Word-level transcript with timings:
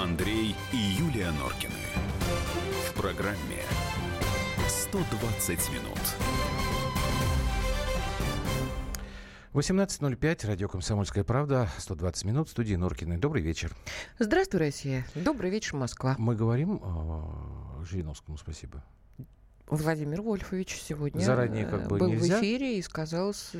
Андрей 0.00 0.56
и 0.72 0.76
Юлия 0.76 1.30
Норкины. 1.32 1.74
В 2.88 2.94
программе 2.94 3.62
120 4.66 5.50
минут. 5.72 5.98
18.05, 9.52 10.46
радио 10.46 10.68
«Комсомольская 10.68 11.22
правда», 11.22 11.68
120 11.76 12.24
минут, 12.24 12.48
студии 12.48 12.76
Норкиной. 12.76 13.18
Добрый 13.18 13.42
вечер. 13.42 13.76
Здравствуй, 14.18 14.60
Россия. 14.60 15.04
Добрый 15.14 15.50
вечер, 15.50 15.76
Москва. 15.76 16.14
Мы 16.16 16.34
говорим 16.34 16.80
э, 16.82 17.84
Жириновскому 17.84 18.38
спасибо. 18.38 18.82
Владимир 19.70 20.20
Вольфович 20.20 20.80
сегодня 20.82 21.20
Заранее 21.20 21.64
как 21.64 21.86
бы 21.86 21.96
был 21.98 22.08
нельзя? 22.08 22.38
в 22.38 22.40
эфире 22.40 22.78
и 22.78 22.82
сказал, 22.82 23.32
с- 23.32 23.50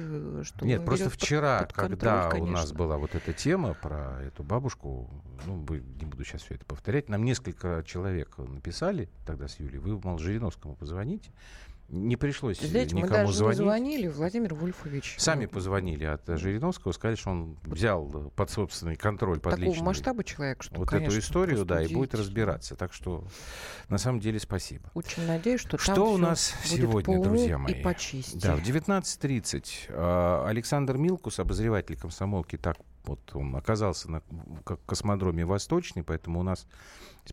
что 0.42 0.66
Нет, 0.66 0.84
просто 0.84 1.08
вчера, 1.08 1.60
под 1.60 1.72
контроль, 1.72 1.98
когда 1.98 2.26
у 2.26 2.30
конечно. 2.30 2.52
нас 2.52 2.72
была 2.72 2.98
вот 2.98 3.14
эта 3.14 3.32
тема 3.32 3.74
про 3.74 4.20
эту 4.22 4.42
бабушку, 4.42 5.08
ну, 5.46 5.64
не 5.68 6.04
буду 6.06 6.24
сейчас 6.24 6.42
все 6.42 6.54
это 6.54 6.64
повторять, 6.64 7.08
нам 7.08 7.24
несколько 7.24 7.84
человек 7.86 8.38
написали 8.38 9.08
тогда 9.24 9.46
с 9.46 9.60
Юлей, 9.60 9.78
вы, 9.78 10.00
мол, 10.02 10.18
Жириновскому 10.18 10.74
позвоните. 10.74 11.30
Не 11.90 12.16
пришлось 12.16 12.60
Знаете, 12.60 12.94
мы 12.94 13.02
никому 13.02 13.14
даже 13.14 13.26
не 13.26 13.32
звонить. 13.32 13.58
звонили, 13.58 14.06
Владимир 14.06 14.54
Вольфович. 14.54 15.16
Сами 15.18 15.46
э, 15.46 15.48
позвонили 15.48 16.04
от 16.04 16.28
э, 16.28 16.36
Жириновского, 16.36 16.92
сказали, 16.92 17.16
что 17.16 17.30
он 17.30 17.58
взял 17.64 18.06
под 18.36 18.50
собственный 18.50 18.94
контроль, 18.94 19.40
под 19.40 19.54
такого 19.54 19.66
личный 19.66 19.84
масштаба 19.84 20.22
человек, 20.22 20.62
что, 20.62 20.76
вот 20.76 20.88
конечно, 20.88 21.12
эту 21.12 21.20
историю, 21.20 21.64
да, 21.64 21.82
и 21.82 21.92
будет 21.92 22.14
разбираться. 22.14 22.76
Так 22.76 22.92
что, 22.92 23.26
на 23.88 23.98
самом 23.98 24.20
деле, 24.20 24.38
спасибо. 24.38 24.88
Очень 24.94 25.26
надеюсь, 25.26 25.60
что 25.60 25.70
там 25.70 25.80
Что 25.80 26.12
у 26.12 26.16
нас 26.16 26.54
будет 26.62 26.80
сегодня, 26.80 27.20
друзья 27.20 27.58
мои? 27.58 27.74
И 27.74 27.82
по 27.82 27.92
чести. 27.94 28.36
Да, 28.36 28.54
в 28.54 28.62
19.30 28.62 29.66
э, 29.88 30.44
Александр 30.46 30.96
Милкус, 30.96 31.40
обозреватель 31.40 31.96
комсомолки, 31.96 32.56
так 32.56 32.76
вот 33.04 33.34
он 33.34 33.56
оказался 33.56 34.10
на 34.10 34.20
космодроме 34.86 35.44
Восточный, 35.44 36.04
поэтому 36.04 36.38
у 36.38 36.42
нас 36.42 36.66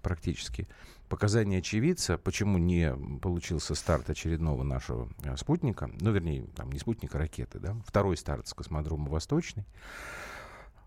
практически 0.02 0.68
показания 1.10 1.60
очевидца, 1.60 2.18
почему 2.18 2.58
не 2.58 2.94
получился 3.22 3.76
старт 3.76 4.10
очередного 4.10 4.64
нашего 4.64 5.10
э, 5.24 5.36
спутника, 5.38 5.90
ну, 6.00 6.12
вернее, 6.12 6.48
там 6.56 6.72
не 6.72 6.80
спутника, 6.80 7.18
а 7.18 7.22
ракеты, 7.22 7.60
да, 7.60 7.76
второй 7.86 8.18
старт 8.18 8.48
с 8.48 8.54
космодрома 8.54 9.10
Восточный. 9.10 9.66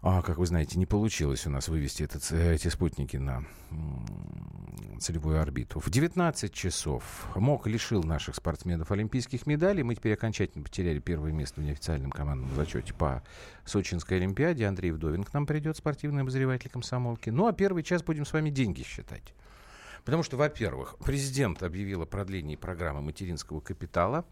А, 0.03 0.23
как 0.23 0.39
вы 0.39 0.47
знаете, 0.47 0.79
не 0.79 0.87
получилось 0.87 1.47
у 1.47 1.51
нас 1.51 1.69
вывести 1.69 2.05
этот, 2.05 2.27
э, 2.33 2.55
эти 2.55 2.69
спутники 2.69 3.19
на 3.19 3.45
целевую 4.99 5.41
орбиту. 5.41 5.79
В 5.79 5.91
19 5.91 6.53
часов 6.55 7.29
МОК 7.35 7.67
лишил 7.67 8.03
наших 8.03 8.35
спортсменов 8.37 8.91
олимпийских 8.93 9.47
медалей. 9.47 9.83
Мы 9.83 9.95
теперь 9.95 10.15
окончательно 10.15 10.65
потеряли 10.65 11.01
первое 11.01 11.33
место 11.33 11.61
в 11.61 11.65
неофициальном 11.65 12.11
командном 12.11 12.55
зачете 12.55 12.95
по 12.95 13.23
Сочинской 13.67 14.17
Олимпиаде. 14.17 14.67
Андрей 14.67 14.91
Вдовин 14.91 15.23
к 15.23 15.35
нам 15.35 15.45
придет, 15.47 15.77
спортивный 15.77 16.23
обозреватель 16.23 16.71
комсомолки. 16.71 17.29
Ну, 17.29 17.47
а 17.47 17.53
первый 17.53 17.83
час 17.83 18.03
будем 18.03 18.25
с 18.25 18.33
вами 18.33 18.49
деньги 18.49 18.83
считать. 18.83 19.35
Потому 20.05 20.23
что, 20.23 20.37
во-первых, 20.37 20.97
президент 21.05 21.63
объявил 21.63 22.03
о 22.03 22.07
продлении 22.07 22.57
программы 22.57 23.01
материнского 23.01 23.61
капитала. 23.61 24.25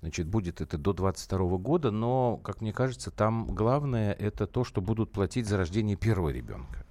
Значит, 0.00 0.26
будет 0.26 0.60
это 0.60 0.78
до 0.78 0.92
2022 0.92 1.58
года, 1.58 1.90
но, 1.90 2.38
как 2.38 2.60
мне 2.60 2.72
кажется, 2.72 3.10
там 3.10 3.46
главное 3.46 4.12
это 4.12 4.46
то, 4.46 4.64
что 4.64 4.80
будут 4.80 5.12
платить 5.12 5.46
за 5.46 5.56
рождение 5.56 5.96
первого 5.96 6.30
ребенка. 6.30 6.84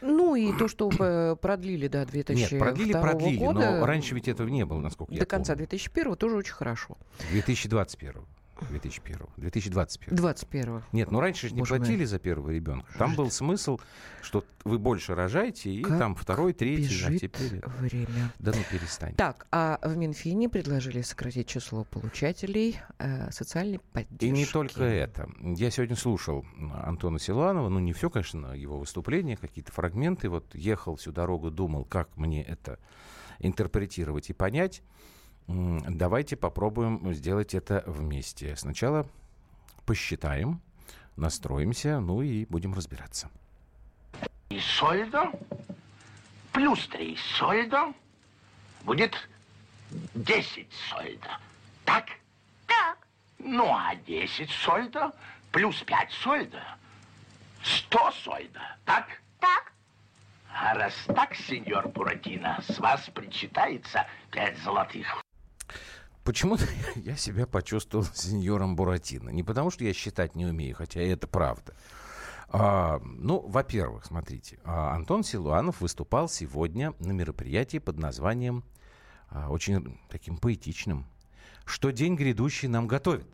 Ну 0.00 0.34
и 0.34 0.52
то, 0.56 0.68
что 0.68 0.88
продлили 1.40 1.88
до 1.88 2.04
2002 2.04 2.34
Нет, 2.34 2.58
продлили, 2.58 2.92
продлили, 2.92 3.38
года, 3.38 3.78
но 3.78 3.86
раньше 3.86 4.14
ведь 4.14 4.28
этого 4.28 4.48
не 4.48 4.64
было, 4.64 4.80
насколько 4.80 5.12
я 5.12 5.20
до 5.20 5.26
конца 5.26 5.54
помню. 5.54 5.68
2001 5.68 6.16
тоже 6.16 6.36
очень 6.36 6.54
хорошо. 6.54 6.96
2021. 7.30 8.22
2001. 8.70 9.18
2021. 9.36 10.16
21 10.16 10.82
Нет, 10.92 11.10
ну 11.10 11.20
раньше 11.20 11.48
же 11.48 11.54
не 11.54 11.60
Боже 11.60 11.74
мой. 11.74 11.80
платили 11.80 12.04
за 12.04 12.18
первого 12.18 12.50
ребенка. 12.50 12.86
Там 12.98 13.14
был 13.14 13.30
смысл, 13.30 13.78
что 14.22 14.44
вы 14.64 14.78
больше 14.78 15.14
рожаете, 15.14 15.70
и 15.70 15.82
Как 15.82 15.98
там 15.98 16.14
второй, 16.14 16.52
третий, 16.52 17.04
а 17.04 17.10
бежит 17.10 17.20
теперь... 17.20 17.62
время. 17.78 18.32
Да 18.38 18.52
ну 18.54 18.62
перестань. 18.70 19.14
Так, 19.14 19.46
а 19.50 19.78
в 19.82 19.96
Минфине 19.96 20.48
предложили 20.48 21.02
сократить 21.02 21.46
число 21.48 21.84
получателей 21.84 22.78
э, 22.98 23.30
социальной 23.30 23.80
поддержки. 23.92 24.24
И 24.24 24.30
не 24.30 24.46
только 24.46 24.84
это. 24.84 25.28
Я 25.40 25.70
сегодня 25.70 25.96
слушал 25.96 26.44
Антона 26.84 27.18
Силуанова, 27.18 27.68
ну 27.68 27.78
не 27.78 27.92
все, 27.92 28.10
конечно, 28.10 28.52
его 28.52 28.78
выступление, 28.78 29.36
какие-то 29.36 29.72
фрагменты. 29.72 30.28
Вот 30.28 30.54
ехал 30.54 30.96
всю 30.96 31.12
дорогу, 31.12 31.50
думал, 31.50 31.84
как 31.84 32.16
мне 32.16 32.42
это 32.42 32.78
интерпретировать 33.38 34.30
и 34.30 34.32
понять. 34.32 34.82
Давайте 35.48 36.36
попробуем 36.36 37.12
сделать 37.14 37.54
это 37.54 37.82
вместе. 37.86 38.54
Сначала 38.56 39.06
посчитаем, 39.86 40.60
настроимся, 41.16 42.00
ну 42.00 42.20
и 42.20 42.44
будем 42.44 42.74
разбираться. 42.74 43.30
И 44.50 44.60
сольдо 44.60 45.32
плюс 46.52 46.86
3 46.88 47.16
сольдо 47.38 47.94
будет 48.84 49.16
10 50.14 50.68
сольдо. 50.90 51.38
Так? 51.84 52.06
Так, 52.66 52.98
Ну, 53.38 53.72
а 53.74 53.94
10 53.94 54.50
сольдо 54.50 55.12
плюс 55.50 55.82
5 55.82 56.12
сольдо 56.12 56.62
100 57.62 58.10
сольдо. 58.22 58.60
Так? 58.84 59.06
так, 59.40 59.72
А 60.52 60.74
раз 60.74 60.92
так, 61.06 61.34
сеньор 61.34 61.88
Буратино, 61.88 62.58
с 62.68 62.78
вас 62.78 63.08
причитается 63.14 64.06
5 64.32 64.58
золотых. 64.58 65.22
Почему-то 66.28 66.66
я 66.96 67.16
себя 67.16 67.46
почувствовал 67.46 68.04
сеньором 68.14 68.76
Буратино. 68.76 69.30
Не 69.30 69.42
потому, 69.42 69.70
что 69.70 69.84
я 69.84 69.94
считать 69.94 70.34
не 70.34 70.44
умею, 70.44 70.76
хотя 70.76 71.00
это 71.00 71.26
правда. 71.26 71.72
А, 72.50 73.00
ну, 73.02 73.40
во-первых, 73.48 74.04
смотрите, 74.04 74.58
а, 74.62 74.94
Антон 74.94 75.24
Силуанов 75.24 75.80
выступал 75.80 76.28
сегодня 76.28 76.92
на 76.98 77.12
мероприятии 77.12 77.78
под 77.78 77.98
названием 77.98 78.62
а, 79.30 79.48
очень 79.48 79.98
таким 80.10 80.36
поэтичным 80.36 81.06
«Что 81.64 81.92
день 81.92 82.14
грядущий 82.14 82.68
нам 82.68 82.88
готовит». 82.88 83.26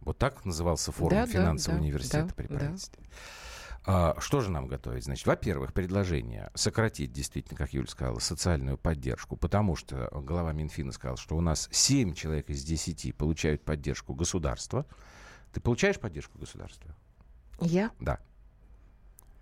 Вот 0.00 0.18
так 0.18 0.44
назывался 0.44 0.90
форум 0.90 1.10
Да, 1.10 1.26
да, 1.26 1.32
финансового 1.32 1.78
да, 1.78 1.84
университета 1.84 2.26
да, 2.26 2.34
при 2.34 2.46
да. 2.48 2.58
правительстве. 2.58 3.04
А, 3.04 3.41
что 3.84 4.40
же 4.40 4.50
нам 4.50 4.68
готовить? 4.68 5.04
Значит, 5.04 5.26
во-первых, 5.26 5.72
предложение 5.72 6.50
сократить, 6.54 7.12
действительно, 7.12 7.58
как 7.58 7.72
Юля 7.72 7.88
сказала, 7.88 8.18
социальную 8.20 8.78
поддержку, 8.78 9.36
потому 9.36 9.74
что 9.76 10.08
глава 10.12 10.52
Минфина 10.52 10.92
сказал, 10.92 11.16
что 11.16 11.36
у 11.36 11.40
нас 11.40 11.68
7 11.72 12.14
человек 12.14 12.48
из 12.50 12.62
10 12.62 13.16
получают 13.16 13.64
поддержку 13.64 14.14
государства. 14.14 14.86
Ты 15.52 15.60
получаешь 15.60 15.98
поддержку 15.98 16.38
государства? 16.38 16.94
Я? 17.60 17.90
Да. 18.00 18.20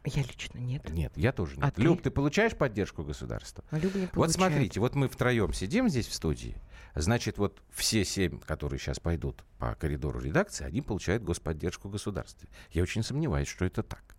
Я 0.04 0.22
лично 0.22 0.58
нет. 0.58 0.88
Нет, 0.88 1.12
я 1.16 1.30
тоже 1.32 1.56
нет. 1.56 1.74
А? 1.76 1.80
Люб, 1.80 2.00
ты 2.00 2.10
получаешь 2.10 2.56
поддержку 2.56 3.04
государства? 3.04 3.62
А 3.70 3.78
Люба 3.78 3.98
не 3.98 4.06
Вот 4.06 4.12
получает. 4.12 4.34
смотрите, 4.36 4.80
вот 4.80 4.94
мы 4.94 5.08
втроем 5.08 5.52
сидим 5.52 5.90
здесь 5.90 6.06
в 6.06 6.14
студии. 6.14 6.56
Значит, 6.94 7.36
вот 7.36 7.62
все 7.70 8.04
семь, 8.04 8.40
которые 8.40 8.80
сейчас 8.80 8.98
пойдут 8.98 9.44
по 9.58 9.74
коридору 9.74 10.18
редакции, 10.18 10.64
они 10.64 10.80
получают 10.80 11.22
господдержку 11.22 11.90
государства. 11.90 12.48
Я 12.70 12.82
очень 12.82 13.02
сомневаюсь, 13.02 13.48
что 13.48 13.66
это 13.66 13.82
так. 13.82 14.16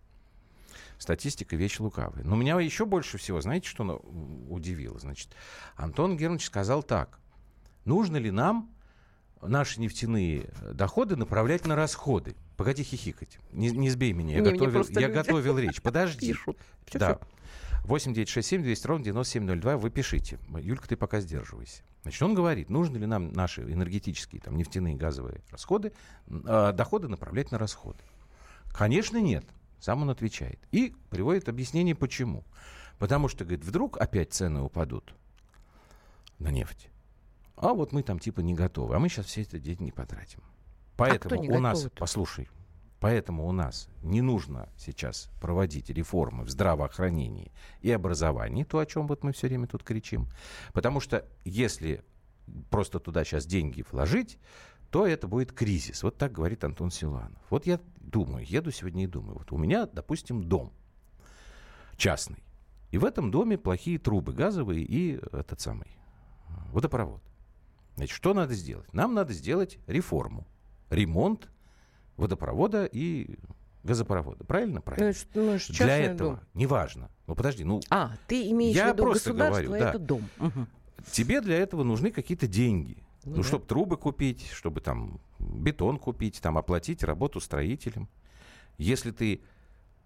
Статистика 1.01 1.55
вещь 1.55 1.79
лукавая. 1.79 2.23
Но 2.23 2.35
меня 2.35 2.59
еще 2.59 2.85
больше 2.85 3.17
всего, 3.17 3.41
знаете, 3.41 3.67
что 3.67 3.83
удивило? 4.47 4.99
Значит, 4.99 5.29
Антон 5.75 6.15
Германович 6.15 6.45
сказал 6.45 6.83
так. 6.83 7.17
Нужно 7.85 8.17
ли 8.17 8.29
нам 8.29 8.69
наши 9.41 9.79
нефтяные 9.81 10.51
доходы 10.73 11.15
направлять 11.15 11.65
на 11.65 11.75
расходы? 11.75 12.35
Погоди 12.55 12.83
хихикать. 12.83 13.39
Не, 13.51 13.71
не 13.71 13.89
сбей 13.89 14.13
меня. 14.13 14.35
Я, 14.35 14.41
Не, 14.41 14.51
готовил, 14.51 14.85
я 14.89 15.07
люди 15.07 15.11
готовил 15.11 15.57
речь. 15.57 15.81
Подожди. 15.81 16.27
Пишут. 16.27 16.59
Всё, 16.85 16.99
да. 16.99 17.15
всё. 17.15 17.27
8 17.85 18.13
9 18.13 18.29
6 18.29 18.47
7 18.47 18.61
200 18.61 18.85
ровно 18.85 19.05
9702. 19.05 19.77
Вы 19.77 19.89
пишите. 19.89 20.37
Юлька, 20.55 20.87
ты 20.87 20.95
пока 20.95 21.19
сдерживайся. 21.19 21.81
Значит, 22.03 22.21
он 22.21 22.35
говорит, 22.35 22.69
нужно 22.69 22.97
ли 22.97 23.07
нам 23.07 23.33
наши 23.33 23.63
энергетические, 23.63 24.39
там, 24.39 24.55
нефтяные, 24.55 24.95
газовые 24.95 25.41
расходы, 25.49 25.93
э, 26.27 26.73
доходы 26.75 27.07
направлять 27.07 27.49
на 27.49 27.57
расходы? 27.57 28.03
Конечно, 28.71 29.17
нет. 29.17 29.45
Сам 29.81 30.03
он 30.03 30.11
отвечает. 30.11 30.59
И 30.71 30.95
приводит 31.09 31.49
объяснение, 31.49 31.95
почему. 31.95 32.45
Потому 32.99 33.27
что, 33.27 33.43
говорит, 33.43 33.65
вдруг 33.65 33.97
опять 33.97 34.31
цены 34.31 34.61
упадут 34.61 35.15
на 36.37 36.51
нефть. 36.51 36.89
А 37.55 37.73
вот 37.73 37.91
мы 37.91 38.03
там 38.03 38.19
типа 38.19 38.41
не 38.41 38.53
готовы. 38.53 38.95
А 38.95 38.99
мы 38.99 39.09
сейчас 39.09 39.25
все 39.25 39.41
эти 39.41 39.57
деньги 39.57 39.83
не 39.83 39.91
потратим. 39.91 40.41
Поэтому 40.97 41.35
кто 41.35 41.43
не 41.43 41.49
у 41.49 41.59
нас, 41.59 41.79
готовы-то? 41.79 41.99
послушай, 41.99 42.49
поэтому 42.99 43.47
у 43.47 43.51
нас 43.51 43.89
не 44.03 44.21
нужно 44.21 44.69
сейчас 44.77 45.31
проводить 45.41 45.89
реформы 45.89 46.43
в 46.43 46.49
здравоохранении 46.51 47.51
и 47.81 47.89
образовании, 47.91 48.63
то, 48.63 48.77
о 48.77 48.85
чем 48.85 49.07
вот 49.07 49.23
мы 49.23 49.33
все 49.33 49.47
время 49.47 49.65
тут 49.65 49.83
кричим. 49.83 50.27
Потому 50.73 50.99
что 50.99 51.27
если 51.43 52.03
просто 52.69 52.99
туда 52.99 53.23
сейчас 53.23 53.47
деньги 53.47 53.83
вложить, 53.91 54.37
то 54.91 55.07
это 55.07 55.27
будет 55.27 55.53
кризис. 55.53 56.03
Вот 56.03 56.17
так 56.17 56.33
говорит 56.33 56.63
Антон 56.63 56.91
Силуанов. 56.91 57.41
Вот 57.49 57.65
я 57.65 57.79
думаю, 57.95 58.45
еду 58.45 58.71
сегодня 58.71 59.05
и 59.05 59.07
думаю. 59.07 59.39
Вот 59.39 59.51
у 59.51 59.57
меня, 59.57 59.85
допустим, 59.85 60.43
дом 60.43 60.73
частный. 61.95 62.43
И 62.91 62.97
в 62.97 63.05
этом 63.05 63.31
доме 63.31 63.57
плохие 63.57 63.97
трубы 63.97 64.33
газовые 64.33 64.83
и 64.83 65.13
этот 65.31 65.61
самый 65.61 65.87
водопровод. 66.71 67.23
Значит, 67.95 68.15
что 68.15 68.33
надо 68.33 68.53
сделать? 68.53 68.91
Нам 68.93 69.13
надо 69.13 69.33
сделать 69.33 69.79
реформу. 69.87 70.45
Ремонт 70.89 71.49
водопровода 72.17 72.85
и 72.85 73.37
газопровода. 73.83 74.43
Правильно? 74.43 74.81
Правильно. 74.81 75.13
Ну, 75.33 75.53
ну, 75.53 75.57
Для 75.69 75.97
этого, 75.97 76.35
дом. 76.35 76.39
неважно. 76.53 77.09
Ну, 77.27 77.35
подожди, 77.35 77.63
ну... 77.63 77.79
А, 77.89 78.11
ты 78.27 78.49
имеешь 78.49 78.75
я 78.75 78.89
в 78.89 78.93
виду 78.93 79.03
просто 79.03 79.29
государство, 79.29 79.63
говорю, 79.63 79.83
это 79.85 79.99
да. 79.99 80.05
дом. 80.05 80.29
Угу. 80.39 80.67
Тебе 81.11 81.39
для 81.39 81.57
этого 81.57 81.83
нужны 81.83 82.11
какие-то 82.11 82.47
деньги. 82.47 83.03
Ну, 83.23 83.35
ну 83.35 83.37
да. 83.37 83.43
чтобы 83.43 83.65
трубы 83.65 83.97
купить, 83.97 84.49
чтобы 84.51 84.81
там 84.81 85.19
бетон 85.39 85.99
купить, 85.99 86.41
там 86.41 86.57
оплатить 86.57 87.03
работу 87.03 87.39
строителям. 87.39 88.09
Если 88.77 89.11
ты 89.11 89.41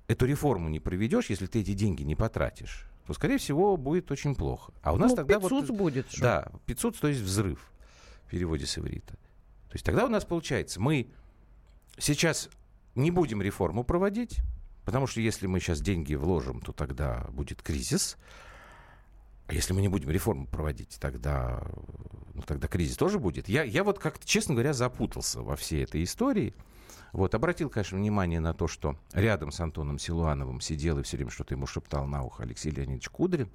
эту 0.08 0.26
реформу 0.26 0.70
не 0.70 0.80
проведешь, 0.80 1.30
если 1.30 1.46
ты 1.46 1.62
эти 1.62 1.74
деньги 1.74 2.04
не 2.04 2.16
потратишь, 2.16 2.88
то, 3.08 3.14
скорее 3.14 3.38
всего, 3.38 3.78
будет 3.78 4.12
очень 4.12 4.36
плохо. 4.36 4.74
А 4.82 4.94
у 4.94 4.98
нас 4.98 5.12
ну, 5.12 5.18
тогда 5.18 5.40
500 5.40 5.70
вот... 5.70 5.78
будет. 5.78 6.10
Что? 6.10 6.22
Да, 6.22 6.52
500, 6.66 7.00
то 7.00 7.08
есть 7.08 7.22
взрыв 7.22 7.72
в 8.26 8.30
переводе 8.32 8.66
с 8.66 8.78
иврита. 8.78 9.14
То 9.14 9.74
есть 9.74 9.86
тогда 9.86 10.06
у 10.06 10.10
нас 10.10 10.26
получается, 10.26 10.82
мы 10.82 11.12
сейчас 11.98 12.50
не 12.96 13.12
будем 13.12 13.42
реформу 13.42 13.84
проводить, 13.84 14.40
потому 14.86 15.08
что 15.08 15.22
если 15.22 15.48
мы 15.48 15.60
сейчас 15.60 15.82
деньги 15.82 16.16
вложим, 16.16 16.62
то 16.62 16.72
тогда 16.72 17.28
будет 17.32 17.62
кризис. 17.62 18.18
А 19.48 19.54
если 19.54 19.74
мы 19.74 19.82
не 19.82 19.88
будем 19.88 20.10
реформу 20.10 20.48
проводить, 20.48 20.98
тогда, 21.00 21.62
ну, 22.34 22.42
тогда 22.42 22.68
кризис 22.68 22.98
тоже 22.98 23.20
будет. 23.20 23.48
Я, 23.48 23.64
я 23.64 23.84
вот 23.84 24.00
как-то, 24.00 24.26
честно 24.26 24.56
говоря, 24.56 24.74
запутался 24.74 25.42
во 25.42 25.56
всей 25.56 25.84
этой 25.84 26.04
истории. 26.04 26.56
Вот, 27.12 27.36
обратил, 27.36 27.70
конечно, 27.70 27.98
внимание 27.98 28.40
на 28.40 28.54
то, 28.54 28.68
что 28.68 28.98
рядом 29.14 29.52
с 29.52 29.60
Антоном 29.60 30.00
Силуановым 30.00 30.62
сидел 30.62 31.00
и 31.00 31.04
все 31.04 31.18
время 31.18 31.32
что-то 31.32 31.54
ему 31.54 31.68
шептал 31.68 32.08
на 32.08 32.24
ухо 32.24 32.44
Алексей 32.44 32.72
Леонидович 32.72 33.10
Кудрин, 33.10 33.50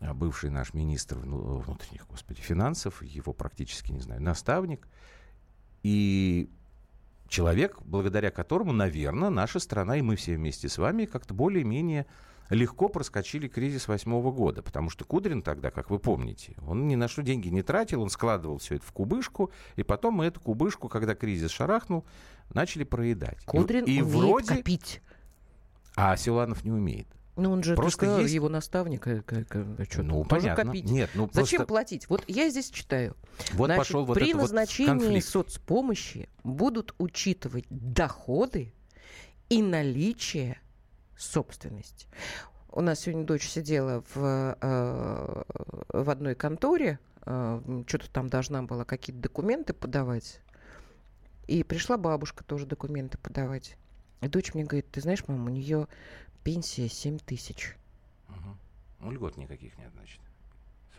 а, 0.00 0.14
бывший 0.14 0.50
наш 0.50 0.74
министр 0.74 1.16
внутренних, 1.18 2.06
господи, 2.06 2.40
финансов, 2.40 3.02
его 3.02 3.32
практически, 3.32 3.92
не 3.92 4.00
знаю, 4.00 4.22
наставник. 4.22 4.86
И 5.82 6.50
человек, 7.26 7.80
благодаря 7.82 8.30
которому, 8.30 8.72
наверное, 8.72 9.30
наша 9.30 9.60
страна 9.60 9.96
и 9.96 10.02
мы 10.02 10.16
все 10.16 10.36
вместе 10.36 10.68
с 10.68 10.78
вами 10.78 11.06
как-то 11.06 11.32
более-менее 11.32 12.06
легко 12.50 12.88
проскочили 12.88 13.48
кризис 13.48 13.88
восьмого 13.88 14.30
года, 14.32 14.62
потому 14.62 14.90
что 14.90 15.04
Кудрин 15.04 15.42
тогда, 15.42 15.70
как 15.70 15.90
вы 15.90 15.98
помните, 15.98 16.56
он 16.66 16.88
ни 16.88 16.96
на 16.96 17.08
что 17.08 17.22
деньги 17.22 17.48
не 17.48 17.62
тратил, 17.62 18.02
он 18.02 18.10
складывал 18.10 18.58
все 18.58 18.76
это 18.76 18.84
в 18.84 18.92
кубышку, 18.92 19.50
и 19.76 19.82
потом 19.82 20.14
мы 20.14 20.26
эту 20.26 20.40
кубышку, 20.40 20.88
когда 20.88 21.14
кризис 21.14 21.50
шарахнул, 21.50 22.04
начали 22.52 22.84
проедать. 22.84 23.38
Кудрин 23.44 23.84
и, 23.84 23.92
и 23.92 24.02
умеет 24.02 24.16
вроде... 24.16 24.56
копить. 24.56 25.00
А 25.96 26.16
Силуанов 26.16 26.64
не 26.64 26.72
умеет. 26.72 27.06
Ну, 27.36 27.52
он 27.52 27.62
же, 27.62 27.74
Просто 27.74 27.98
сказал, 28.06 28.20
есть- 28.20 28.34
его 28.34 28.48
наставник, 28.48 29.06
э, 29.06 29.22
э, 29.28 29.84
что 29.88 30.02
ну, 30.02 30.24
тоже 30.24 30.42
понятно. 30.42 30.64
копить. 30.64 30.90
Нет, 30.90 31.10
ну 31.14 31.28
Зачем 31.32 31.58
просто 31.58 31.66
платить? 31.66 32.08
Вот 32.10 32.24
я 32.26 32.50
здесь 32.50 32.70
читаю. 32.70 33.16
вот 33.52 33.66
Значит, 33.66 33.78
пошел 33.78 34.04
вот 34.04 34.14
при 34.14 34.34
вот 34.34 34.42
назначении 34.42 34.88
конфликт. 34.88 35.26
соцпомощи 35.26 36.28
будут 36.44 36.94
учитывать 36.98 37.64
доходы 37.70 38.74
и 39.48 39.62
наличие 39.62 40.60
собственности. 41.20 42.06
У 42.72 42.80
нас 42.80 43.00
сегодня 43.00 43.24
дочь 43.24 43.48
сидела 43.48 44.04
в, 44.14 44.56
э, 44.60 45.42
в 45.88 46.10
одной 46.10 46.34
конторе, 46.34 46.98
э, 47.26 47.82
что-то 47.86 48.10
там 48.10 48.28
должна 48.28 48.62
была 48.62 48.84
какие-то 48.84 49.20
документы 49.20 49.72
подавать. 49.72 50.40
И 51.48 51.64
пришла 51.64 51.96
бабушка 51.96 52.44
тоже 52.44 52.66
документы 52.66 53.18
подавать. 53.18 53.76
И 54.20 54.28
дочь 54.28 54.54
мне 54.54 54.64
говорит, 54.64 54.90
ты 54.90 55.00
знаешь, 55.00 55.26
мам, 55.26 55.46
у 55.46 55.48
нее 55.48 55.88
пенсия 56.44 56.88
7 56.88 57.18
тысяч. 57.18 57.76
Мгм. 58.28 58.58
Ну, 59.00 59.10
льгот 59.10 59.36
никаких 59.36 59.76
нет, 59.78 59.90
значит. 59.94 60.20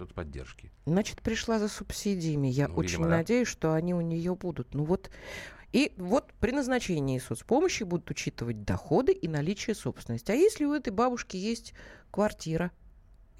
Соцподдержки. 0.01 0.71
Значит, 0.87 1.21
пришла 1.21 1.59
за 1.59 1.67
субсидиями. 1.67 2.47
Я 2.47 2.67
Ну, 2.67 2.75
очень 2.75 2.93
видимо, 2.93 3.09
да. 3.09 3.17
надеюсь, 3.17 3.47
что 3.47 3.73
они 3.75 3.93
у 3.93 4.01
нее 4.01 4.35
будут. 4.35 4.73
Ну 4.73 4.83
вот. 4.83 5.11
И 5.73 5.93
вот 5.97 6.33
при 6.39 6.51
назначении 6.51 7.19
соцпомощи 7.19 7.83
будут 7.83 8.09
учитывать 8.09 8.63
доходы 8.63 9.11
и 9.13 9.27
наличие 9.27 9.75
собственности. 9.75 10.31
А 10.31 10.33
если 10.33 10.65
у 10.65 10.73
этой 10.73 10.91
бабушки 10.91 11.37
есть 11.37 11.73
квартира? 12.09 12.71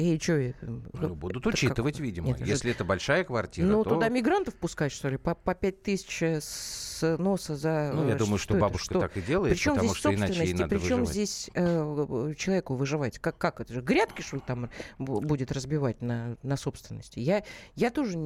И 0.02 0.20
что? 0.20 0.54
Ну, 0.62 1.16
будут 1.16 1.46
учитывать, 1.46 2.00
видимо. 2.00 2.28
Нет, 2.28 2.38
это- 2.42 2.50
Если 2.50 2.72
это 2.72 2.84
большая 2.84 3.24
квартира, 3.24 3.68
Ну, 3.68 3.84
то... 3.84 3.92
туда 3.92 4.10
мигрантов 4.10 4.56
пускать, 4.56 4.92
что 4.92 5.10
ли? 5.10 5.18
По, 5.18 5.36
по 5.36 5.54
5 5.54 5.84
тысяч 5.84 6.22
э, 6.24 6.42
с 6.42 7.18
носа 7.20 7.56
за... 7.56 7.92
Ну, 7.94 8.08
я 8.08 8.16
э, 8.16 8.18
думаю, 8.18 8.38
что, 8.38 8.56
это? 8.56 8.62
бабушка 8.62 8.94
Что? 8.94 9.00
так 9.02 9.18
и 9.18 9.22
делает, 9.22 9.54
Причем 9.54 9.74
потому 9.74 9.90
здесь 9.90 10.00
что 10.00 10.14
иначе 10.14 10.34
собственности, 10.34 10.62
надо 10.62 10.76
причем 10.76 10.90
выживать. 11.02 11.10
здесь 11.10 11.50
э, 11.54 12.34
человеку 12.38 12.76
выживать? 12.76 13.20
Как, 13.20 13.38
как 13.38 13.60
это 13.62 13.74
же? 13.74 13.82
Грядки, 13.82 14.22
что 14.22 14.38
ли, 14.38 14.44
там 14.46 14.70
бу- 14.98 15.22
будет 15.22 15.52
разбивать 15.52 16.02
на, 16.02 16.38
на 16.42 16.58
собственности? 16.58 17.20
Я, 17.20 17.44
я 17.76 17.92
тоже 17.92 18.18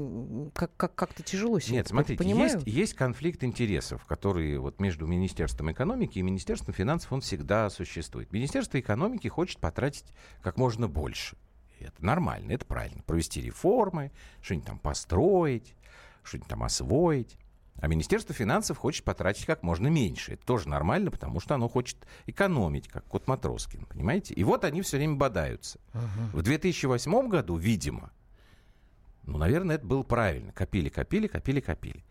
как, 0.54 0.76
как, 0.78 0.96
как-то 0.96 1.24
тяжело 1.24 1.60
себе 1.60 1.74
Нет, 1.78 1.86
это 1.86 1.90
смотрите, 1.90 2.24
понимаю. 2.24 2.52
есть, 2.54 2.68
есть 2.68 2.94
конфликт 2.94 3.44
интересов, 3.44 4.06
который 4.06 4.58
вот 4.58 4.80
между 4.80 5.08
Министерством 5.08 5.72
экономики 5.72 6.20
и 6.20 6.22
Министерством 6.22 6.74
финансов, 6.74 7.12
он 7.12 7.22
всегда 7.22 7.70
существует. 7.70 8.32
Министерство 8.32 8.80
экономики 8.80 9.28
хочет 9.28 9.60
потратить 9.60 10.06
как 10.42 10.58
можно 10.58 10.88
больше. 10.88 11.36
Это 11.80 12.04
нормально, 12.04 12.54
это 12.54 12.66
правильно. 12.66 13.02
Провести 13.04 13.42
реформы, 13.42 14.12
что-нибудь 14.42 14.68
там 14.68 14.80
построить, 14.80 15.76
что-нибудь 16.24 16.50
там 16.50 16.64
освоить. 16.64 17.38
А 17.78 17.88
Министерство 17.88 18.34
финансов 18.34 18.78
хочет 18.78 19.04
потратить 19.04 19.46
как 19.46 19.62
можно 19.62 19.88
меньше. 19.88 20.34
Это 20.34 20.46
тоже 20.46 20.70
нормально, 20.70 21.12
потому 21.12 21.40
что 21.40 21.56
оно 21.56 21.68
хочет 21.68 21.98
экономить, 22.26 22.88
как 22.88 23.06
кот 23.06 23.28
Матроскин, 23.28 23.86
понимаете? 23.86 24.34
И 24.34 24.44
вот 24.44 24.64
они 24.64 24.82
все 24.82 24.98
время 24.98 25.16
бодаются. 25.16 25.80
В 26.34 26.42
2008 26.42 27.28
году, 27.28 27.58
видимо, 27.58 28.12
ну, 29.24 29.38
наверное, 29.38 29.76
это 29.76 29.86
было 29.86 30.04
правильно. 30.04 30.52
Копили, 30.54 30.90
копили, 30.90 31.28
копили, 31.28 31.60
копили. 31.60 32.04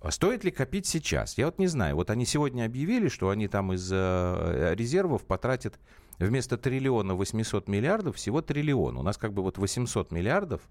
А 0.00 0.10
Стоит 0.10 0.44
ли 0.44 0.50
копить 0.50 0.86
сейчас? 0.86 1.38
Я 1.38 1.46
вот 1.46 1.58
не 1.58 1.66
знаю. 1.66 1.96
Вот 1.96 2.10
они 2.10 2.26
сегодня 2.26 2.66
объявили, 2.66 3.08
что 3.08 3.30
они 3.30 3.48
там 3.48 3.72
из 3.72 3.88
э, 3.90 4.74
резервов 4.76 5.24
потратят 5.24 5.78
вместо 6.18 6.56
триллиона 6.56 7.14
800 7.14 7.68
миллиардов 7.68 8.16
всего 8.16 8.42
триллион. 8.42 8.96
У 8.96 9.02
нас 9.02 9.16
как 9.16 9.32
бы 9.32 9.42
вот 9.42 9.58
800 9.58 10.12
миллиардов 10.12 10.62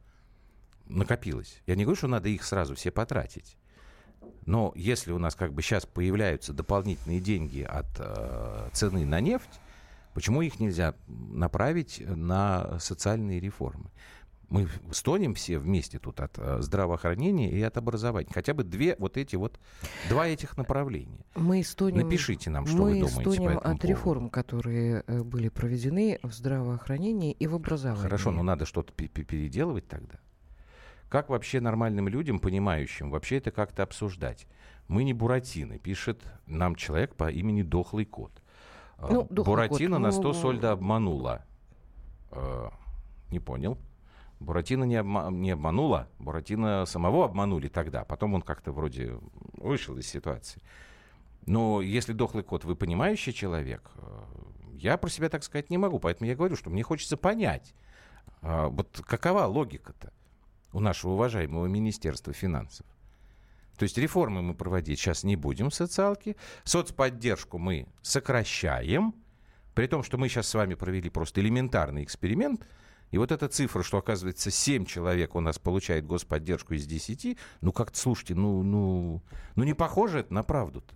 накопилось. 0.86 1.62
Я 1.66 1.76
не 1.76 1.84
говорю, 1.84 1.98
что 1.98 2.08
надо 2.08 2.30
их 2.30 2.44
сразу 2.44 2.76
все 2.76 2.92
потратить. 2.92 3.58
Но 4.46 4.72
если 4.76 5.12
у 5.12 5.20
нас 5.20 5.36
как 5.36 5.54
бы 5.54 5.62
сейчас 5.62 5.86
появляются 5.86 6.54
дополнительные 6.54 7.20
деньги 7.20 7.62
от 7.62 7.88
э, 8.00 8.70
цены 8.74 9.06
на 9.06 9.20
нефть, 9.20 9.60
почему 10.14 10.42
их 10.42 10.60
нельзя 10.60 10.96
направить 11.08 12.02
на 12.06 12.80
социальные 12.80 13.40
реформы? 13.40 13.90
Мы 14.50 14.68
стонем 14.92 15.34
все 15.34 15.58
вместе 15.58 15.98
тут 16.00 16.20
от 16.20 16.38
э, 16.38 16.62
здравоохранения 16.62 17.50
и 17.50 17.62
от 17.62 17.78
образования. 17.78 18.30
Хотя 18.32 18.54
бы 18.54 18.64
две 18.64 18.96
вот 19.00 19.18
эти 19.18 19.36
вот, 19.36 19.60
два 20.10 20.28
этих 20.28 20.58
направления. 20.58 21.26
Мы 21.36 21.64
стонем, 21.64 22.04
Напишите 22.04 22.50
нам, 22.50 22.68
что 22.68 22.78
мы 22.78 22.84
вы 22.84 23.00
думаете 23.00 23.16
по 23.16 23.22
стонем 23.22 23.50
этому 23.50 23.58
от 23.60 23.64
поводу. 23.64 23.88
реформ, 23.88 24.30
которые 24.30 25.04
э, 25.08 25.24
были 25.24 25.50
проведены 25.50 26.20
в 26.22 26.32
здравоохранении 26.32 27.32
и 27.32 27.48
в 27.48 27.56
образовании. 27.56 28.04
Хорошо, 28.04 28.32
но 28.32 28.44
надо 28.44 28.66
что-то 28.66 28.94
пе- 28.94 29.08
пе- 29.08 29.24
переделывать 29.24 29.88
тогда. 29.88 30.20
Как 31.10 31.30
вообще 31.30 31.60
нормальным 31.60 32.08
людям, 32.08 32.40
понимающим, 32.40 33.10
вообще 33.12 33.38
это 33.38 33.52
как-то 33.52 33.84
обсуждать? 33.84 34.48
Мы 34.88 35.04
не 35.04 35.14
Буратино, 35.14 35.80
пишет 35.80 36.22
нам 36.46 36.76
человек 36.76 37.16
по 37.16 37.32
имени 37.32 37.62
Дохлый 37.64 38.06
Кот. 38.06 38.32
Ну, 39.00 39.28
Дохлый 39.30 39.46
Буратино 39.46 39.98
Кот, 39.98 40.02
на 40.04 40.10
ну, 40.10 40.12
100 40.12 40.34
сольда 40.34 40.72
обманула. 40.72 41.46
Э, 42.32 42.70
не 43.32 43.40
понял. 43.40 43.78
Буратино 44.44 44.84
не, 44.84 44.96
обма- 44.96 45.32
не 45.32 45.52
обманула, 45.52 46.10
Буратино 46.20 46.86
самого 46.86 47.26
обманули 47.26 47.70
тогда. 47.70 48.04
Потом 48.04 48.34
он 48.34 48.42
как-то 48.42 48.72
вроде 48.72 49.18
вышел 49.54 49.98
из 49.98 50.08
ситуации. 50.08 50.62
Но 51.46 51.82
если 51.82 52.14
дохлый 52.14 52.44
кот, 52.44 52.66
вы 52.66 52.76
понимающий 52.76 53.34
человек, 53.34 53.90
э, 53.96 54.24
я 54.74 54.98
про 54.98 55.10
себя 55.10 55.30
так 55.30 55.44
сказать 55.44 55.70
не 55.70 55.78
могу. 55.78 56.00
Поэтому 56.00 56.30
я 56.30 56.36
говорю, 56.36 56.56
что 56.56 56.70
мне 56.70 56.84
хочется 56.84 57.18
понять, 57.18 57.74
а, 58.42 58.68
вот 58.68 59.02
какова 59.06 59.46
логика-то 59.46 60.12
у 60.74 60.80
нашего 60.80 61.12
уважаемого 61.12 61.66
Министерства 61.68 62.34
финансов. 62.34 62.86
То 63.78 63.84
есть 63.84 63.98
реформы 63.98 64.42
мы 64.42 64.54
проводить 64.54 65.00
сейчас 65.00 65.24
не 65.24 65.36
будем 65.36 65.70
в 65.70 65.74
социалке, 65.76 66.36
соцподдержку 66.64 67.58
мы 67.58 67.88
сокращаем, 68.02 69.16
при 69.74 69.88
том, 69.88 70.04
что 70.04 70.18
мы 70.18 70.30
сейчас 70.30 70.48
с 70.48 70.54
вами 70.54 70.76
провели 70.76 71.10
просто 71.10 71.42
элементарный 71.42 72.04
эксперимент, 72.04 72.68
и 73.14 73.18
вот 73.20 73.32
эта 73.32 73.48
цифра, 73.48 73.84
что, 73.84 74.00
оказывается, 74.00 74.50
7 74.50 74.86
человек 74.86 75.36
у 75.36 75.40
нас 75.40 75.60
получает 75.60 76.04
господдержку 76.08 76.74
из 76.74 76.88
10, 76.88 77.38
ну 77.62 77.72
как-то, 77.72 77.96
слушайте, 77.96 78.34
ну, 78.34 78.64
ну, 78.64 79.22
ну 79.56 79.64
не 79.64 79.76
похоже 79.76 80.22
это 80.22 80.34
на 80.34 80.42
правду-то. 80.42 80.96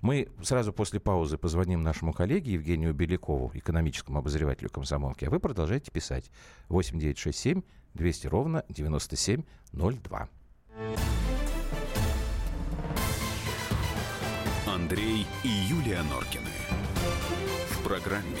Мы 0.00 0.28
сразу 0.42 0.72
после 0.72 0.98
паузы 0.98 1.38
позвоним 1.38 1.84
нашему 1.84 2.12
коллеге 2.12 2.54
Евгению 2.54 2.94
Белякову, 2.94 3.52
экономическому 3.54 4.18
обозревателю 4.18 4.70
комсомолки, 4.70 5.24
а 5.24 5.30
вы 5.30 5.38
продолжаете 5.38 5.92
писать 5.92 6.32
8967 6.68 7.62
200 7.94 8.26
ровно 8.26 8.64
9702. 8.68 10.28
Андрей 14.66 15.28
и 15.44 15.48
Юлия 15.48 16.02
Норкины. 16.02 16.50
В 17.70 17.84
программе 17.84 18.40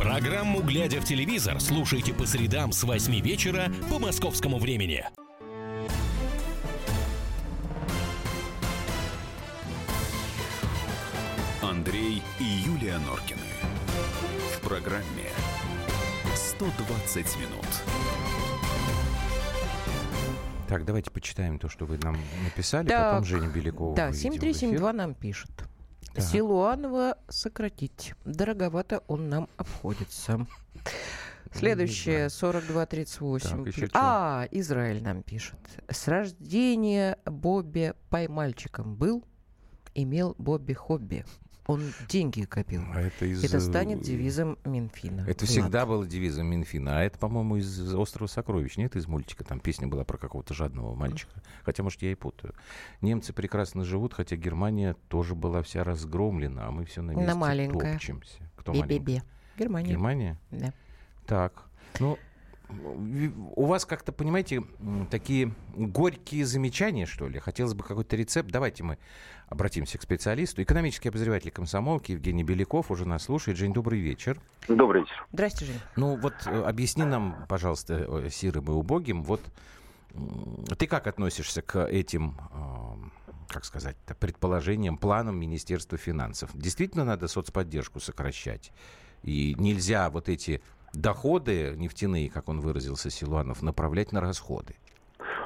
Программу 0.00 0.62
«Глядя 0.62 0.98
в 0.98 1.04
телевизор» 1.04 1.60
слушайте 1.60 2.14
по 2.14 2.24
средам 2.24 2.72
с 2.72 2.84
8 2.84 3.20
вечера 3.20 3.70
по 3.90 3.98
московскому 3.98 4.58
времени. 4.58 5.04
Андрей 11.60 12.22
и 12.38 12.44
Юлия 12.44 12.96
Норкины. 13.00 13.40
В 14.56 14.66
программе 14.66 15.28
120 16.34 17.36
минут. 17.36 17.66
Так, 20.66 20.86
давайте 20.86 21.10
почитаем 21.10 21.58
то, 21.58 21.68
что 21.68 21.84
вы 21.84 21.98
нам 21.98 22.16
написали, 22.42 22.88
Так, 22.88 23.16
потом 23.16 23.24
Женя 23.26 23.48
Белякова 23.48 23.94
Да, 23.94 24.06
выведем 24.06 24.30
в 24.30 24.36
эфир. 24.36 24.54
7372 24.54 24.92
нам 24.94 25.14
пишет. 25.14 25.50
Так. 26.14 26.24
Силуанова 26.24 27.18
сократить. 27.28 28.14
Дороговато 28.24 29.02
он 29.06 29.28
нам 29.28 29.48
обходится. 29.56 30.46
Следующее, 31.52 32.28
4238. 32.30 33.72
Так, 33.72 33.90
а, 33.94 34.46
Израиль 34.50 35.02
нам 35.02 35.22
пишет. 35.22 35.58
С 35.88 36.06
рождения 36.06 37.18
Бобби 37.24 37.94
поймальчиком 38.08 38.94
был, 38.94 39.24
имел 39.94 40.34
Бобби 40.38 40.74
хобби. 40.74 41.24
Он 41.66 41.82
деньги 42.08 42.42
копил. 42.42 42.82
А 42.92 43.00
это 43.00 43.26
из... 43.26 43.44
Это 43.44 43.58
э, 43.58 43.60
станет 43.60 44.00
девизом 44.00 44.58
Минфина. 44.64 45.24
Это 45.28 45.46
всегда 45.46 45.86
было 45.86 46.06
девизом 46.06 46.46
Минфина. 46.46 46.98
А 46.98 47.02
это, 47.02 47.18
по-моему, 47.18 47.56
из 47.56 47.94
«Острова 47.94 48.26
сокровищ». 48.26 48.76
Нет, 48.76 48.96
из 48.96 49.06
мультика. 49.06 49.44
Там 49.44 49.60
песня 49.60 49.86
была 49.86 50.04
про 50.04 50.16
какого-то 50.18 50.54
жадного 50.54 50.94
мальчика. 50.94 51.42
Хотя, 51.62 51.82
может, 51.82 52.02
я 52.02 52.12
и 52.12 52.14
путаю. 52.14 52.54
Немцы 53.00 53.32
прекрасно 53.32 53.84
живут, 53.84 54.14
хотя 54.14 54.36
Германия 54.36 54.96
тоже 55.08 55.34
была 55.34 55.62
вся 55.62 55.84
разгромлена, 55.84 56.66
а 56.66 56.70
мы 56.70 56.84
все 56.84 57.02
на 57.02 57.12
На 57.12 57.18
месте 57.20 57.34
маленькое. 57.34 57.92
топчемся. 57.92 58.38
Кто 58.56 58.72
маленькая? 58.72 58.98
Бе-бе-бе. 58.98 59.22
Германия. 59.58 59.90
Германия? 59.90 60.38
Да. 60.50 60.72
Так. 61.26 61.66
Ну, 61.98 62.18
у 63.56 63.66
вас 63.66 63.84
как-то, 63.84 64.12
понимаете, 64.12 64.62
такие 65.10 65.52
горькие 65.74 66.46
замечания, 66.46 67.06
что 67.06 67.28
ли? 67.28 67.38
Хотелось 67.38 67.74
бы 67.74 67.82
какой-то 67.82 68.16
рецепт. 68.16 68.50
Давайте 68.50 68.84
мы 68.84 68.98
обратимся 69.50 69.98
к 69.98 70.02
специалисту. 70.02 70.62
Экономический 70.62 71.10
обозреватель 71.10 71.50
комсомолки 71.50 72.12
Евгений 72.12 72.44
Беляков 72.44 72.90
уже 72.90 73.06
нас 73.06 73.24
слушает. 73.24 73.58
Жень, 73.58 73.74
добрый 73.74 74.00
вечер. 74.00 74.40
Добрый 74.68 75.02
вечер. 75.02 75.26
Здрасте, 75.32 75.66
Жень. 75.66 75.80
Ну 75.96 76.16
вот 76.16 76.34
э, 76.46 76.62
объясни 76.62 77.04
нам, 77.04 77.44
пожалуйста, 77.48 78.06
э, 78.08 78.30
сирым 78.30 78.66
и 78.66 78.70
убогим, 78.70 79.22
вот 79.22 79.42
ты 80.78 80.86
как 80.86 81.06
относишься 81.06 81.62
к 81.62 81.86
этим, 81.86 82.36
как 83.46 83.64
сказать, 83.64 83.96
предположениям, 84.18 84.98
планам 84.98 85.38
Министерства 85.38 85.96
финансов? 85.96 86.50
Действительно 86.52 87.04
надо 87.04 87.28
соцподдержку 87.28 88.00
сокращать? 88.00 88.72
И 89.22 89.54
нельзя 89.56 90.10
вот 90.10 90.28
эти 90.28 90.62
доходы 90.92 91.74
нефтяные, 91.76 92.28
как 92.28 92.48
он 92.48 92.60
выразился, 92.60 93.08
Силуанов, 93.08 93.62
направлять 93.62 94.10
на 94.10 94.20
расходы? 94.20 94.74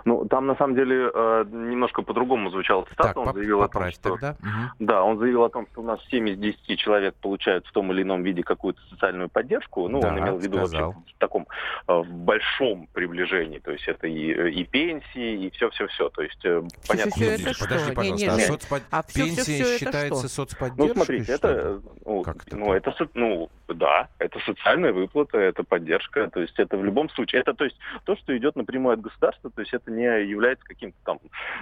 Ну, 0.04 0.26
там 0.26 0.46
на 0.46 0.54
самом 0.56 0.74
деле 0.76 1.10
э, 1.14 1.44
немножко 1.50 2.02
по-другому 2.02 2.50
звучала 2.50 2.84
цитата. 2.84 3.08
так, 3.14 3.16
он 3.16 3.32
заявил 3.32 3.62
о 3.62 3.68
том, 3.68 3.90
что... 3.90 4.10
тогда. 4.10 4.36
Да, 4.78 5.02
он 5.02 5.18
заявил 5.18 5.44
о 5.44 5.48
том, 5.48 5.66
что 5.72 5.80
у 5.80 5.84
нас 5.84 5.98
7 6.10 6.28
из 6.28 6.38
10 6.38 6.78
человек 6.78 7.14
получают 7.14 7.66
в 7.66 7.72
том 7.72 7.90
или 7.92 8.02
ином 8.02 8.22
виде 8.22 8.42
какую-то 8.42 8.80
социальную 8.90 9.28
поддержку. 9.28 9.88
Ну, 9.88 10.00
Да, 10.00 10.08
он 10.08 10.18
имел 10.20 10.36
в 10.36 10.42
виду 10.42 10.58
сказал. 10.58 10.92
вообще 10.92 11.14
в 11.14 11.18
таком 11.18 11.46
э, 11.88 11.92
в 11.94 12.08
большом 12.12 12.86
приближении. 12.92 13.58
То 13.60 13.72
есть 13.72 13.88
это 13.88 14.06
и, 14.06 14.50
и 14.60 14.64
пенсии, 14.64 15.46
и 15.46 15.50
все-все-все. 15.50 16.08
То 16.10 16.22
есть 16.22 16.44
э, 16.44 16.62
понятно, 16.88 17.12
Всё-всё 17.12 17.52
что- 17.54 17.64
это 17.64 17.64
Подожди, 17.64 17.84
что? 17.86 17.94
пожалуйста, 17.94 18.24
Не, 18.26 18.30
а 18.30 18.36
не, 18.36 18.46
соцпод- 18.48 18.82
а 18.90 19.02
всё, 19.04 19.24
пенсия 19.24 19.42
всё 19.42 19.64
это 19.64 19.78
считается 19.78 20.18
что? 20.20 20.28
соцподдержкой? 20.28 20.88
Ну, 20.88 20.94
смотрите, 20.94 21.24
что 21.24 21.34
это, 21.34 21.48
ли? 21.48 21.60
э, 21.64 21.80
ну, 22.04 22.22
Как 22.22 22.46
это 22.46 22.56
ну, 22.56 22.72
это, 22.74 22.92
со- 22.92 23.08
ну, 23.14 23.48
да, 23.68 24.08
это 24.18 24.38
социальная 24.40 24.92
выплата, 24.92 25.38
это 25.38 25.64
поддержка, 25.64 26.28
то 26.30 26.40
есть 26.40 26.58
это 26.58 26.76
в 26.76 26.84
любом 26.84 27.08
случае, 27.10 27.40
это, 27.40 27.54
то 27.54 27.64
есть, 27.64 27.76
то, 28.04 28.16
что 28.16 28.36
идет 28.36 28.56
напрямую 28.56 28.94
от 28.94 29.00
государства, 29.00 29.50
то 29.50 29.60
есть 29.62 29.72
это 29.72 29.90
не 29.94 30.28
является 30.28 30.64
каким-то 30.64 30.96
там 31.04 31.18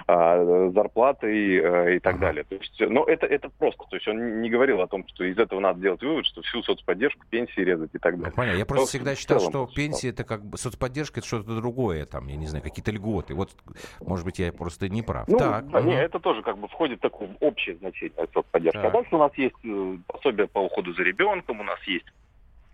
а, 0.07 0.69
зарплатой 0.73 1.57
э, 1.57 1.95
и 1.95 1.99
так 1.99 2.15
Ага. 2.15 2.21
далее. 2.27 2.43
То 2.43 2.55
есть, 2.55 2.79
но 2.79 3.05
это, 3.05 3.25
это 3.25 3.49
просто, 3.49 3.83
то 3.89 3.95
есть 3.95 4.07
он 4.07 4.41
не 4.41 4.49
говорил 4.49 4.81
о 4.81 4.87
том, 4.87 5.05
что 5.07 5.23
из 5.23 5.37
этого 5.37 5.59
надо 5.59 5.79
делать 5.79 6.01
вывод, 6.01 6.25
что 6.25 6.41
всю 6.41 6.61
соцподдержку, 6.63 7.23
пенсии 7.29 7.61
резать 7.61 7.91
и 7.93 7.97
так 7.97 8.15
Ну, 8.15 8.23
далее. 8.23 8.35
понятно. 8.35 8.57
Я 8.57 8.63
Но 8.63 8.67
просто 8.67 8.85
в 8.85 8.89
всегда 8.89 9.15
считал, 9.15 9.39
что 9.39 9.67
пенсия 9.73 10.09
это 10.09 10.23
как 10.23 10.43
бы 10.45 10.57
соцподдержка 10.57 11.19
это 11.19 11.27
что-то 11.27 11.55
другое, 11.55 12.05
там, 12.05 12.27
я 12.27 12.35
не 12.35 12.47
знаю, 12.47 12.63
какие-то 12.63 12.91
льготы. 12.91 13.33
Вот, 13.35 13.51
может 14.05 14.25
быть, 14.25 14.39
я 14.39 14.51
просто 14.51 14.89
не 14.89 15.01
прав. 15.01 15.27
Ну, 15.27 15.37
так, 15.37 15.69
да, 15.69 15.81
не, 15.81 15.93
мгм. 15.93 15.97
это 16.01 16.19
тоже 16.19 16.41
как 16.41 16.57
бы 16.57 16.67
входит 16.67 16.99
в 16.99 17.01
такое 17.01 17.29
общее 17.39 17.75
значение 17.77 18.27
соцподдержки. 18.33 18.77
Так. 18.77 18.85
А 18.85 18.91
дальше 18.91 19.15
у 19.15 19.19
нас 19.19 19.31
есть 19.37 19.55
э, 19.63 19.97
пособие 20.07 20.47
по 20.47 20.59
уходу 20.59 20.93
за 20.93 21.03
ребенком, 21.03 21.59
у 21.59 21.63
нас 21.63 21.81
есть 21.83 22.05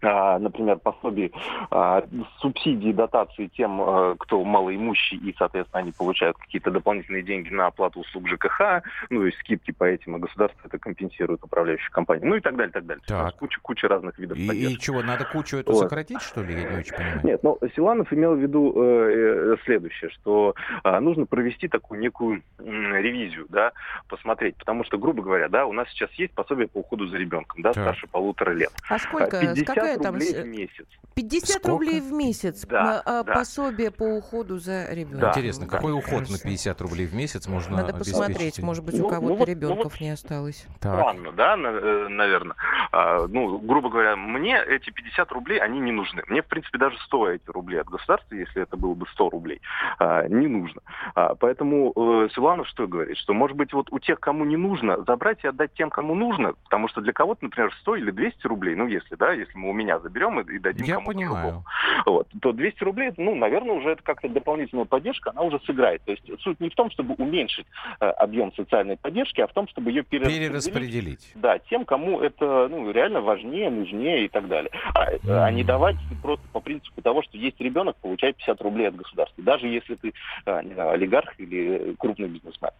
например, 0.01 0.77
пособие, 0.79 1.31
а, 1.71 2.03
субсидии, 2.39 2.91
дотации 2.91 3.47
тем, 3.47 3.81
э, 3.81 4.15
кто 4.19 4.43
малоимущий, 4.43 5.17
и, 5.17 5.35
соответственно, 5.37 5.81
они 5.81 5.91
получают 5.91 6.37
какие-то 6.37 6.71
дополнительные 6.71 7.23
деньги 7.23 7.49
на 7.53 7.67
оплату 7.67 7.99
услуг 8.01 8.27
ЖКХ, 8.27 8.83
ну, 9.09 9.25
и 9.25 9.31
скидки 9.33 9.71
по 9.71 9.83
этим, 9.83 10.15
а 10.15 10.19
государство 10.19 10.59
это 10.67 10.77
компенсирует 10.79 11.43
управляющей 11.43 11.89
компании, 11.91 12.25
ну, 12.25 12.35
и 12.35 12.39
так 12.39 12.55
далее, 12.55 12.71
так 12.71 12.85
далее. 12.85 13.03
Так. 13.07 13.35
Куча, 13.37 13.59
куча 13.61 13.87
разных 13.87 14.17
видов 14.19 14.37
И, 14.37 14.47
поддержки. 14.47 14.73
и 14.73 14.79
чего, 14.79 15.01
надо 15.03 15.25
кучу 15.25 15.57
эту 15.57 15.73
Вот. 15.73 15.83
сократить, 15.83 16.21
что 16.21 16.41
ли? 16.41 16.53
Я 16.53 16.69
не 16.69 16.77
очень 16.77 16.93
понимаю. 16.95 17.19
Нет, 17.23 17.43
ну, 17.43 17.57
Силанов 17.75 18.11
имел 18.13 18.35
в 18.35 18.39
виду 18.39 18.73
э, 18.75 19.53
э, 19.53 19.55
следующее, 19.65 20.09
что 20.11 20.55
а, 20.83 20.99
нужно 20.99 21.25
провести 21.25 21.67
такую 21.67 21.99
некую 21.99 22.41
м, 22.59 22.95
ревизию, 22.95 23.45
да, 23.49 23.71
посмотреть, 24.07 24.55
потому 24.57 24.83
что, 24.83 24.97
грубо 24.97 25.21
говоря, 25.23 25.49
да, 25.49 25.65
у 25.65 25.73
нас 25.73 25.89
сейчас 25.89 26.11
есть 26.13 26.33
пособие 26.33 26.67
по 26.67 26.77
уходу 26.79 27.07
за 27.07 27.17
ребенком, 27.17 27.61
да, 27.61 27.73
Так. 27.73 27.83
старше 27.83 28.07
полутора 28.07 28.51
лет. 28.51 28.71
А 28.89 28.95
А, 28.95 28.99
сколько? 28.99 29.39
50 29.39 29.88
Какая 29.97 30.03
там... 30.03 30.13
рублей 30.15 30.33
в 30.43 30.47
месяц. 30.47 30.85
50 31.15 31.49
Сколько? 31.49 31.67
рублей 31.69 31.99
в 31.99 32.11
месяц 32.13 32.65
Да, 32.65 33.01
а, 33.05 33.23
да. 33.23 33.33
пособие 33.33 33.91
по 33.91 34.03
уходу 34.03 34.57
за 34.57 34.85
ребенком. 34.89 35.19
Да. 35.19 35.29
Интересно, 35.31 35.65
да. 35.65 35.71
какой 35.71 35.91
уход 35.91 36.11
на 36.11 36.19
Кажется. 36.19 36.43
50 36.43 36.81
рублей 36.81 37.05
в 37.07 37.13
месяц 37.13 37.47
можно 37.47 37.77
Надо 37.77 37.93
посмотреть, 37.93 38.59
может 38.59 38.85
быть, 38.85 38.95
Ну, 38.95 39.01
у 39.01 39.09
ну 39.09 39.13
кого-то 39.15 39.39
ну 39.39 39.45
ребенков 39.45 39.93
вот- 39.93 40.01
не 40.01 40.11
осталось. 40.11 40.65
Так, 40.79 40.93
Странно, 40.93 41.31
да, 41.33 41.57
наверное. 41.57 42.55
Ну, 42.91 43.57
грубо 43.59 43.89
говоря, 43.89 44.15
мне 44.15 44.61
эти 44.61 44.89
50 44.89 45.31
рублей, 45.31 45.59
они 45.59 45.79
не 45.79 45.91
нужны. 45.91 46.23
Мне, 46.27 46.41
в 46.41 46.47
принципе, 46.47 46.77
даже 46.77 46.97
100 47.05 47.29
эти 47.31 47.49
рублей 47.49 47.81
от 47.81 47.87
государства, 47.87 48.35
если 48.35 48.63
это 48.63 48.77
было 48.77 48.93
бы 48.93 49.05
100 49.07 49.29
рублей, 49.29 49.61
а, 49.99 50.27
не 50.27 50.47
нужно. 50.47 50.81
А, 51.15 51.35
поэтому 51.35 51.93
э, 51.95 52.29
Силуанов 52.33 52.67
что 52.67 52.87
говорит? 52.87 53.17
Что, 53.17 53.33
может 53.33 53.57
быть, 53.57 53.73
вот 53.73 53.87
у 53.91 53.99
тех, 53.99 54.19
кому 54.19 54.45
не 54.45 54.57
нужно, 54.57 55.03
забрать 55.03 55.43
и 55.43 55.47
отдать 55.47 55.73
тем, 55.73 55.89
кому 55.89 56.15
нужно, 56.15 56.53
потому 56.63 56.87
что 56.87 57.01
для 57.01 57.13
кого-то, 57.13 57.43
например, 57.43 57.73
100 57.81 57.95
или 57.97 58.11
200 58.11 58.47
рублей, 58.47 58.75
ну, 58.75 58.87
если, 58.87 59.15
да, 59.15 59.33
если 59.33 59.57
мы 59.57 59.69
у 59.69 59.73
меня 59.73 59.99
заберем 59.99 60.39
и, 60.39 60.55
и 60.55 60.59
дадим 60.59 60.85
я 60.85 60.95
кому-то 60.95 61.19
другому. 61.19 61.63
вот, 62.05 62.27
то 62.41 62.51
200 62.51 62.83
рублей, 62.83 63.11
ну, 63.17 63.35
наверное, 63.35 63.75
уже 63.75 63.91
это 63.91 64.03
как-то 64.03 64.29
дополнительная 64.29 64.85
поддержка, 64.85 65.31
она 65.31 65.41
уже 65.41 65.59
сыграет. 65.65 66.01
То 66.03 66.11
есть 66.11 66.23
суть 66.41 66.59
не 66.59 66.69
в 66.69 66.75
том, 66.75 66.89
чтобы 66.91 67.15
уменьшить 67.15 67.67
э, 67.99 68.05
объем 68.05 68.53
социальной 68.53 68.97
поддержки, 68.97 69.41
а 69.41 69.47
в 69.47 69.53
том, 69.53 69.67
чтобы 69.67 69.91
ее 69.91 70.03
перераспределить, 70.03 70.49
Перераспределить. 70.49 71.31
да, 71.35 71.59
тем, 71.59 71.85
кому 71.85 72.19
это 72.19 72.67
ну, 72.69 72.78
реально 72.91 73.21
важнее, 73.21 73.69
нужнее 73.69 74.25
и 74.25 74.27
так 74.27 74.47
далее. 74.47 74.71
А, 74.93 75.11
э, 75.11 75.17
а 75.27 75.51
не 75.51 75.63
давать 75.63 75.97
просто 76.21 76.45
по 76.51 76.59
принципу 76.59 77.01
того, 77.01 77.21
что 77.23 77.37
есть 77.37 77.59
ребенок, 77.59 77.95
получает 77.97 78.37
50 78.37 78.61
рублей 78.61 78.87
от 78.87 78.95
государства, 78.95 79.43
даже 79.43 79.67
если 79.67 79.95
ты 79.95 80.13
э, 80.45 80.63
не 80.63 80.73
знаю, 80.73 80.91
олигарх 80.91 81.39
или 81.39 81.95
крупный 81.97 82.27
бизнесмен. 82.27 82.71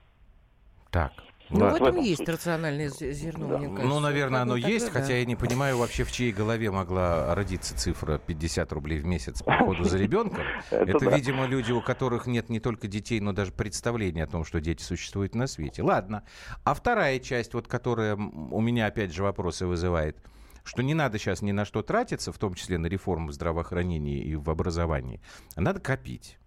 Так. 0.91 1.11
Ну, 1.49 1.59
ладно. 1.59 1.69
в 1.69 1.73
в 1.73 1.75
этом 1.75 1.87
этом 1.87 2.03
есть 2.03 2.17
суть. 2.19 2.29
рациональное 2.29 2.89
зерно, 2.89 3.47
мне 3.57 3.67
кажется. 3.67 3.87
Ну, 3.87 3.99
наверное, 3.99 4.41
оно 4.41 4.53
Тогда 4.53 4.67
есть, 4.67 4.85
да. 4.93 4.99
хотя 5.01 5.17
я 5.17 5.25
не 5.25 5.35
понимаю 5.35 5.77
вообще, 5.77 6.03
в 6.03 6.11
чьей 6.11 6.31
голове 6.31 6.69
могла 6.71 7.33
родиться 7.33 7.75
цифра 7.77 8.19
50 8.19 8.71
рублей 8.73 8.99
в 8.99 9.05
месяц 9.05 9.41
по 9.41 9.51
уходу 9.51 9.83
за 9.83 9.97
ребенком. 9.97 10.43
Это, 10.71 11.05
да. 11.05 11.15
видимо, 11.15 11.45
люди, 11.45 11.71
у 11.71 11.81
которых 11.81 12.27
нет 12.27 12.49
не 12.49 12.59
только 12.59 12.87
детей, 12.87 13.19
но 13.19 13.33
даже 13.33 13.51
представления 13.51 14.23
о 14.23 14.27
том, 14.27 14.45
что 14.45 14.61
дети 14.61 14.83
существуют 14.83 15.35
на 15.35 15.47
свете. 15.47 15.81
Ладно. 15.81 16.23
А 16.63 16.73
вторая 16.73 17.19
часть, 17.19 17.53
вот 17.53 17.67
которая 17.67 18.15
у 18.15 18.61
меня 18.61 18.85
опять 18.85 19.13
же 19.13 19.23
вопросы 19.23 19.65
вызывает, 19.65 20.17
что 20.63 20.83
не 20.83 20.93
надо 20.93 21.17
сейчас 21.17 21.41
ни 21.41 21.51
на 21.51 21.65
что 21.65 21.81
тратиться, 21.81 22.31
в 22.31 22.37
том 22.37 22.53
числе 22.53 22.77
на 22.77 22.85
реформу 22.87 23.29
в 23.29 23.33
здравоохранении 23.33 24.19
и 24.21 24.35
в 24.35 24.49
образовании, 24.49 25.21
а 25.55 25.61
надо 25.61 25.79
копить. 25.79 26.37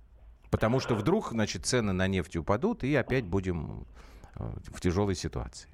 Потому 0.51 0.81
что 0.81 0.95
вдруг, 0.95 1.31
значит, 1.31 1.65
цены 1.65 1.93
на 1.93 2.07
нефть 2.07 2.37
упадут, 2.37 2.85
и 2.85 2.95
опять 2.95 3.25
будем 3.25 3.87
в 4.37 4.81
тяжелой 4.81 5.15
ситуации. 5.15 5.69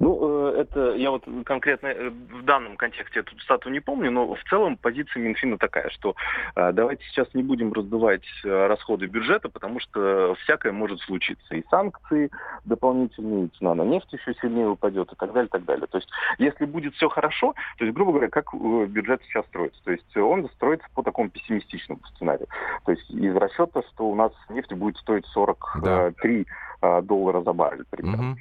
Ну, 0.00 0.16
э, 0.16 0.17
это 0.50 0.94
я 0.94 1.10
вот 1.10 1.24
конкретно 1.44 1.88
э, 1.88 2.10
в 2.10 2.44
данном 2.44 2.76
контексте 2.76 3.20
эту 3.20 3.38
стату 3.40 3.70
не 3.70 3.80
помню, 3.80 4.10
но 4.10 4.34
в 4.34 4.42
целом 4.48 4.76
позиция 4.76 5.22
Минфина 5.22 5.58
такая, 5.58 5.90
что 5.90 6.14
э, 6.56 6.72
давайте 6.72 7.04
сейчас 7.04 7.32
не 7.34 7.42
будем 7.42 7.72
раздувать 7.72 8.24
расходы 8.44 9.06
бюджета, 9.06 9.48
потому 9.48 9.80
что 9.80 10.34
всякое 10.42 10.72
может 10.72 11.00
случиться. 11.00 11.54
И 11.54 11.64
санкции 11.70 12.30
дополнительные, 12.64 13.46
и 13.46 13.58
цена 13.58 13.74
на 13.74 13.82
нефть 13.82 14.12
еще 14.12 14.34
сильнее 14.40 14.68
упадет, 14.68 15.12
и 15.12 15.16
так 15.16 15.32
далее, 15.32 15.46
и 15.46 15.50
так 15.50 15.64
далее. 15.64 15.86
То 15.86 15.98
есть, 15.98 16.08
если 16.38 16.64
будет 16.64 16.94
все 16.94 17.08
хорошо, 17.08 17.54
то 17.78 17.84
есть, 17.84 17.94
грубо 17.94 18.12
говоря, 18.12 18.28
как 18.28 18.52
бюджет 18.54 19.22
сейчас 19.24 19.46
строится? 19.46 19.82
То 19.84 19.92
есть, 19.92 20.16
он 20.16 20.48
строится 20.50 20.86
по 20.94 21.02
такому 21.02 21.30
пессимистичному 21.30 22.00
сценарию. 22.14 22.48
То 22.84 22.92
есть, 22.92 23.10
из 23.10 23.34
расчета, 23.36 23.82
что 23.90 24.08
у 24.08 24.14
нас 24.14 24.32
нефть 24.48 24.72
будет 24.72 24.96
стоить 24.98 25.26
43 25.26 26.46
да. 26.80 27.00
доллара 27.02 27.42
за 27.42 27.52
баррель 27.52 27.84
примерно. 27.90 28.32
Угу. 28.32 28.38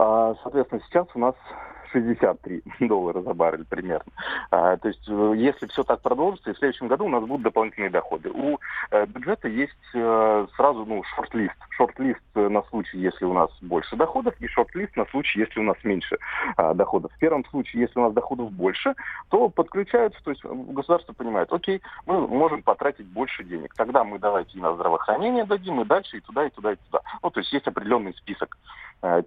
А, 0.00 0.36
соответственно, 0.44 0.80
сейчас 0.86 1.08
у 1.14 1.18
нас 1.18 1.34
63 1.92 2.62
доллара 2.80 3.22
за 3.22 3.34
баррель 3.34 3.64
примерно. 3.64 4.10
А, 4.50 4.76
то 4.76 4.88
есть, 4.88 5.06
э, 5.08 5.32
если 5.36 5.66
все 5.66 5.82
так 5.82 6.00
продолжится, 6.00 6.50
и 6.50 6.54
в 6.54 6.58
следующем 6.58 6.88
году 6.88 7.06
у 7.06 7.08
нас 7.08 7.24
будут 7.24 7.42
дополнительные 7.42 7.90
доходы. 7.90 8.30
У 8.30 8.58
э, 8.90 9.06
бюджета 9.06 9.48
есть 9.48 9.72
э, 9.94 10.46
сразу 10.56 10.84
ну, 10.84 11.02
шорт-лист. 11.14 11.56
Шорт-лист 11.70 12.20
на 12.34 12.62
случай, 12.64 12.98
если 12.98 13.24
у 13.24 13.32
нас 13.32 13.50
больше 13.60 13.96
доходов, 13.96 14.34
и 14.40 14.46
шорт-лист 14.46 14.96
на 14.96 15.06
случай, 15.06 15.40
если 15.40 15.60
у 15.60 15.62
нас 15.62 15.76
меньше 15.84 16.18
а, 16.56 16.74
доходов. 16.74 17.12
В 17.12 17.18
первом 17.18 17.44
случае, 17.46 17.82
если 17.82 17.98
у 17.98 18.02
нас 18.02 18.12
доходов 18.12 18.50
больше, 18.52 18.94
то 19.28 19.48
подключаются, 19.48 20.22
то 20.24 20.30
есть 20.30 20.44
государство 20.44 21.12
понимает, 21.12 21.52
окей, 21.52 21.80
мы 22.06 22.26
можем 22.26 22.62
потратить 22.62 23.06
больше 23.06 23.44
денег. 23.44 23.74
Тогда 23.74 24.04
мы 24.04 24.18
давайте 24.18 24.58
и 24.58 24.60
на 24.60 24.74
здравоохранение 24.74 25.44
дадим, 25.44 25.80
и 25.80 25.84
дальше, 25.84 26.18
и 26.18 26.20
туда, 26.20 26.46
и 26.46 26.50
туда, 26.50 26.72
и 26.72 26.76
туда. 26.76 27.00
Ну, 27.22 27.30
то 27.30 27.40
есть 27.40 27.52
есть 27.52 27.66
определенный 27.66 28.14
список 28.14 28.56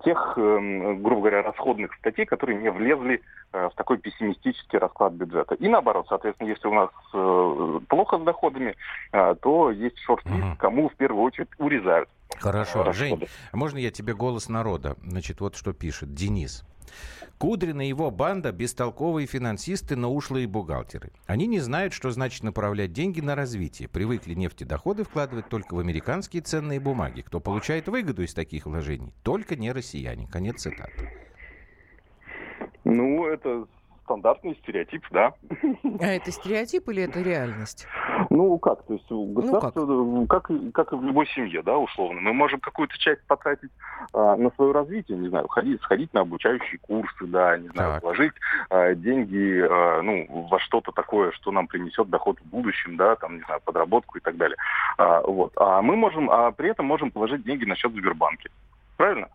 тех, 0.04 0.34
эм, 0.36 1.02
грубо 1.02 1.22
говоря, 1.22 1.44
расходных 1.44 1.94
статей, 1.96 2.26
которые 2.26 2.51
которые 2.52 2.62
не 2.62 2.72
влезли 2.72 3.22
э, 3.54 3.70
в 3.70 3.76
такой 3.76 3.98
пессимистический 3.98 4.78
расклад 4.78 5.14
бюджета. 5.14 5.56
И 5.56 5.68
наоборот, 5.68 6.06
соответственно, 6.10 6.50
если 6.50 6.68
у 6.68 6.74
нас 6.74 6.90
э, 7.14 7.80
плохо 7.88 8.18
с 8.18 8.24
доходами, 8.24 8.76
э, 9.12 9.36
то 9.42 9.72
есть 9.72 9.98
шорт-лист, 10.00 10.44
угу. 10.44 10.56
кому 10.58 10.90
в 10.90 10.96
первую 10.96 11.24
очередь 11.24 11.50
урезают. 11.58 12.10
Хорошо. 12.40 12.84
Расходы. 12.84 12.98
Жень, 12.98 13.28
можно 13.54 13.78
я 13.78 13.92
тебе 13.92 14.14
голос 14.14 14.50
народа? 14.50 14.96
Значит, 15.04 15.42
вот 15.42 15.56
что 15.56 15.74
пишет 15.74 16.14
Денис. 16.14 16.64
Кудрин 17.38 17.82
и 17.82 17.88
его 17.88 18.12
банда– 18.12 18.52
бестолковые 18.52 19.26
финансисты, 19.26 19.96
но 19.96 20.14
ушлые 20.14 20.46
бухгалтеры. 20.46 21.12
Они 21.26 21.48
не 21.48 21.60
знают, 21.60 21.94
что 21.94 22.12
значит 22.12 22.44
направлять 22.44 22.94
деньги 22.94 23.20
на 23.22 23.34
развитие. 23.34 23.88
Привыкли 23.88 24.36
нефтедоходы 24.36 25.04
вкладывать 25.04 25.50
только 25.50 25.74
в 25.74 25.80
американские 25.80 26.44
ценные 26.44 26.80
бумаги. 26.80 27.22
Кто 27.22 27.40
получает 27.40 27.88
выгоду 27.88 28.22
из 28.24 28.34
таких 28.34 28.66
вложений? 28.66 29.14
Только 29.24 29.56
не 29.56 29.72
россияне. 29.72 30.28
Конец 30.28 30.62
цитаты. 30.62 31.10
Ну, 32.96 33.26
это 33.26 33.66
стандартный 34.12 34.58
стереотип, 34.62 35.04
да. 35.12 35.34
А 36.00 36.06
это 36.06 36.32
стереотип 36.32 36.90
или 36.90 37.04
это 37.04 37.22
реальность? 37.22 37.88
Ну, 38.30 38.58
как? 38.60 38.84
То 38.84 38.94
есть 38.94 39.06
государство, 39.10 39.86
ну, 39.86 40.28
как? 40.28 40.48
Как, 40.48 40.58
как 40.74 40.94
и 40.94 40.96
в 40.96 41.04
любой 41.04 41.28
семье, 41.28 41.62
да, 41.62 41.78
условно. 41.78 42.20
Мы 42.22 42.34
можем 42.34 42.60
какую-то 42.60 42.98
часть 42.98 43.22
потратить 43.28 43.70
а, 44.14 44.36
на 44.36 44.52
свое 44.52 44.72
развитие, 44.72 45.18
не 45.18 45.30
знаю, 45.30 45.48
ходить, 45.48 45.82
сходить 45.82 46.14
на 46.14 46.22
обучающие 46.22 46.80
курсы, 46.80 47.26
да, 47.26 47.58
не 47.58 47.70
знаю, 47.70 47.94
так. 47.94 48.04
вложить 48.04 48.34
а, 48.70 48.94
деньги, 48.96 49.62
а, 49.62 50.02
ну, 50.02 50.48
во 50.50 50.60
что-то 50.60 50.92
такое, 50.92 51.32
что 51.32 51.52
нам 51.52 51.68
принесет 51.68 52.10
доход 52.10 52.40
в 52.40 52.46
будущем, 52.46 52.98
да, 52.98 53.16
там, 53.16 53.38
не 53.38 53.44
знаю, 53.44 53.62
подработку 53.64 54.18
и 54.18 54.22
так 54.22 54.36
далее. 54.38 54.58
А, 54.98 55.22
вот. 55.22 55.54
А 55.56 55.82
мы 55.82 55.96
можем, 55.96 56.30
а 56.30 56.52
при 56.52 56.70
этом 56.70 56.86
можем 56.86 57.12
положить 57.12 57.44
деньги 57.44 57.66
на 57.66 57.76
счет 57.76 57.92
в 57.92 57.96
Сбербанке. 57.96 58.50
Правильно? 58.98 59.30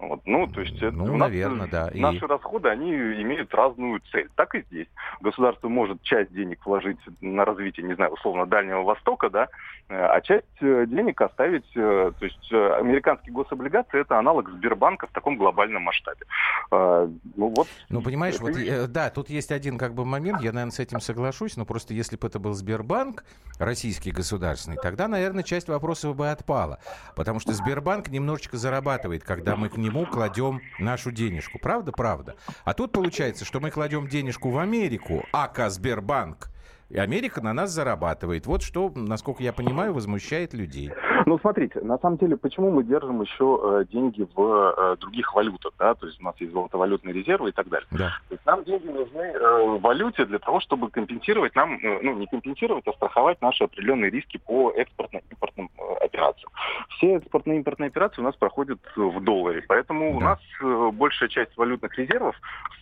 Вот, 0.00 0.22
ну, 0.24 0.46
то 0.46 0.62
есть 0.62 0.76
это, 0.76 0.96
ну, 0.96 1.16
наверное, 1.16 1.68
да. 1.68 1.90
Наши 1.92 2.24
и... 2.24 2.28
расходы, 2.28 2.70
они 2.70 2.90
имеют 2.90 3.54
разную 3.54 4.00
цель. 4.10 4.30
Так 4.34 4.54
и 4.54 4.62
здесь. 4.62 4.88
Государство 5.20 5.68
может 5.68 6.02
часть 6.02 6.32
денег 6.32 6.64
вложить 6.64 6.98
на 7.20 7.44
развитие, 7.44 7.86
не 7.86 7.94
знаю, 7.94 8.12
условно, 8.12 8.46
Дальнего 8.46 8.82
Востока, 8.82 9.28
да, 9.28 9.48
а 9.90 10.20
часть 10.20 10.46
э, 10.60 10.86
денег 10.86 11.20
оставить, 11.20 11.66
э, 11.74 12.12
то 12.16 12.24
есть 12.24 12.52
э, 12.52 12.74
американские 12.78 13.34
гособлигации 13.34 14.00
это 14.00 14.18
аналог 14.18 14.48
Сбербанка 14.48 15.08
в 15.08 15.10
таком 15.10 15.36
глобальном 15.36 15.82
масштабе. 15.82 16.26
Ну, 16.70 17.48
вот, 17.56 17.66
ну 17.88 18.00
понимаешь, 18.00 18.38
вот, 18.38 18.52
да, 18.92 19.10
тут 19.10 19.28
есть 19.30 19.50
один 19.50 19.78
как 19.78 19.94
бы 19.94 20.04
момент, 20.04 20.42
я, 20.42 20.52
наверное, 20.52 20.70
с 20.70 20.78
этим 20.78 21.00
соглашусь, 21.00 21.56
но 21.56 21.64
просто 21.64 21.92
если 21.92 22.16
бы 22.16 22.28
это 22.28 22.38
был 22.38 22.52
Сбербанк, 22.52 23.24
российский 23.58 24.12
государственный, 24.12 24.76
тогда, 24.76 25.08
наверное, 25.08 25.42
часть 25.42 25.68
вопросов 25.68 26.14
бы 26.14 26.30
отпала. 26.30 26.78
Потому 27.16 27.40
что 27.40 27.52
Сбербанк 27.52 28.08
немножечко 28.08 28.56
зарабатывает, 28.56 29.24
когда 29.24 29.56
мы 29.56 29.68
к 29.68 29.76
нему 29.76 29.89
кладем 30.06 30.60
нашу 30.78 31.10
денежку. 31.10 31.58
Правда? 31.58 31.92
Правда. 31.92 32.36
А 32.64 32.74
тут 32.74 32.92
получается, 32.92 33.44
что 33.44 33.60
мы 33.60 33.70
кладем 33.70 34.08
денежку 34.08 34.50
в 34.50 34.58
Америку, 34.58 35.24
ака 35.32 35.70
Сбербанк, 35.70 36.50
и 36.90 36.98
Америка 36.98 37.40
на 37.40 37.52
нас 37.52 37.70
зарабатывает. 37.70 38.46
Вот 38.46 38.62
что, 38.62 38.92
насколько 38.94 39.42
я 39.42 39.52
понимаю, 39.52 39.94
возмущает 39.94 40.52
людей. 40.54 40.90
Ну, 41.26 41.38
смотрите, 41.38 41.80
на 41.80 41.98
самом 41.98 42.18
деле, 42.18 42.36
почему 42.36 42.70
мы 42.70 42.82
держим 42.82 43.22
еще 43.22 43.60
э, 43.62 43.84
деньги 43.92 44.26
в 44.34 44.74
э, 44.76 44.96
других 44.96 45.32
валютах, 45.34 45.72
да, 45.78 45.94
то 45.94 46.06
есть 46.06 46.20
у 46.20 46.24
нас 46.24 46.34
есть 46.40 46.52
золотовалютные 46.52 47.14
резервы 47.14 47.50
и 47.50 47.52
так 47.52 47.68
далее. 47.68 47.86
Да. 47.92 48.16
То 48.28 48.34
есть 48.34 48.44
нам 48.46 48.64
деньги 48.64 48.88
нужны 48.88 49.20
э, 49.20 49.66
в 49.66 49.80
валюте 49.80 50.24
для 50.24 50.38
того, 50.40 50.60
чтобы 50.60 50.90
компенсировать 50.90 51.54
нам, 51.54 51.74
э, 51.74 52.00
ну, 52.02 52.14
не 52.16 52.26
компенсировать, 52.26 52.86
а 52.88 52.92
страховать 52.92 53.40
наши 53.40 53.64
определенные 53.64 54.10
риски 54.10 54.38
по 54.38 54.72
экспортно-импортным 54.72 55.70
э, 55.78 56.04
операциям. 56.04 56.50
Все 56.96 57.16
экспортно-импортные 57.16 57.88
операции 57.88 58.20
у 58.20 58.24
нас 58.24 58.34
проходят 58.34 58.80
в 58.96 59.20
долларе, 59.20 59.62
поэтому 59.68 60.10
да. 60.10 60.16
у 60.16 60.20
нас 60.20 60.38
э, 60.60 60.90
большая 60.92 61.28
часть 61.28 61.56
валютных 61.56 61.96
резервов, 61.96 62.34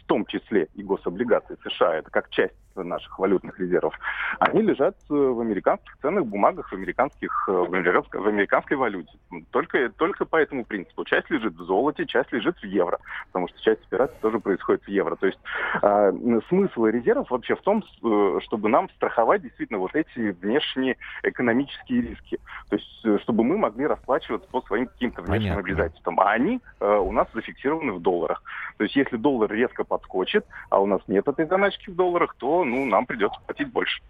том 0.09 0.25
числе 0.25 0.69
и 0.75 0.83
гособлигации 0.83 1.57
США, 1.63 1.97
это 1.97 2.11
как 2.11 2.31
часть 2.31 2.55
наших 2.75 3.19
валютных 3.19 3.59
резервов, 3.59 3.95
они 4.39 4.63
лежат 4.63 4.97
э, 5.11 5.15
в 5.15 5.41
американских 5.41 5.97
ценных 6.01 6.27
бумагах, 6.27 6.71
в, 6.71 6.73
американских, 6.73 7.49
э, 7.49 7.53
в, 7.53 7.75
американской, 7.75 8.21
в 8.21 8.29
американской 8.29 8.77
валюте. 8.77 9.11
Только, 9.51 9.89
только 9.91 10.25
по 10.25 10.37
этому 10.37 10.65
принципу. 10.65 11.05
Часть 11.05 11.29
лежит 11.31 11.55
в 11.55 11.65
золоте, 11.65 12.07
часть 12.07 12.33
лежит 12.33 12.57
в 12.59 12.65
евро, 12.65 12.99
потому 13.27 13.49
что 13.49 13.61
часть 13.61 13.85
операций 13.87 14.17
тоже 14.21 14.39
происходит 14.39 14.85
в 14.85 14.89
евро. 14.89 15.17
То 15.17 15.27
есть 15.27 15.39
э, 15.83 16.13
смысл 16.49 16.87
резервов 16.87 17.31
вообще 17.31 17.57
в 17.57 17.63
том, 17.63 17.83
э, 17.83 18.39
чтобы 18.45 18.69
нам 18.69 18.89
страховать 18.91 19.43
действительно 19.43 19.79
вот 19.81 19.95
эти 19.95 20.31
внешние 20.41 20.97
экономические 21.23 22.03
риски. 22.03 22.39
То 22.71 22.77
есть 22.77 23.23
чтобы 23.23 23.45
мы 23.45 23.57
могли 23.57 23.87
расплачиваться 23.87 24.49
по 24.51 24.61
своим 24.63 24.87
каким-то 24.87 25.23
внешним 25.23 25.55
Понятно. 25.55 25.61
обязательствам. 25.61 26.21
А 26.21 26.31
они 26.31 26.61
э, 26.81 26.97
у 26.97 27.13
нас 27.13 27.29
зафиксированы 27.35 27.93
в 27.93 28.01
долларах. 28.01 28.43
То 28.77 28.85
есть 28.85 28.97
если 28.97 29.17
доллар 29.17 29.51
резко 29.51 29.85
подскочит, 29.99 30.47
а 30.71 30.81
у 30.81 30.87
нас 30.87 31.01
нет 31.09 31.27
этой 31.27 31.47
заначки 31.47 31.91
в 31.91 31.97
долларах, 31.97 32.35
то 32.39 32.65
ну, 32.65 32.87
нам 32.87 33.07
придется 33.07 33.41
платить 33.45 33.71
больше. 33.73 34.01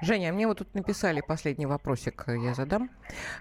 Женя, 0.00 0.30
а 0.30 0.32
мне 0.32 0.46
вот 0.46 0.58
тут 0.58 0.74
написали 0.74 1.22
последний 1.26 1.66
вопросик, 1.66 2.24
э, 2.26 2.36
я 2.38 2.54
задам. 2.54 2.90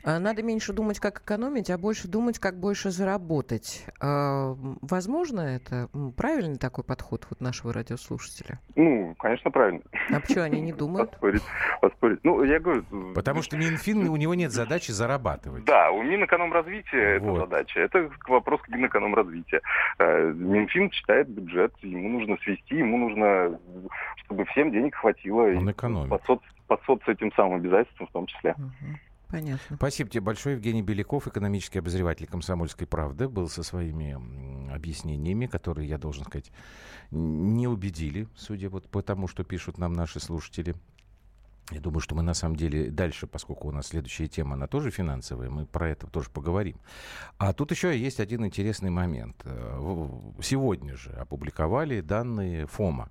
А, 0.03 0.19
надо 0.19 0.43
меньше 0.43 0.73
думать, 0.73 0.99
как 0.99 1.21
экономить, 1.21 1.69
а 1.69 1.77
больше 1.77 2.07
думать, 2.07 2.39
как 2.39 2.59
больше 2.59 2.91
заработать. 2.91 3.85
А, 4.01 4.55
возможно 4.81 5.41
это? 5.41 5.89
Правильный 6.17 6.57
такой 6.57 6.83
подход 6.83 7.25
вот 7.29 7.41
нашего 7.41 7.73
радиослушателя? 7.73 8.59
Ну, 8.75 9.15
конечно, 9.19 9.51
правильно. 9.51 9.81
А 10.13 10.19
почему 10.19 10.43
они 10.43 10.61
не 10.61 10.73
думают? 10.73 11.11
Поспорить, 11.11 11.43
поспорить. 11.81 12.19
Ну, 12.23 12.43
я 12.43 12.59
говорю... 12.59 12.83
Потому 13.15 13.41
что 13.41 13.57
Минфин, 13.57 14.07
у 14.09 14.15
него 14.15 14.33
нет 14.33 14.51
задачи 14.51 14.91
зарабатывать. 14.91 15.65
Да, 15.65 15.91
у 15.91 16.03
Минэкономразвития 16.03 17.19
вот. 17.19 17.37
это 17.37 17.49
задача. 17.49 17.79
Это 17.79 18.09
вопрос 18.27 18.61
к 18.61 18.69
Минэкономразвития. 18.69 19.61
Э, 19.99 20.31
Минфин 20.33 20.89
читает 20.89 21.29
бюджет, 21.29 21.73
ему 21.81 22.19
нужно 22.19 22.37
свести, 22.43 22.75
ему 22.75 22.97
нужно, 22.97 23.59
чтобы 24.17 24.45
всем 24.45 24.71
денег 24.71 24.95
хватило. 24.95 25.43
Он 25.43 25.71
экономит 25.71 26.08
под, 26.09 26.41
под 26.67 26.81
соц 26.83 27.01
этим 27.07 27.31
самым 27.33 27.59
обязательством 27.59 28.07
в 28.07 28.11
том 28.11 28.25
числе. 28.25 28.55
Понятно. 29.29 29.75
Спасибо 29.75 30.09
тебе 30.09 30.21
большое. 30.21 30.55
Евгений 30.55 30.81
Беляков, 30.81 31.27
экономический 31.27 31.79
обозреватель 31.79 32.25
«Комсомольской 32.25 32.87
правды», 32.87 33.29
был 33.29 33.47
со 33.47 33.61
своими 33.61 34.17
объяснениями, 34.73 35.45
которые, 35.45 35.87
я 35.87 35.99
должен 35.99 36.25
сказать, 36.25 36.51
не 37.11 37.67
убедили, 37.67 38.27
судя 38.35 38.69
вот 38.69 38.89
по 38.89 39.03
тому, 39.03 39.27
что 39.27 39.43
пишут 39.43 39.77
нам 39.77 39.93
наши 39.93 40.19
слушатели. 40.19 40.75
Я 41.69 41.79
думаю, 41.79 41.99
что 41.99 42.15
мы 42.15 42.23
на 42.23 42.33
самом 42.33 42.55
деле 42.55 42.89
дальше, 42.89 43.27
поскольку 43.27 43.67
у 43.67 43.71
нас 43.71 43.89
следующая 43.89 44.27
тема, 44.27 44.55
она 44.55 44.65
тоже 44.65 44.89
финансовая, 44.89 45.51
мы 45.51 45.67
про 45.67 45.89
это 45.89 46.07
тоже 46.07 46.31
поговорим. 46.31 46.77
А 47.37 47.53
тут 47.53 47.69
еще 47.69 47.95
есть 47.95 48.19
один 48.19 48.43
интересный 48.43 48.89
момент. 48.89 49.35
Э, 49.45 49.79
сегодня 50.41 50.95
же 50.95 51.11
опубликовали 51.11 52.01
данные 52.01 52.65
ФОМа, 52.65 53.09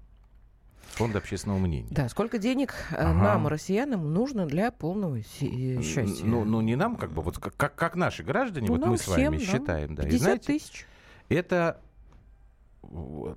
Фонд 0.94 1.14
общественного 1.14 1.58
мнения. 1.58 1.88
Да, 1.90 2.08
сколько 2.08 2.38
денег 2.38 2.74
э, 2.90 2.96
ага. 2.96 3.12
нам, 3.12 3.46
россиянам, 3.46 4.12
нужно 4.12 4.46
для 4.46 4.70
полного 4.72 5.22
счастья? 5.22 6.24
Ну, 6.24 6.44
ну, 6.44 6.60
не 6.60 6.74
нам, 6.74 6.96
как 6.96 7.12
бы, 7.12 7.22
вот 7.22 7.38
как, 7.38 7.74
как 7.74 7.94
наши 7.94 8.24
граждане, 8.24 8.66
ну, 8.66 8.76
вот 8.76 8.86
мы 8.86 8.98
с 8.98 9.06
вами 9.06 9.38
считаем. 9.38 9.94
Да. 9.94 10.02
50 10.02 10.20
знаете, 10.20 10.46
тысяч. 10.46 10.86
Это 11.28 11.80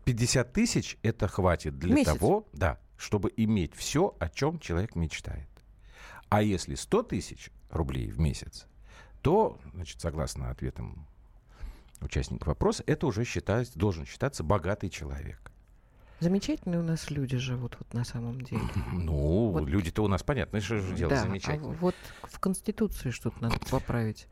50 0.06 0.54
тысяч, 0.54 0.98
это 1.04 1.28
хватит 1.28 1.78
для 1.78 1.96
Месяц. 1.96 2.14
того, 2.14 2.48
да, 2.54 2.80
чтобы 2.98 3.32
иметь 3.36 3.76
все, 3.76 4.16
о 4.20 4.30
чем 4.30 4.60
человек 4.60 4.96
мечтает. 4.96 5.50
А 6.30 6.42
если 6.42 6.76
100 6.76 7.04
тысяч 7.04 7.52
рублей 7.70 8.10
в 8.10 8.20
месяц, 8.20 8.68
то, 9.22 9.60
значит, 9.74 10.00
согласно 10.00 10.50
ответам 10.50 11.08
участников 12.00 12.48
опроса, 12.48 12.84
это 12.88 13.08
уже 13.08 13.26
считается, 13.26 13.78
должен 13.78 14.06
считаться 14.06 14.44
богатый 14.44 14.90
человек. 14.90 15.51
Замечательные 16.22 16.80
у 16.80 16.84
нас 16.84 17.10
люди 17.10 17.36
живут 17.38 17.76
вот 17.80 17.94
на 17.96 18.04
самом 18.04 18.42
деле. 18.42 18.62
Ну, 18.94 19.50
Вот. 19.50 19.68
люди-то 19.68 20.04
у 20.04 20.08
нас, 20.08 20.22
понятно, 20.22 20.62
что 20.62 20.78
же 20.78 20.94
дело 20.94 21.10
да, 21.10 21.24
замечательно. 21.24 21.72
а 21.72 21.78
вот 21.82 21.96
в 22.24 22.40
Конституции 22.40 23.10
что-то 23.10 23.42
надо 23.42 23.58
поправить. 23.72 24.28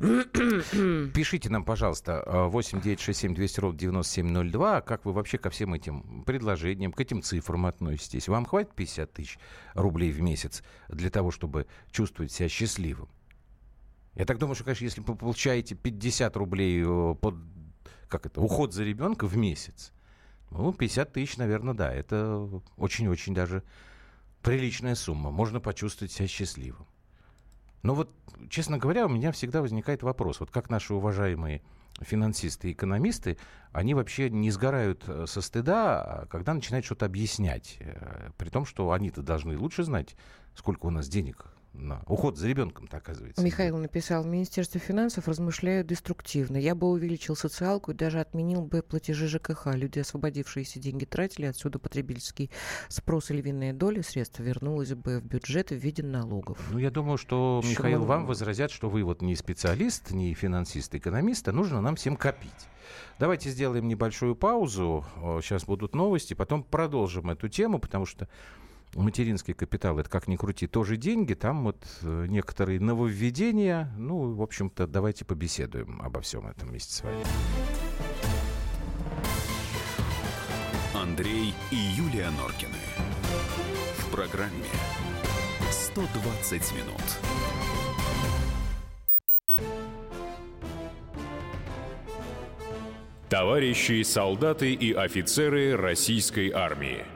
Пишите 0.00 1.48
нам, 1.48 1.64
пожалуйста, 1.64 2.24
э, 2.26 2.46
8 2.48 2.80
9 2.80 2.98
6 2.98 3.20
7 3.20 3.34
200 3.36 3.60
ровно 3.60 3.78
9702, 3.78 4.80
как 4.80 5.04
вы 5.04 5.12
вообще 5.12 5.38
ко 5.38 5.48
всем 5.48 5.74
этим 5.74 6.24
предложениям, 6.24 6.90
к 6.92 7.00
этим 7.00 7.22
цифрам 7.22 7.66
относитесь. 7.66 8.26
Вам 8.26 8.44
хватит 8.44 8.74
50 8.74 9.12
тысяч 9.12 9.38
рублей 9.74 10.10
в 10.10 10.20
месяц 10.20 10.64
для 10.88 11.10
того, 11.10 11.30
чтобы 11.30 11.68
чувствовать 11.92 12.32
себя 12.32 12.48
счастливым? 12.48 13.08
Я 14.16 14.24
так 14.24 14.38
думаю, 14.38 14.56
что, 14.56 14.64
конечно, 14.64 14.82
если 14.84 15.00
вы 15.02 15.14
получаете 15.14 15.76
50 15.76 16.36
рублей 16.36 16.82
э, 16.84 17.14
под 17.14 17.36
как 18.08 18.26
это, 18.26 18.40
уход 18.40 18.72
за 18.72 18.82
ребенка 18.82 19.26
в 19.26 19.36
месяц, 19.36 19.92
ну, 20.50 20.72
50 20.72 21.12
тысяч, 21.12 21.36
наверное, 21.36 21.74
да, 21.74 21.92
это 21.92 22.48
очень-очень 22.76 23.34
даже 23.34 23.62
приличная 24.42 24.94
сумма. 24.94 25.30
Можно 25.30 25.60
почувствовать 25.60 26.12
себя 26.12 26.28
счастливым. 26.28 26.86
Но 27.82 27.94
вот, 27.94 28.10
честно 28.48 28.78
говоря, 28.78 29.06
у 29.06 29.08
меня 29.08 29.32
всегда 29.32 29.62
возникает 29.62 30.02
вопрос, 30.02 30.40
вот 30.40 30.50
как 30.50 30.70
наши 30.70 30.94
уважаемые 30.94 31.62
финансисты 32.00 32.70
и 32.70 32.72
экономисты, 32.72 33.38
они 33.72 33.94
вообще 33.94 34.28
не 34.28 34.50
сгорают 34.50 35.04
э, 35.06 35.26
со 35.26 35.40
стыда, 35.40 36.02
а 36.02 36.26
когда 36.26 36.52
начинают 36.52 36.84
что-то 36.84 37.06
объяснять. 37.06 37.76
э, 37.80 38.30
При 38.36 38.50
том, 38.50 38.66
что 38.66 38.92
они-то 38.92 39.22
должны 39.22 39.56
лучше 39.56 39.82
знать, 39.84 40.16
сколько 40.54 40.86
у 40.86 40.90
нас 40.90 41.08
денег 41.08 41.46
на 41.78 42.02
уход 42.06 42.36
за 42.36 42.48
ребенком-то 42.48 42.96
оказывается. 42.96 43.42
Михаил 43.42 43.76
написал, 43.78 44.22
в 44.22 44.26
Министерстве 44.26 44.80
финансов 44.80 45.28
размышляют 45.28 45.86
деструктивно. 45.86 46.56
Я 46.56 46.74
бы 46.74 46.88
увеличил 46.88 47.36
социалку 47.36 47.92
и 47.92 47.94
даже 47.94 48.20
отменил 48.20 48.62
бы 48.62 48.82
платежи 48.82 49.28
ЖКХ. 49.28 49.68
Люди, 49.74 49.98
освободившиеся 49.98 50.80
деньги, 50.80 51.04
тратили, 51.04 51.46
отсюда 51.46 51.78
потребительский 51.78 52.50
спрос 52.88 53.30
и 53.30 53.34
львиная 53.34 53.72
доля 53.72 54.02
средств 54.02 54.40
вернулась 54.40 54.94
бы 54.94 55.20
в 55.20 55.24
бюджет 55.24 55.70
в 55.70 55.76
виде 55.76 56.02
налогов. 56.02 56.58
Ну, 56.70 56.78
я 56.78 56.90
думаю, 56.90 57.18
что, 57.18 57.60
Почему? 57.62 57.72
Михаил, 57.72 58.04
вам 58.04 58.26
возразят, 58.26 58.70
что 58.70 58.88
вы 58.88 59.04
вот 59.04 59.22
не 59.22 59.36
специалист, 59.36 60.10
не 60.10 60.34
финансист, 60.34 60.94
экономист, 60.94 61.48
а 61.48 61.52
нужно 61.52 61.80
нам 61.80 61.96
всем 61.96 62.16
копить. 62.16 62.50
Давайте 63.18 63.50
сделаем 63.50 63.88
небольшую 63.88 64.36
паузу. 64.36 65.04
Сейчас 65.42 65.64
будут 65.64 65.94
новости, 65.94 66.34
потом 66.34 66.62
продолжим 66.62 67.30
эту 67.30 67.48
тему, 67.48 67.78
потому 67.78 68.06
что 68.06 68.28
материнский 68.94 69.54
капитал, 69.54 69.98
это 69.98 70.08
как 70.08 70.28
ни 70.28 70.36
крути, 70.36 70.66
тоже 70.66 70.96
деньги. 70.96 71.34
Там 71.34 71.64
вот 71.64 71.84
э, 72.02 72.26
некоторые 72.28 72.80
нововведения. 72.80 73.92
Ну, 73.96 74.34
в 74.34 74.42
общем-то, 74.42 74.86
давайте 74.86 75.24
побеседуем 75.24 76.00
обо 76.02 76.20
всем 76.20 76.46
этом 76.46 76.68
вместе 76.68 76.92
с 76.94 77.02
вами. 77.02 77.24
Андрей 80.94 81.54
и 81.70 81.76
Юлия 81.76 82.30
Норкины. 82.30 82.78
В 83.98 84.10
программе 84.10 84.64
120 85.70 86.72
минут. 86.74 87.02
Товарищи 93.28 94.02
солдаты 94.02 94.72
и 94.72 94.92
офицеры 94.92 95.76
российской 95.76 96.50
армии. 96.50 97.15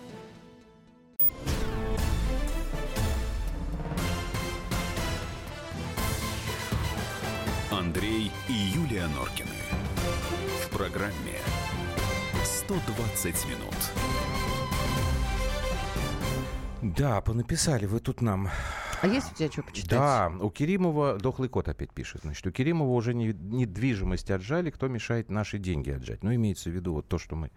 Андрей 7.91 8.31
и 8.47 8.53
Юлия 8.53 9.05
Норкины. 9.07 9.49
В 10.63 10.69
программе 10.69 11.35
120 12.41 13.45
минут. 13.47 13.75
Да, 16.95 17.19
понаписали 17.19 17.85
вы 17.87 17.99
тут 17.99 18.21
нам. 18.21 18.47
А 19.01 19.07
есть 19.07 19.33
у 19.33 19.35
тебя 19.35 19.51
что 19.51 19.63
почитать? 19.63 19.89
Да, 19.89 20.31
у 20.39 20.49
Керимова 20.49 21.17
дохлый 21.17 21.49
кот 21.49 21.67
опять 21.67 21.91
пишет. 21.91 22.21
Значит, 22.21 22.47
у 22.47 22.51
Керимова 22.51 22.91
уже 22.93 23.13
не- 23.13 23.33
недвижимость 23.33 24.31
отжали, 24.31 24.69
кто 24.69 24.87
мешает 24.87 25.29
наши 25.29 25.57
деньги 25.59 25.89
отжать? 25.89 26.23
Ну, 26.23 26.33
имеется 26.33 26.69
в 26.69 26.73
виду 26.73 26.93
вот 26.93 27.09
то, 27.09 27.17
что 27.17 27.35
мы 27.35 27.51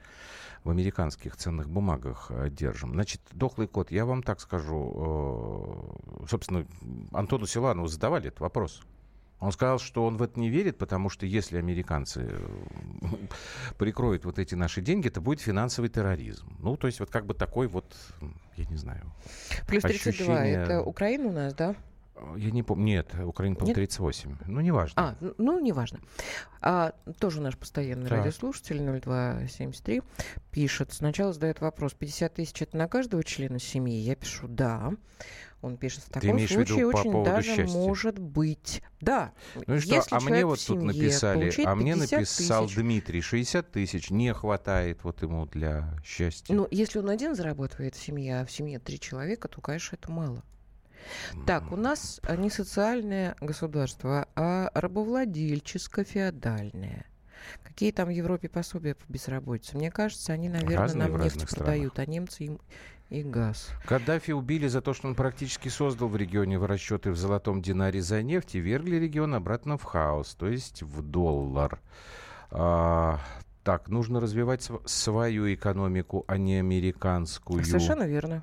в 0.64 0.70
американских 0.70 1.36
ценных 1.36 1.70
бумагах 1.70 2.26
э, 2.30 2.50
держим. 2.50 2.94
Значит, 2.94 3.20
дохлый 3.30 3.68
кот, 3.68 3.92
я 3.92 4.04
вам 4.04 4.24
так 4.24 4.40
скажу, 4.40 5.94
э, 6.24 6.26
собственно, 6.26 6.66
Антону 7.12 7.46
Силанову 7.46 7.86
задавали 7.86 8.26
этот 8.28 8.40
вопрос. 8.40 8.82
Он 9.44 9.52
сказал, 9.52 9.78
что 9.78 10.04
он 10.06 10.16
в 10.16 10.22
это 10.22 10.40
не 10.40 10.48
верит, 10.48 10.78
потому 10.78 11.10
что 11.10 11.26
если 11.26 11.58
американцы 11.58 12.26
э, 12.30 13.06
прикроют 13.78 14.24
вот 14.24 14.38
эти 14.38 14.54
наши 14.54 14.80
деньги, 14.80 15.08
это 15.08 15.20
будет 15.20 15.40
финансовый 15.40 15.88
терроризм. 15.88 16.46
Ну, 16.60 16.76
то 16.76 16.86
есть 16.86 17.00
вот 17.00 17.10
как 17.10 17.26
бы 17.26 17.34
такой 17.34 17.66
вот, 17.66 17.84
я 18.56 18.64
не 18.66 18.76
знаю, 18.76 19.02
Плюс 19.66 19.82
32. 19.82 20.10
ощущение- 20.10 20.62
Это 20.62 20.82
Украина 20.82 21.28
у 21.28 21.32
нас, 21.32 21.54
да? 21.54 21.74
я 22.36 22.50
не 22.52 22.62
помню. 22.62 22.84
Нет, 22.84 23.08
Украина, 23.24 23.56
по-моему, 23.56 23.66
Нет? 23.76 23.88
38. 23.88 24.36
Ну, 24.46 24.60
неважно. 24.60 24.94
А, 25.20 25.24
н- 25.24 25.34
ну, 25.36 25.58
неважно. 25.60 25.98
А, 26.60 26.92
тоже 27.18 27.40
наш 27.40 27.56
постоянный 27.58 28.08
Так. 28.08 28.18
радиослушатель 28.20 28.80
0273 28.80 30.00
пишет. 30.52 30.92
Сначала 30.92 31.32
задает 31.32 31.60
вопрос, 31.60 31.92
50 31.92 32.34
тысяч 32.34 32.62
это 32.62 32.76
на 32.76 32.86
каждого 32.88 33.22
члена 33.24 33.58
семьи? 33.58 33.98
Я 33.98 34.14
пишу, 34.14 34.46
да. 34.48 34.92
Он 35.64 35.78
пишет, 35.78 36.04
в 36.04 36.10
таком 36.10 36.32
имеешь 36.32 36.50
в 36.50 36.56
виду 36.56 36.66
случае 36.66 36.90
по 36.90 36.96
очень 36.98 37.12
поводу 37.12 37.30
даже 37.30 37.56
счастья? 37.56 37.78
может 37.78 38.18
быть. 38.18 38.82
Да. 39.00 39.32
Ну 39.66 39.76
и 39.76 39.80
что? 39.80 39.94
Если 39.94 40.14
А 40.14 40.20
мне 40.20 40.44
вот 40.44 40.62
тут 40.66 40.82
написали, 40.82 41.50
а 41.64 41.74
мне 41.74 41.94
50 41.94 42.10
написал 42.10 42.66
тысяч. 42.66 42.76
Дмитрий, 42.76 43.22
60 43.22 43.72
тысяч 43.72 44.10
не 44.10 44.34
хватает 44.34 45.02
вот 45.04 45.22
ему 45.22 45.46
для 45.46 45.88
счастья. 46.04 46.54
Ну, 46.54 46.68
если 46.70 46.98
он 46.98 47.08
один 47.08 47.34
зарабатывает 47.34 47.94
в 47.94 48.02
семье, 48.02 48.40
а 48.40 48.44
в 48.44 48.52
семье 48.52 48.78
три 48.78 49.00
человека, 49.00 49.48
то, 49.48 49.62
конечно, 49.62 49.96
это 49.96 50.12
мало. 50.12 50.44
Так, 51.46 51.72
у 51.72 51.76
нас 51.76 52.20
а, 52.24 52.36
не 52.36 52.50
социальное 52.50 53.34
государство, 53.40 54.28
а 54.34 54.70
рабовладельческо-феодальное. 54.74 57.06
Какие 57.62 57.92
там 57.92 58.08
в 58.08 58.10
Европе 58.10 58.48
пособия 58.48 58.94
по 58.94 59.04
безработице? 59.10 59.76
Мне 59.76 59.90
кажется, 59.90 60.32
они, 60.32 60.48
наверное, 60.48 60.78
Разные 60.78 61.08
нам 61.08 61.20
нефть 61.20 61.46
продают, 61.48 61.98
а 61.98 62.06
немцы 62.06 62.44
им 62.44 62.60
и 63.20 63.22
газ. 63.22 63.70
Каддафи 63.86 64.32
убили 64.32 64.66
за 64.66 64.80
то, 64.80 64.94
что 64.94 65.08
он 65.08 65.14
практически 65.14 65.68
создал 65.68 66.08
в 66.08 66.16
регионе 66.16 66.58
расчеты 66.58 67.10
в 67.10 67.16
золотом 67.16 67.62
динаре 67.62 68.02
за 68.02 68.22
нефть 68.22 68.54
и 68.54 68.60
вергли 68.60 68.96
регион 68.96 69.34
обратно 69.34 69.76
в 69.78 69.84
хаос, 69.84 70.34
то 70.34 70.46
есть 70.46 70.82
в 70.82 71.02
доллар. 71.02 71.80
А, 72.50 73.20
так, 73.62 73.88
нужно 73.88 74.20
развивать 74.20 74.62
св- 74.62 74.82
свою 74.84 75.52
экономику, 75.52 76.24
а 76.28 76.36
не 76.36 76.56
американскую. 76.58 77.64
Совершенно 77.64 78.04
верно. 78.04 78.42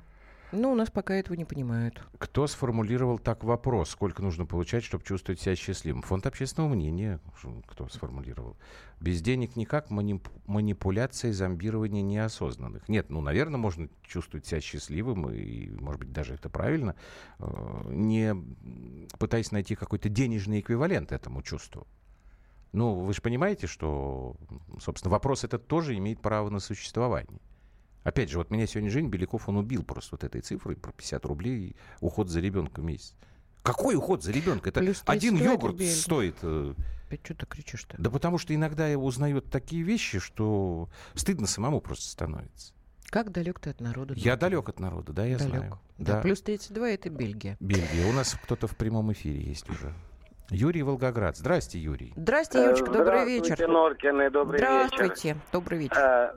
Но 0.52 0.70
у 0.70 0.74
нас 0.74 0.90
пока 0.90 1.14
этого 1.14 1.34
не 1.34 1.46
понимают. 1.46 2.02
Кто 2.18 2.46
сформулировал 2.46 3.18
так 3.18 3.42
вопрос, 3.42 3.88
сколько 3.88 4.22
нужно 4.22 4.44
получать, 4.44 4.84
чтобы 4.84 5.02
чувствовать 5.02 5.40
себя 5.40 5.56
счастливым? 5.56 6.02
Фонд 6.02 6.26
общественного 6.26 6.74
мнения, 6.74 7.20
кто 7.66 7.88
сформулировал. 7.88 8.58
Без 9.00 9.22
денег 9.22 9.56
никак, 9.56 9.90
манип- 9.90 10.30
манипуляция, 10.46 11.32
зомбирование 11.32 12.02
неосознанных. 12.02 12.86
Нет, 12.86 13.08
ну, 13.08 13.22
наверное, 13.22 13.58
можно 13.58 13.88
чувствовать 14.02 14.46
себя 14.46 14.60
счастливым, 14.60 15.30
и, 15.30 15.70
может 15.80 16.00
быть, 16.00 16.12
даже 16.12 16.34
это 16.34 16.50
правильно, 16.50 16.96
э, 17.38 17.82
не 17.86 18.34
пытаясь 19.18 19.52
найти 19.52 19.74
какой-то 19.74 20.10
денежный 20.10 20.60
эквивалент 20.60 21.12
этому 21.12 21.40
чувству. 21.42 21.86
Ну, 22.72 23.00
вы 23.00 23.14
же 23.14 23.22
понимаете, 23.22 23.66
что, 23.66 24.36
собственно, 24.80 25.10
вопрос 25.10 25.44
этот 25.44 25.66
тоже 25.66 25.96
имеет 25.96 26.20
право 26.20 26.50
на 26.50 26.58
существование. 26.58 27.40
Опять 28.04 28.30
же, 28.30 28.38
вот 28.38 28.50
меня 28.50 28.66
сегодня 28.66 28.90
Жень 28.90 29.08
Беляков, 29.08 29.48
он 29.48 29.56
убил 29.56 29.82
просто 29.84 30.10
вот 30.16 30.24
этой 30.24 30.40
цифрой 30.40 30.76
про 30.76 30.92
50 30.92 31.24
рублей 31.26 31.76
уход 32.00 32.28
за 32.28 32.40
ребенком 32.40 32.84
в 32.84 32.86
месяц. 32.86 33.14
Какой 33.62 33.94
уход 33.94 34.24
за 34.24 34.32
ребенка? 34.32 34.70
Это 34.70 34.80
Плюс 34.80 35.02
один 35.06 35.34
32 35.36 35.52
йогурт 35.52 35.72
рублей. 35.74 35.90
стоит. 35.92 36.34
э, 36.42 36.74
Что 37.22 37.34
ты 37.34 37.46
кричишь-то? 37.46 37.94
Да 37.98 38.10
потому 38.10 38.38
что 38.38 38.52
иногда 38.54 38.88
я 38.88 38.98
узнаю 38.98 39.40
такие 39.40 39.82
вещи, 39.84 40.18
что 40.18 40.88
стыдно 41.14 41.46
самому 41.46 41.80
просто 41.80 42.06
становится. 42.08 42.72
Как 43.06 43.30
далек 43.30 43.60
ты 43.60 43.70
от 43.70 43.80
народа? 43.80 44.14
Я 44.14 44.36
далек 44.36 44.68
от 44.68 44.80
народа, 44.80 45.12
да, 45.12 45.24
я 45.26 45.38
Далек. 45.38 45.54
знаю. 45.54 45.78
Да. 45.98 46.20
Плюс 46.22 46.40
32 46.42 46.88
это 46.90 47.08
Бельгия. 47.10 47.56
Бельгия. 47.60 48.08
У 48.08 48.12
нас 48.12 48.34
кто-то 48.42 48.66
в 48.66 48.76
прямом 48.76 49.12
эфире 49.12 49.40
есть 49.42 49.68
уже. 49.70 49.94
Юрий 50.50 50.82
Волгоград. 50.82 51.36
Здрасте, 51.36 51.78
Юрий. 51.78 52.12
Здрасте, 52.16 52.62
Юрочка, 52.62 52.90
добрый 52.90 53.24
вечер. 53.24 53.66
Норкины, 53.68 54.30
добрый 54.30 54.58
Здравствуйте, 54.58 55.28
вечер. 55.28 55.36
добрый 55.52 55.78
вечер. 55.78 55.96
Э, 55.98 56.32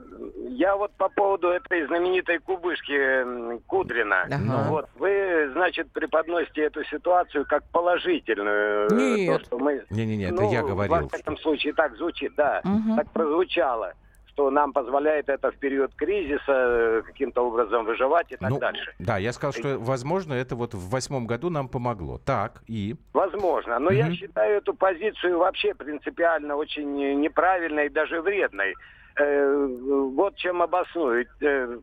Я 0.48 0.74
вот 0.76 0.92
по 0.92 1.08
поводу 1.10 1.48
этой 1.48 1.86
знаменитой 1.86 2.38
кубышки 2.38 3.58
Кудрина. 3.66 4.22
Ага. 4.22 4.38
Ну 4.38 4.62
Вот 4.70 4.88
вы, 4.94 5.50
значит, 5.52 5.90
преподносите 5.92 6.62
эту 6.62 6.82
ситуацию 6.84 7.44
как 7.46 7.64
положительную. 7.70 8.88
э, 8.90 8.94
Нет. 8.94 9.40
То, 9.40 9.44
что 9.46 9.58
мы, 9.58 9.84
Не-не-не, 9.90 10.24
это 10.26 10.34
ну, 10.34 10.50
я 10.52 10.62
Во 10.62 10.68
говорил. 10.68 11.08
всяком 11.08 11.36
случае, 11.38 11.74
так 11.74 11.94
звучит, 11.96 12.32
да. 12.36 12.62
Мгм. 12.64 12.96
Так 12.96 13.10
прозвучало, 13.12 13.92
что 14.36 14.50
нам 14.50 14.74
позволяет 14.74 15.30
это 15.30 15.50
в 15.50 15.56
период 15.56 15.94
кризиса 15.94 16.42
э, 16.48 17.02
каким-то 17.06 17.46
образом 17.46 17.86
выживать 17.86 18.30
и 18.32 18.36
так 18.36 18.50
Ну, 18.50 18.58
дальше. 18.58 18.94
Да, 18.98 19.16
я 19.16 19.32
сказал, 19.32 19.52
что, 19.54 19.78
возможно, 19.78 20.34
это 20.34 20.54
вот 20.56 20.74
в 20.74 20.90
восьмом 20.90 21.26
году 21.26 21.48
нам 21.48 21.68
помогло. 21.68 22.18
Так, 22.18 22.60
и... 22.66 22.96
Возможно, 23.14 23.78
но 23.78 23.90
я 23.90 24.06
Мгм. 24.06 24.14
считаю 24.14 24.58
эту 24.58 24.74
позицию 24.74 25.38
вообще 25.38 25.72
принципиально 25.74 26.54
очень 26.56 27.18
неправильной 27.18 27.86
и 27.86 27.88
даже 27.88 28.20
вредной. 28.20 28.74
Э, 29.18 29.66
Вот 30.14 30.36
чем 30.36 30.60
обосную. 30.60 31.26
Э, 31.40 31.78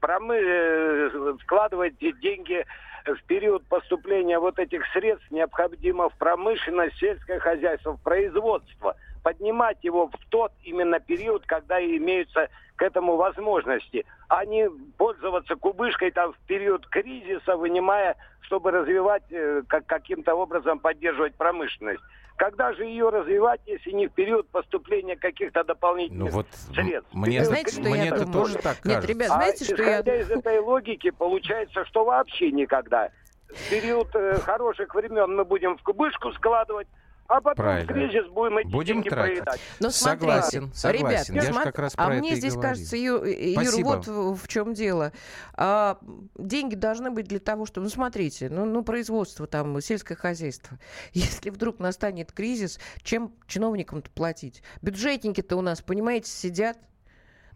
Промы... 0.00 1.10
Вкладывать 1.42 1.98
деньги 1.98 2.64
в 3.04 3.22
период 3.26 3.64
поступления 3.66 4.38
вот 4.38 4.58
этих 4.60 4.82
средств 4.92 5.28
необходимо 5.32 6.08
в 6.08 6.14
промышленность, 6.18 6.96
сельское 6.98 7.40
хозяйство, 7.40 7.96
в 7.96 8.02
производство. 8.02 8.94
Поднимать 9.26 9.82
его 9.82 10.06
в 10.06 10.12
тот 10.30 10.52
именно 10.62 11.00
период, 11.00 11.44
когда 11.46 11.84
имеются 11.84 12.48
к 12.76 12.82
этому 12.82 13.16
возможности, 13.16 14.06
а 14.28 14.44
не 14.44 14.70
пользоваться 14.96 15.56
кубышкой 15.56 16.12
там 16.12 16.32
в 16.32 16.38
период 16.46 16.86
кризиса, 16.86 17.56
вынимая, 17.56 18.14
чтобы 18.42 18.70
развивать, 18.70 19.24
э, 19.30 19.64
как, 19.66 19.84
каким-то 19.86 20.36
образом 20.36 20.78
поддерживать 20.78 21.34
промышленность. 21.34 22.00
Когда 22.36 22.72
же 22.74 22.84
ее 22.84 23.08
развивать, 23.08 23.60
если 23.66 23.90
не 23.90 24.06
в 24.06 24.12
период 24.12 24.48
поступления 24.50 25.16
каких-то 25.16 25.62
Ну 25.62 25.66
дополнительных 25.66 26.32
вот 26.32 26.46
средств? 26.52 27.12
мне, 27.12 27.44
знаете, 27.44 27.72
что 27.72 27.80
мне 27.80 28.04
я 28.04 28.06
это 28.14 28.26
думаю? 28.26 28.32
тоже 28.32 28.58
так 28.58 28.76
Нет, 28.84 28.94
кажется. 28.94 29.08
ребят, 29.12 29.26
знаете, 29.26 29.64
а 29.64 29.74
что 29.74 29.82
я... 29.82 29.92
исходя 29.94 30.16
из 30.20 30.30
этой 30.30 30.60
логики, 30.60 31.10
получается, 31.10 31.84
что 31.86 32.04
вообще 32.04 32.52
никогда. 32.52 33.10
В 33.48 33.70
период 33.70 34.06
э, 34.14 34.38
хороших 34.38 34.94
времен 34.94 35.34
мы 35.34 35.44
будем 35.44 35.76
в 35.78 35.82
кубышку 35.82 36.30
складывать, 36.34 36.86
а 37.28 37.40
потом 37.40 37.54
Правильно. 37.56 37.92
кризис 37.92 38.26
будем 38.30 38.58
эти 38.58 38.68
Будем 38.68 38.94
деньги 38.96 39.08
тратить. 39.08 39.36
проедать. 39.44 39.60
Но 39.80 39.90
смотрите, 39.90 40.20
Согласен, 40.26 40.72
согласен. 40.74 41.06
Ребят, 41.06 41.28
Я 41.28 41.52
ж 41.52 41.54
смо- 41.54 41.62
как 41.64 41.78
раз 41.78 41.92
а 41.96 42.06
про 42.06 42.14
мне 42.14 42.36
здесь 42.36 42.54
говорил. 42.54 42.70
кажется, 42.70 42.96
Ю- 42.96 43.24
Юр, 43.24 43.62
Спасибо. 43.64 43.86
вот 43.86 44.06
в, 44.06 44.36
в 44.36 44.48
чем 44.48 44.74
дело. 44.74 45.12
А, 45.54 45.98
деньги 46.36 46.74
должны 46.74 47.10
быть 47.10 47.26
для 47.26 47.38
того, 47.40 47.66
чтобы... 47.66 47.84
Ну, 47.84 47.90
смотрите, 47.90 48.48
ну, 48.48 48.64
ну, 48.64 48.82
производство, 48.82 49.46
там, 49.46 49.80
сельское 49.80 50.14
хозяйство. 50.14 50.78
Если 51.12 51.50
вдруг 51.50 51.78
настанет 51.78 52.32
кризис, 52.32 52.78
чем 53.02 53.32
чиновникам-то 53.46 54.10
платить? 54.10 54.62
Бюджетники-то 54.82 55.56
у 55.56 55.60
нас, 55.60 55.82
понимаете, 55.82 56.30
сидят. 56.30 56.78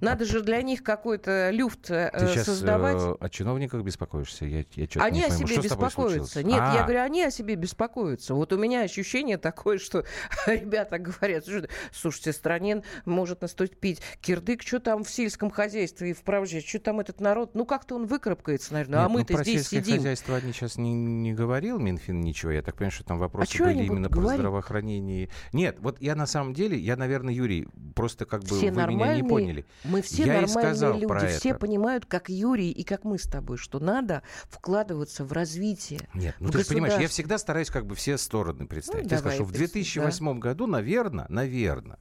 Надо 0.00 0.24
же 0.24 0.42
для 0.42 0.62
них 0.62 0.82
какой-то 0.82 1.50
люфт 1.50 1.90
э, 1.90 2.10
Ты 2.12 2.26
сейчас 2.28 2.46
создавать. 2.46 2.96
о 3.20 3.28
чиновниках 3.28 3.82
беспокоишься? 3.82 4.44
Я, 4.46 4.64
я 4.74 4.86
Они 5.02 5.20
не 5.20 5.24
о 5.26 5.30
себе 5.30 5.46
Что 5.46 5.62
беспокоятся. 5.62 6.42
Нет, 6.42 6.56
я 6.56 6.80
А, 6.80 6.84
говорю, 6.84 7.00
они 7.00 7.22
о 7.22 7.30
себе 7.30 7.54
беспокоятся. 7.54 8.34
Вот 8.34 8.52
у 8.52 8.58
меня 8.58 8.82
ощущение 8.82 9.36
такое, 9.38 9.78
что 9.78 10.04
ребята 10.46 10.98
говорят, 10.98 11.44
«Слушай, 11.44 11.68
слушайте, 11.92 12.32
стране 12.32 12.82
может 13.04 13.42
наступить 13.42 14.00
кирдык, 14.20 14.62
что 14.62 14.80
там 14.80 15.04
в 15.04 15.10
сельском 15.10 15.50
хозяйстве 15.50 16.10
и 16.10 16.12
в 16.12 16.22
правде, 16.22 16.60
что 16.60 16.78
там 16.78 17.00
этот 17.00 17.20
народ, 17.20 17.54
ну 17.54 17.64
как-то 17.66 17.94
он 17.96 18.06
выкарабкается, 18.06 18.72
наверное, 18.72 19.00
а 19.00 19.02
Нет, 19.02 19.10
ну, 19.12 19.18
мы-то 19.18 19.34
про 19.34 19.44
здесь 19.44 19.68
сидим. 19.68 19.96
хозяйство 19.96 20.36
они 20.36 20.52
сейчас 20.52 20.76
не, 20.78 20.92
не 20.94 21.32
говорил, 21.32 21.78
Минфин, 21.78 22.20
ничего. 22.20 22.52
Я 22.52 22.62
так 22.62 22.76
понимаю, 22.76 22.92
что 22.92 23.04
там 23.04 23.18
вопросы 23.18 23.52
чё 23.52 23.64
были 23.64 23.84
именно 23.84 24.08
про 24.08 24.20
говорить? 24.20 24.38
здравоохранение. 24.40 25.28
Нет, 25.52 25.76
вот 25.80 26.00
я 26.00 26.14
на 26.14 26.26
самом 26.26 26.54
деле, 26.54 26.78
я, 26.78 26.96
наверное, 26.96 27.34
Юрий, 27.34 27.68
просто 27.94 28.24
как 28.24 28.42
бы 28.42 28.56
Все 28.56 28.72
вы 28.72 28.86
меня 28.86 29.14
не 29.14 29.22
поняли. 29.22 29.64
Мы 29.90 30.02
все 30.02 30.24
Я 30.24 30.40
нормальные 30.40 31.00
люди, 31.00 31.26
все 31.38 31.50
это. 31.50 31.58
понимают, 31.58 32.06
как 32.06 32.28
Юрий 32.28 32.70
и 32.70 32.84
как 32.84 33.04
мы 33.04 33.18
с 33.18 33.24
тобой, 33.24 33.56
что 33.56 33.78
надо 33.78 34.22
вкладываться 34.48 35.24
в 35.24 35.32
развитие. 35.32 36.08
Нет, 36.14 36.34
ну 36.38 36.48
в 36.48 36.52
ты 36.52 36.60
же 36.60 36.64
понимаешь, 36.66 37.00
я 37.00 37.08
всегда 37.08 37.38
стараюсь 37.38 37.68
как 37.68 37.86
бы 37.86 37.94
все 37.94 38.16
стороны 38.16 38.66
представить. 38.66 39.04
Ну, 39.04 39.10
я 39.10 39.18
скажу, 39.18 39.44
в 39.44 39.52
давай, 39.52 39.66
2008 39.66 40.38
году, 40.38 40.66
наверное, 40.66 41.26
наверное, 41.28 41.98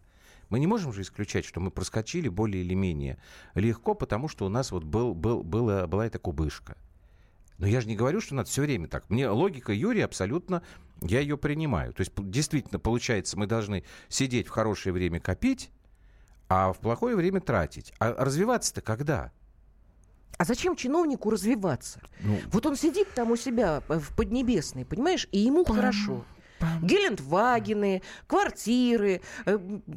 мы 0.49 0.59
не 0.59 0.67
можем 0.67 0.93
же 0.93 1.01
исключать, 1.01 1.45
что 1.45 1.59
мы 1.59 1.71
проскочили 1.71 2.27
более 2.27 2.63
или 2.63 2.73
менее 2.73 3.17
легко, 3.53 3.93
потому 3.93 4.27
что 4.27 4.45
у 4.45 4.49
нас 4.49 4.71
вот 4.71 4.83
был, 4.83 5.13
был, 5.13 5.43
была, 5.43 5.87
была 5.87 6.05
эта 6.05 6.19
кубышка. 6.19 6.77
Но 7.57 7.67
я 7.67 7.81
же 7.81 7.87
не 7.87 7.95
говорю, 7.95 8.21
что 8.21 8.35
надо 8.35 8.49
все 8.49 8.61
время 8.61 8.87
так. 8.87 9.09
Мне 9.09 9.29
логика 9.29 9.73
Юрия 9.73 10.05
абсолютно, 10.05 10.63
я 11.01 11.19
ее 11.19 11.37
принимаю. 11.37 11.93
То 11.93 12.01
есть 12.01 12.13
действительно, 12.17 12.79
получается, 12.79 13.37
мы 13.37 13.47
должны 13.47 13.83
сидеть 14.07 14.47
в 14.47 14.51
хорошее 14.51 14.93
время 14.93 15.19
копить, 15.19 15.69
а 16.49 16.73
в 16.73 16.79
плохое 16.79 17.15
время 17.15 17.39
тратить. 17.39 17.93
А 17.99 18.13
развиваться-то 18.13 18.81
когда? 18.81 19.31
А 20.37 20.45
зачем 20.45 20.75
чиновнику 20.75 21.29
развиваться? 21.29 22.01
Ну, 22.21 22.39
Вот 22.51 22.65
он 22.65 22.75
сидит 22.75 23.09
там 23.13 23.31
у 23.31 23.35
себя 23.35 23.83
э, 23.87 23.99
в 23.99 24.15
Поднебесной, 24.15 24.85
понимаешь, 24.85 25.27
и 25.31 25.39
ему 25.39 25.63
хорошо. 25.65 26.25
Гелендвагены, 26.81 28.01
квартиры, 28.27 29.21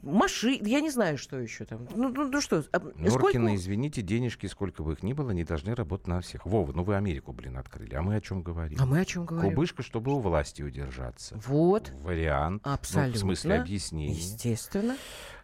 машины, 0.02 0.60
я 0.62 0.80
не 0.80 0.90
знаю, 0.90 1.18
что 1.18 1.38
еще 1.38 1.64
там. 1.64 1.88
Ну, 1.94 2.08
ну, 2.08 2.28
ну 2.30 2.40
что, 2.40 2.64
а, 2.72 2.78
Норкина, 2.78 3.10
сколько... 3.10 3.54
извините, 3.56 4.02
денежки, 4.02 4.46
сколько 4.46 4.84
бы 4.84 4.92
их 4.92 5.02
ни 5.02 5.12
было, 5.12 5.32
не 5.32 5.42
должны 5.42 5.74
работать 5.74 6.06
на 6.06 6.20
всех. 6.20 6.46
Вова, 6.46 6.72
ну 6.72 6.84
вы 6.84 6.96
Америку, 6.96 7.32
блин, 7.32 7.56
открыли. 7.56 7.94
А 7.94 8.02
мы 8.02 8.14
о 8.14 8.20
чем 8.20 8.42
говорим? 8.42 8.78
А 8.80 8.86
мы 8.86 9.00
о 9.00 9.04
чем 9.04 9.24
говорим? 9.24 9.50
Кубышка, 9.50 9.82
чтобы 9.82 10.12
у 10.12 10.20
власти 10.20 10.62
удержаться. 10.62 11.40
Вот, 11.46 11.92
Вариант. 12.02 12.62
Ну, 12.64 12.72
абсолютно. 12.72 13.14
в 13.14 13.18
смысле 13.18 13.54
объяснения. 13.56 14.14
Естественно. 14.14 14.96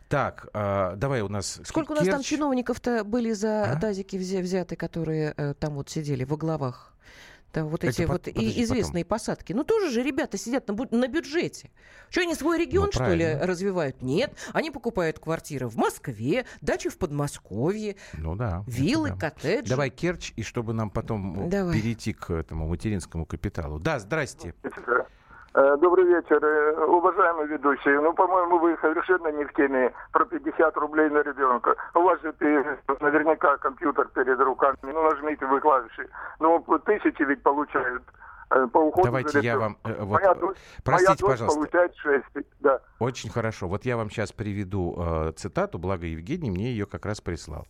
Так, 0.09 0.49
а, 0.55 0.97
давай 0.97 1.21
у 1.21 1.29
нас... 1.29 1.61
Сколько 1.65 1.93
у 1.93 1.95
нас 1.95 2.07
там 2.07 2.23
чиновников-то 2.23 3.05
были 3.05 3.33
за 3.33 3.73
А? 3.73 3.77
тазики 3.81 4.17
взя- 4.17 4.41
взяты, 4.41 4.75
которые 4.75 5.35
э, 5.37 5.55
там 5.55 5.75
вот 5.75 5.91
сидели 5.91 6.25
во 6.25 6.37
главах? 6.37 6.95
Там 7.53 7.69
вот 7.69 7.83
Это 7.83 7.91
эти 7.91 8.07
вот 8.07 8.29
и- 8.29 8.33
подожди, 8.33 8.63
известные 8.63 9.05
посадки. 9.07 9.53
Ну, 9.55 9.65
тоже 9.65 9.91
же 9.91 10.03
ребята 10.03 10.37
сидят 10.39 10.69
на, 10.69 10.75
на 10.91 11.09
бюджете. 11.09 11.71
Что, 12.11 12.21
они 12.23 12.35
свой 12.35 12.59
регион, 12.59 12.87
Ну, 12.87 12.93
что 12.93 13.15
ли, 13.15 13.35
развивают? 13.35 14.03
Нет. 14.03 14.33
Они 14.53 14.71
покупают 14.71 15.19
квартиры 15.19 15.67
в 15.67 15.77
Москве, 15.77 16.45
дачи 16.61 16.89
в 16.91 16.99
Подмосковье, 16.99 17.97
Ну 18.15 18.35
да. 18.37 18.65
виллы, 18.67 19.11
да. 19.11 19.17
коттеджи. 19.31 19.69
Давай 19.69 19.89
Керчь, 19.91 20.33
и 20.37 20.43
чтобы 20.43 20.73
нам 20.75 20.91
потом 20.91 21.47
э, 21.47 21.51
Давай. 21.51 21.75
перейти 21.81 22.13
к 22.13 22.31
этому 22.31 22.67
материнскому 22.69 23.25
капиталу. 23.27 23.79
Да, 23.79 23.99
здрасте. 23.99 24.55
Э, 25.55 25.77
Добрый 25.79 26.05
вечер, 26.05 26.45
э, 26.45 26.85
уважаемые 26.85 27.47
ведущие. 27.49 28.01
Ну, 28.01 28.13
по-моему, 28.13 28.59
вы 28.59 28.77
совершенно 28.83 29.29
не 29.29 29.45
в 29.45 29.53
теме 29.55 29.93
про 30.13 30.25
50 30.27 30.77
рублей 30.77 31.09
на 31.09 31.23
ребенка. 31.23 31.75
У 31.95 32.03
вас 32.03 32.21
же 32.21 32.35
наверняка 33.01 33.57
компьютер 33.57 34.09
перед 34.09 34.39
руками. 34.41 34.77
Ну, 34.83 35.03
нажмите 35.03 35.47
вы 35.47 35.61
клавиши. 35.61 36.09
Ну, 36.39 36.63
тысячи 36.85 37.23
ведь 37.23 37.43
получают 37.43 38.03
по 38.49 38.79
уходу 38.79 39.05
Давайте 39.05 39.33
за 39.33 39.41
я 39.41 39.59
вам... 39.59 39.79
э, 39.85 40.03
вот, 40.03 40.21
моя 40.21 40.33
э, 40.33 40.41
дочь, 40.41 40.57
простите, 40.83 41.25
моя 41.25 41.39
дочь 41.39 41.49
пожалуйста. 41.49 41.61
получает 41.61 41.97
6. 41.97 42.25
Да. 42.61 42.81
Очень 42.99 43.31
хорошо. 43.31 43.69
Вот 43.69 43.85
я 43.85 43.97
вам 43.97 44.11
сейчас 44.11 44.33
приведу 44.33 44.97
э, 44.99 45.33
цитату, 45.37 45.79
благо 45.79 46.07
Евгений 46.07 46.51
мне 46.51 46.71
ее 46.71 46.87
как 46.87 47.07
раз 47.07 47.21
прислал. 47.21 47.67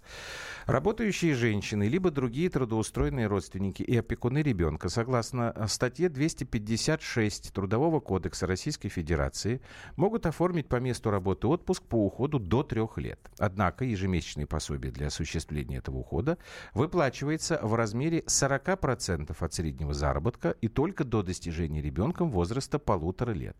Работающие 0.67 1.35
женщины, 1.35 1.89
либо 1.89 2.11
другие 2.11 2.49
трудоустроенные 2.51 3.27
родственники 3.27 3.83
и 3.83 3.97
опекуны 3.97 4.43
ребенка, 4.43 4.89
согласно 4.89 5.53
э, 5.55 5.67
статье 5.67 6.09
256 6.09 7.53
Трудового 7.53 8.01
кодекса 8.01 8.47
Российской 8.47 8.89
Федерации, 8.89 9.61
могут 9.97 10.27
оформить 10.27 10.69
по 10.69 10.77
месту 10.77 11.11
работы 11.11 11.47
отпуск 11.47 11.83
по 11.83 12.07
уходу 12.07 12.39
до 12.39 12.63
трех 12.63 12.99
лет. 12.99 13.19
Однако 13.39 13.85
ежемесячные 13.85 14.47
пособия 14.47 14.91
для 14.91 15.09
осуществления 15.09 15.79
этого 15.79 15.99
ухода 15.99 16.39
выплачивается 16.75 17.59
в 17.63 17.75
размере 17.75 18.21
40% 18.21 19.37
от 19.39 19.53
среднего 19.53 19.93
заработка 19.93 20.55
и 20.61 20.68
только 20.69 21.05
до 21.05 21.23
достижения 21.23 21.81
ребенком 21.81 22.31
возраста 22.31 22.79
полутора 22.79 23.33
лет. 23.33 23.57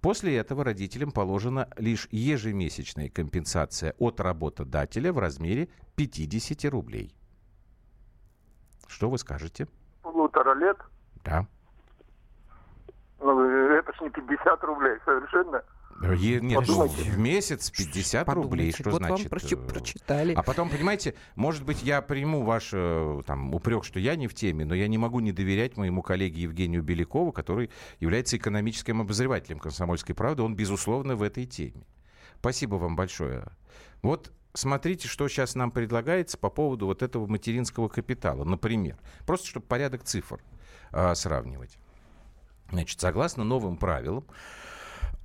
После 0.00 0.36
этого 0.36 0.64
родителям 0.64 1.12
положена 1.12 1.68
лишь 1.76 2.08
ежемесячная 2.10 3.08
компенсация 3.08 3.94
от 3.98 4.20
работодателя 4.20 5.12
в 5.12 5.18
размере 5.18 5.68
50 5.96 6.70
рублей. 6.70 7.14
Что 8.88 9.10
вы 9.10 9.18
скажете? 9.18 9.66
Полутора 10.02 10.54
лет. 10.54 10.76
Да. 11.24 11.46
Ну, 13.20 13.40
это 13.70 13.92
ж 13.92 14.00
не 14.00 14.10
50 14.10 14.64
рублей 14.64 14.98
совершенно. 15.04 15.62
Е- 16.02 16.40
нет, 16.40 16.58
Подумайте. 16.60 17.10
в 17.10 17.18
месяц 17.18 17.70
50 17.70 18.28
рублей, 18.28 18.72
Подумайте, 18.72 18.82
что 18.82 18.90
вот 18.90 18.98
значит? 18.98 19.30
вам 19.30 19.38
прочи- 19.38 19.54
э, 19.54 19.66
прочитали. 19.68 20.34
А 20.34 20.42
потом, 20.42 20.68
понимаете, 20.68 21.14
может 21.36 21.64
быть, 21.64 21.82
я 21.82 22.02
приму 22.02 22.42
ваш 22.42 22.70
э, 22.72 23.22
там, 23.26 23.54
упрек, 23.54 23.84
что 23.84 23.98
я 23.98 24.14
не 24.16 24.28
в 24.28 24.34
теме, 24.34 24.64
но 24.64 24.74
я 24.74 24.88
не 24.88 24.98
могу 24.98 25.20
не 25.20 25.32
доверять 25.32 25.76
моему 25.76 26.02
коллеге 26.02 26.42
Евгению 26.42 26.82
Белякову, 26.82 27.32
который 27.32 27.70
является 27.98 28.36
экономическим 28.36 29.00
обозревателем 29.00 29.58
«Комсомольской 29.58 30.14
правды». 30.14 30.42
Он, 30.42 30.54
безусловно, 30.54 31.16
в 31.16 31.22
этой 31.22 31.46
теме. 31.46 31.86
Спасибо 32.38 32.76
вам 32.76 32.94
большое. 32.94 33.46
Вот 34.02 34.32
смотрите, 34.52 35.08
что 35.08 35.28
сейчас 35.28 35.54
нам 35.54 35.70
предлагается 35.70 36.38
по 36.38 36.50
поводу 36.50 36.86
вот 36.86 37.02
этого 37.02 37.26
материнского 37.26 37.88
капитала, 37.88 38.44
например. 38.44 38.98
Просто 39.26 39.46
чтобы 39.48 39.66
порядок 39.66 40.02
цифр 40.04 40.40
а, 40.92 41.14
сравнивать. 41.14 41.78
Значит, 42.70 43.00
согласно 43.00 43.44
новым 43.44 43.76
правилам, 43.76 44.24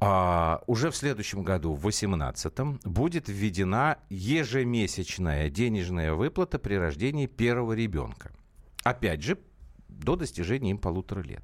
А, 0.04 0.64
уже 0.66 0.90
в 0.90 0.96
следующем 0.96 1.44
году, 1.44 1.76
в 1.76 1.82
2018, 1.82 2.86
будет 2.86 3.30
введена 3.30 4.00
ежемесячная 4.10 5.52
денежная 5.52 6.16
выплата 6.16 6.58
при 6.58 6.74
рождении 6.74 7.28
первого 7.28 7.74
ребенка. 7.74 8.32
Опять 8.84 9.22
же, 9.22 9.38
до 9.88 10.16
достижения 10.16 10.72
им 10.72 10.80
полутора 10.80 11.22
лет. 11.22 11.44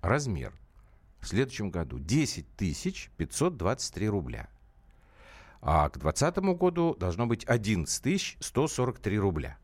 Размер 0.00 0.54
в 1.18 1.26
следующем 1.26 1.72
году 1.72 1.98
10 1.98 2.46
523 3.16 4.08
рубля. 4.08 4.48
А 5.60 5.88
к 5.88 5.98
2020 5.98 6.56
году 6.56 6.94
должно 6.94 7.26
быть 7.26 7.44
11 7.46 8.36
143 8.38 9.18
рубля. 9.18 9.58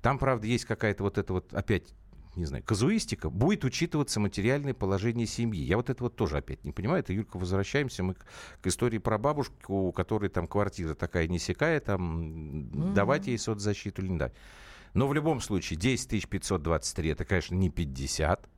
Там, 0.00 0.18
правда, 0.18 0.46
есть 0.46 0.64
какая-то 0.64 1.02
вот 1.02 1.18
эта 1.18 1.34
вот 1.34 1.52
опять 1.52 1.92
не 2.36 2.46
знаю, 2.46 2.62
казуистика, 2.64 3.30
будет 3.30 3.64
учитываться 3.64 4.20
материальное 4.20 4.74
положение 4.74 5.26
семьи. 5.26 5.62
Я 5.62 5.76
вот 5.76 5.90
это 5.90 6.02
вот 6.02 6.16
тоже 6.16 6.38
опять 6.38 6.64
не 6.64 6.72
понимаю. 6.72 7.00
Это, 7.00 7.12
Юлька, 7.12 7.38
возвращаемся 7.38 8.02
мы 8.02 8.14
к, 8.14 8.26
к 8.60 8.66
истории 8.66 8.98
про 8.98 9.18
бабушку, 9.18 9.88
у 9.88 9.92
которой 9.92 10.28
там 10.28 10.46
квартира 10.46 10.94
такая 10.94 11.28
несекая, 11.28 11.80
там 11.80 12.70
mm-hmm. 12.70 12.92
давать 12.94 13.26
ей 13.26 13.38
соцзащиту 13.38 14.02
или 14.02 14.10
не 14.10 14.18
дать. 14.18 14.32
Но 14.94 15.08
в 15.08 15.14
любом 15.14 15.40
случае 15.40 15.78
10 15.78 16.28
523 16.28 17.10
это, 17.10 17.24
конечно, 17.24 17.54
не 17.54 17.68
50. 17.68 18.48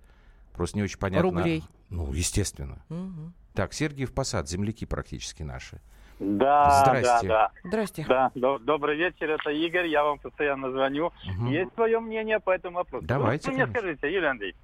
Просто 0.53 0.77
не 0.77 0.85
очень 0.85 0.99
понятно. 0.99 1.31
Рублей. 1.31 1.65
Ну, 1.89 2.13
естественно. 2.13 2.83
Угу. 2.89 3.33
Так, 3.55 3.73
Сергиев 3.73 4.13
Посад, 4.13 4.49
земляки 4.49 4.87
практически 4.87 5.43
наши. 5.43 5.81
Да, 6.19 6.83
Здрасте. 6.85 7.05
да, 7.05 7.23
да. 7.23 7.51
Здрасте. 7.65 8.07
Да, 8.09 8.31
до, 8.35 8.59
добрый 8.59 8.97
вечер, 8.97 9.31
это 9.31 9.51
Игорь, 9.51 9.87
я 9.87 10.03
вам 10.03 10.19
постоянно 10.19 10.71
звоню. 10.71 11.13
Угу. 11.39 11.47
Есть 11.49 11.75
свое 11.75 12.01
мнение 12.01 12.41
по 12.41 12.51
этому 12.51 12.77
вопросу? 12.77 13.05
Давайте. 13.07 13.51
Вы 13.51 13.57
мне 13.57 13.67
скажите, 13.67 14.13
Юлия 14.13 14.29
Андрей. 14.29 14.55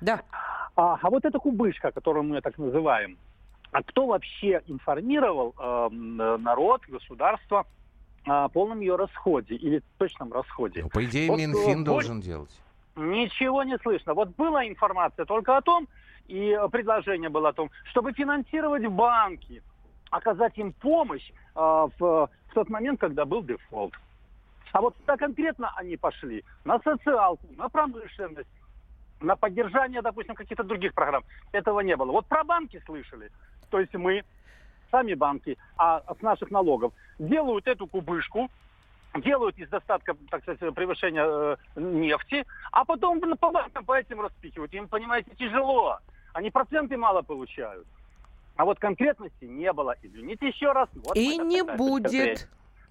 Да. 0.00 0.20
А, 0.76 0.98
а 1.00 1.10
вот 1.10 1.24
эта 1.24 1.38
кубышка, 1.38 1.90
которую 1.90 2.24
мы 2.24 2.40
так 2.42 2.58
называем, 2.58 3.16
а 3.72 3.82
кто 3.82 4.06
вообще 4.06 4.62
информировал 4.66 5.54
э, 5.58 5.88
народ, 5.90 6.82
государство 6.88 7.66
о 8.24 8.48
полном 8.48 8.80
ее 8.80 8.96
расходе 8.96 9.54
или 9.54 9.82
точном 9.96 10.32
расходе? 10.32 10.82
Ну, 10.82 10.88
по 10.90 11.04
идее, 11.04 11.30
вот, 11.30 11.38
Минфин 11.38 11.84
должен 11.84 12.16
вот, 12.16 12.24
делать. 12.24 12.60
Ничего 12.96 13.62
не 13.62 13.78
слышно. 13.78 14.14
Вот 14.14 14.36
была 14.36 14.66
информация 14.66 15.24
только 15.24 15.56
о 15.56 15.62
том, 15.62 15.88
и 16.26 16.58
предложение 16.70 17.30
было 17.30 17.50
о 17.50 17.52
том, 17.52 17.70
чтобы 17.90 18.12
финансировать 18.12 18.86
банки, 18.86 19.62
оказать 20.10 20.58
им 20.58 20.72
помощь 20.72 21.30
э, 21.30 21.34
в, 21.54 21.90
в 21.98 22.54
тот 22.54 22.68
момент, 22.68 23.00
когда 23.00 23.24
был 23.24 23.42
дефолт. 23.42 23.94
А 24.72 24.80
вот 24.80 24.94
куда 25.00 25.16
конкретно 25.16 25.72
они 25.76 25.96
пошли? 25.96 26.44
На 26.64 26.78
социалку, 26.80 27.46
на 27.56 27.68
промышленность, 27.68 28.48
на 29.20 29.36
поддержание, 29.36 30.02
допустим, 30.02 30.34
каких-то 30.34 30.64
других 30.64 30.94
программ. 30.94 31.24
Этого 31.52 31.80
не 31.80 31.96
было. 31.96 32.12
Вот 32.12 32.26
про 32.26 32.44
банки 32.44 32.82
слышали. 32.86 33.30
То 33.70 33.80
есть 33.80 33.94
мы, 33.94 34.24
сами 34.90 35.14
банки, 35.14 35.58
а 35.76 36.02
с 36.18 36.22
наших 36.22 36.50
налогов, 36.50 36.92
делают 37.18 37.66
эту 37.66 37.86
кубышку, 37.86 38.50
делают 39.16 39.58
из 39.58 39.68
достатка, 39.68 40.16
так 40.30 40.42
сказать, 40.42 40.74
превышения 40.74 41.24
э, 41.24 41.56
нефти, 41.76 42.46
а 42.70 42.84
потом 42.84 43.20
по 43.20 43.50
банкам 43.50 43.84
по 43.84 43.98
этим 43.98 44.20
распихивают. 44.20 44.72
Им, 44.72 44.88
понимаете, 44.88 45.30
тяжело. 45.36 45.98
Они 46.32 46.50
проценты 46.50 46.96
мало 46.96 47.22
получают. 47.22 47.86
А 48.60 48.66
вот 48.66 48.78
конкретности 48.78 49.46
не 49.46 49.72
было. 49.72 49.96
Извините 50.02 50.48
еще 50.48 50.72
раз. 50.72 50.90
Вот 50.92 51.16
и 51.16 51.38
не 51.38 51.64
будет. 51.64 52.46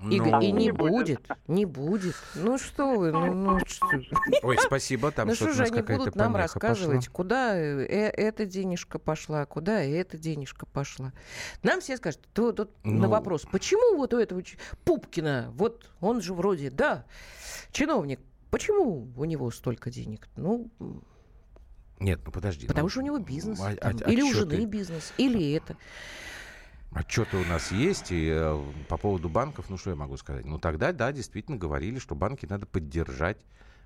Игорь, 0.10 0.32
ну, 0.32 0.41
и 0.41 0.51
не 0.51 0.71
будет. 0.71 0.91
будет, 0.91 1.27
не 1.47 1.65
будет. 1.65 2.15
Ну 2.34 2.58
что 2.58 2.95
вы, 2.95 3.12
ну, 3.12 3.34
ну 3.34 3.60
что? 3.67 3.86
Ой, 4.41 4.58
спасибо, 4.58 5.12
там 5.12 5.27
ну, 5.27 5.36
что 5.36 5.53
же 5.53 5.63
они 5.63 5.82
будут 5.82 6.15
нам 6.15 6.36
рассказывать, 6.36 7.05
пошла? 7.05 7.13
куда 7.13 7.55
э 7.55 7.86
эта 7.86 8.45
денежка 8.47 8.97
пошла, 8.97 9.45
куда 9.45 9.84
эта 9.84 10.17
денежка 10.17 10.65
пошла. 10.65 11.12
Нам 11.62 11.82
все 11.82 11.97
скажут, 11.97 12.21
тут, 12.34 12.55
тут 12.55 12.71
ну... 12.84 13.01
на 13.01 13.10
вопрос, 13.10 13.45
почему 13.51 13.97
вот 13.97 14.13
у 14.13 14.17
этого 14.17 14.41
Пупкина, 14.86 15.51
вот 15.53 15.91
он 15.99 16.21
же 16.21 16.34
вроде, 16.34 16.71
да, 16.71 17.05
чиновник, 17.73 18.21
почему 18.49 19.10
у 19.15 19.25
него 19.25 19.51
столько 19.51 19.91
денег? 19.91 20.29
Ну, 20.38 20.71
нет, 22.00 22.22
ну 22.26 22.32
подожди. 22.32 22.68
Потому 22.68 22.86
ну, 22.86 22.90
что 22.90 23.00
у 23.00 23.04
него 23.04 23.20
бизнес. 23.20 23.60
А, 23.60 23.76
там, 23.76 23.98
а, 24.06 24.12
или 24.12 24.22
у 24.22 24.34
жены 24.34 24.66
бизнес, 24.66 25.14
или 25.18 25.54
это. 25.54 25.76
Отчеты 26.92 27.38
у 27.38 27.46
нас 27.46 27.72
есть, 27.72 28.12
и 28.12 28.30
э, 28.32 28.64
по 28.88 28.98
поводу 28.98 29.30
банков, 29.30 29.70
ну 29.70 29.78
что 29.78 29.92
я 29.92 29.96
могу 29.96 30.18
сказать? 30.18 30.46
Ну 30.46 30.58
тогда, 30.58 30.92
да, 30.92 31.12
действительно 31.12 31.56
говорили, 31.56 32.00
что 32.00 32.16
банки 32.16 32.48
надо 32.48 32.66
поддержать, 32.66 33.38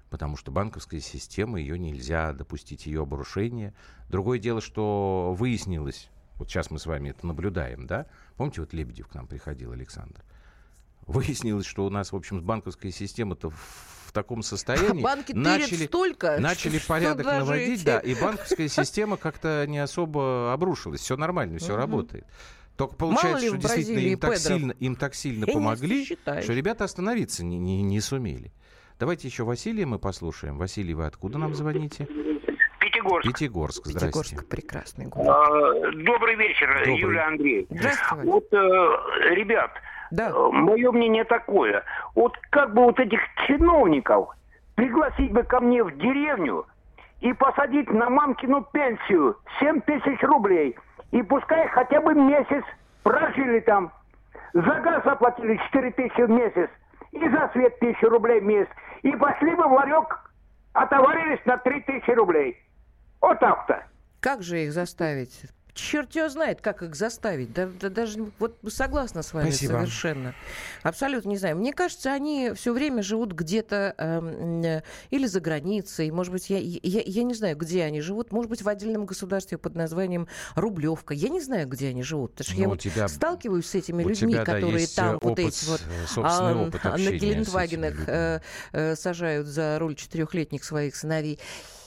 потому 0.09 0.37
что 0.37 0.51
банковская 0.51 1.01
система, 1.01 1.59
ее 1.59 1.77
нельзя 1.77 2.31
допустить 2.31 2.85
ее 2.85 3.01
обрушения. 3.01 3.73
Другое 4.07 4.39
дело, 4.39 4.61
что 4.61 5.35
выяснилось, 5.37 6.09
вот 6.35 6.49
сейчас 6.49 6.71
мы 6.71 6.79
с 6.79 6.85
вами 6.85 7.09
это 7.09 7.27
наблюдаем, 7.27 7.87
да? 7.87 8.05
Помните, 8.37 8.61
вот 8.61 8.71
Лебедев 8.71 9.09
к 9.09 9.15
нам 9.15 9.27
приходил, 9.27 9.73
Александр? 9.73 10.23
Выяснилось, 11.05 11.65
что 11.65 11.85
у 11.85 11.89
нас, 11.89 12.13
в 12.13 12.15
общем, 12.15 12.41
банковская 12.41 12.91
система-то 12.91 13.51
таком 14.13 14.43
состоянии. 14.43 15.01
Банки 15.01 15.33
начали, 15.33 15.85
столько, 15.85 16.39
начали 16.39 16.77
что, 16.77 16.87
порядок 16.93 17.25
что 17.25 17.39
наводить, 17.39 17.83
да, 17.83 17.99
и 17.99 18.15
банковская 18.15 18.67
система 18.67 19.17
как-то 19.17 19.65
не 19.67 19.79
особо 19.79 20.53
обрушилась. 20.53 21.01
Все 21.01 21.17
нормально, 21.17 21.57
все 21.59 21.75
работает. 21.75 22.25
Только 22.77 22.95
получается, 22.95 23.47
что 23.47 23.57
действительно 23.57 23.99
им 23.99 24.17
так, 24.17 24.37
сильно, 24.37 24.71
им 24.79 24.95
так 24.95 25.13
сильно 25.13 25.45
помогли, 25.45 26.05
что 26.05 26.53
ребята 26.53 26.85
остановиться 26.85 27.43
не, 27.45 27.59
не, 27.59 27.81
не 27.83 27.99
сумели. 28.01 28.51
Давайте 28.99 29.27
еще 29.27 29.43
Василия 29.43 29.85
мы 29.85 29.99
послушаем. 29.99 30.57
Василий, 30.57 30.93
вы 30.93 31.05
откуда 31.05 31.37
нам 31.37 31.53
звоните? 31.53 32.07
Пятигорск. 32.79 33.27
Пятигорск, 33.27 33.85
здрасте. 33.85 34.07
Пятигорск, 34.07 34.47
прекрасный 34.47 35.05
город. 35.07 35.27
А, 35.27 35.91
добрый 35.91 36.35
вечер, 36.35 36.67
добрый. 36.79 36.99
Юлия 36.99 37.21
Андрей. 37.21 37.67
Здравствуйте. 37.69 38.29
Вот, 38.29 38.53
э, 38.53 39.35
ребят, 39.35 39.71
да. 40.13 40.29
Э, 40.29 40.49
мое 40.51 40.91
мнение 40.91 41.23
такое. 41.23 41.83
Вот 42.13 42.37
как 42.51 42.73
бы 42.73 42.83
вот 42.83 42.99
этих 42.99 43.19
чиновников 43.47 44.29
пригласить 44.75 45.31
бы 45.31 45.41
ко 45.43 45.59
мне 45.59 45.83
в 45.83 45.97
деревню 45.97 46.67
и 47.21 47.33
посадить 47.33 47.89
на 47.89 48.09
мамкину 48.11 48.61
пенсию 48.61 49.37
7 49.59 49.81
тысяч 49.81 50.21
рублей. 50.21 50.77
И 51.11 51.23
пускай 51.23 51.67
хотя 51.69 51.99
бы 51.99 52.13
месяц 52.13 52.63
прожили 53.01 53.59
там. 53.61 53.91
За 54.53 54.61
газ 54.81 55.03
заплатили 55.03 55.59
4 55.71 55.91
тысячи 55.91 56.21
в 56.21 56.29
месяц. 56.29 56.69
И 57.11 57.29
за 57.29 57.49
свет 57.53 57.79
тысячу 57.79 58.07
рублей 58.09 58.39
в 58.39 58.43
месяц. 58.43 58.69
И 59.01 59.11
пошли 59.15 59.55
бы 59.55 59.63
в 59.63 59.73
ларек, 59.73 60.31
отоварились 60.73 61.43
на 61.45 61.57
3 61.57 61.81
тысячи 61.81 62.11
рублей. 62.11 62.55
Вот 63.19 63.39
так-то. 63.39 63.83
Как 64.19 64.43
же 64.43 64.59
их 64.59 64.73
заставить? 64.73 65.45
Черт 65.73 66.13
его 66.15 66.29
знает, 66.29 66.61
как 66.61 66.83
их 66.83 66.95
заставить. 66.95 67.53
Да, 67.53 67.69
да, 67.79 67.89
даже 67.89 68.31
вот 68.39 68.57
согласна 68.67 69.23
с 69.23 69.33
вами 69.33 69.49
Спасибо. 69.49 69.71
совершенно. 69.71 70.35
Абсолютно 70.83 71.29
не 71.29 71.37
знаю. 71.37 71.57
Мне 71.57 71.73
кажется, 71.73 72.11
они 72.11 72.51
все 72.55 72.73
время 72.73 73.01
живут 73.01 73.33
где-то 73.33 73.95
э, 73.97 74.81
или 75.09 75.25
за 75.25 75.39
границей. 75.39 76.11
Может 76.11 76.31
быть, 76.31 76.49
я, 76.49 76.57
я, 76.59 77.01
я 77.05 77.23
не 77.23 77.33
знаю, 77.33 77.57
где 77.57 77.83
они 77.83 78.01
живут. 78.01 78.31
Может 78.31 78.49
быть, 78.49 78.61
в 78.61 78.69
отдельном 78.69 79.05
государстве 79.05 79.57
под 79.57 79.75
названием 79.75 80.27
Рублевка. 80.55 81.13
Я 81.13 81.29
не 81.29 81.41
знаю, 81.41 81.67
где 81.67 81.89
они 81.89 82.03
живут. 82.03 82.31
Потому 82.31 82.45
что 82.45 82.55
ну, 82.55 82.61
я 82.61 82.69
вот 82.69 82.79
тебя, 82.79 83.07
сталкиваюсь 83.07 83.65
с 83.65 83.75
этими 83.75 84.03
людьми, 84.03 84.33
тебя, 84.33 84.45
которые 84.45 84.87
да, 84.87 84.93
там 84.95 85.15
опыт, 85.15 85.27
вот 85.29 85.39
эти 85.39 85.65
вот 85.65 85.81
а, 86.17 86.53
на 86.97 87.11
Гелендвагенах 87.11 87.95
э, 88.07 88.39
э, 88.71 88.95
сажают 88.95 89.47
за 89.47 89.77
руль 89.79 89.95
четырехлетних 89.95 90.63
своих 90.63 90.95
сыновей 90.95 91.39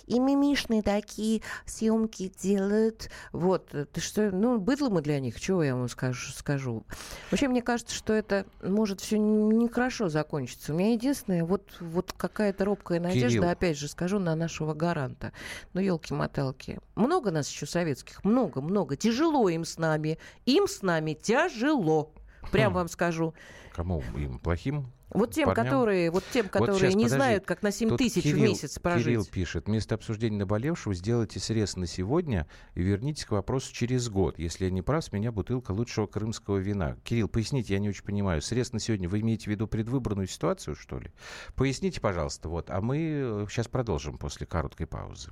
и 0.06 0.18
мимишные 0.18 0.82
такие 0.82 1.42
съемки 1.64 2.32
делают. 2.40 3.10
Вот, 3.32 3.68
ты 3.68 4.00
что, 4.00 4.30
ну, 4.30 4.58
быдло 4.58 4.88
мы 4.88 5.02
для 5.02 5.20
них, 5.20 5.40
чего 5.40 5.62
я 5.62 5.74
вам 5.74 5.88
скажу, 5.88 6.32
скажу. 6.32 6.84
Вообще, 7.30 7.48
мне 7.48 7.62
кажется, 7.62 7.94
что 7.94 8.12
это 8.12 8.46
может 8.62 9.00
все 9.00 9.18
нехорошо 9.18 10.08
закончиться. 10.08 10.72
У 10.72 10.76
меня 10.76 10.92
единственное, 10.92 11.44
вот, 11.44 11.76
вот 11.80 12.12
какая-то 12.16 12.64
робкая 12.64 13.00
надежда, 13.00 13.28
Кирилл. 13.28 13.48
опять 13.50 13.78
же 13.78 13.88
скажу, 13.88 14.18
на 14.18 14.34
нашего 14.34 14.74
гаранта. 14.74 15.32
Ну, 15.72 15.80
елки-моталки. 15.80 16.78
Много 16.94 17.30
нас 17.30 17.48
еще 17.48 17.66
советских, 17.66 18.24
много-много. 18.24 18.96
Тяжело 18.96 19.48
им 19.48 19.64
с 19.64 19.78
нами. 19.78 20.18
Им 20.44 20.66
с 20.68 20.82
нами 20.82 21.14
тяжело. 21.14 22.12
Прям 22.52 22.72
хм. 22.72 22.74
вам 22.76 22.88
скажу. 22.88 23.34
Кому 23.74 24.02
им? 24.16 24.38
Плохим? 24.38 24.92
Вот 25.16 25.32
тем, 25.32 25.46
парням. 25.46 25.64
которые, 25.64 26.10
вот 26.10 26.24
тем, 26.32 26.48
которые 26.48 26.72
вот 26.72 26.80
сейчас, 26.80 26.94
не 26.94 27.04
подожди. 27.04 27.16
знают, 27.16 27.44
как 27.44 27.62
на 27.62 27.70
7 27.70 27.88
Тут 27.90 27.98
тысяч 27.98 28.22
Кирилл, 28.22 28.38
в 28.38 28.40
месяц 28.40 28.78
прожить. 28.78 29.04
Кирилл 29.06 29.24
пишет, 29.24 29.66
вместо 29.66 29.94
обсуждения 29.94 30.38
наболевшего 30.38 30.94
сделайте 30.94 31.40
срез 31.40 31.76
на 31.76 31.86
сегодня 31.86 32.46
и 32.74 32.82
вернитесь 32.82 33.24
к 33.24 33.32
вопросу 33.32 33.72
через 33.72 34.08
год. 34.08 34.38
Если 34.38 34.64
я 34.64 34.70
не 34.70 34.82
прав, 34.82 35.04
с 35.04 35.12
меня 35.12 35.32
бутылка 35.32 35.72
лучшего 35.72 36.06
крымского 36.06 36.58
вина. 36.58 36.96
Кирилл, 37.04 37.28
поясните, 37.28 37.74
я 37.74 37.78
не 37.78 37.88
очень 37.88 38.04
понимаю. 38.04 38.42
Срез 38.42 38.72
на 38.72 38.80
сегодня, 38.80 39.08
вы 39.08 39.20
имеете 39.20 39.44
в 39.44 39.48
виду 39.48 39.66
предвыборную 39.66 40.26
ситуацию, 40.26 40.76
что 40.76 40.98
ли? 40.98 41.10
Поясните, 41.54 42.00
пожалуйста. 42.00 42.48
Вот, 42.48 42.70
а 42.70 42.80
мы 42.80 43.46
сейчас 43.50 43.68
продолжим 43.68 44.18
после 44.18 44.46
короткой 44.46 44.86
паузы. 44.86 45.30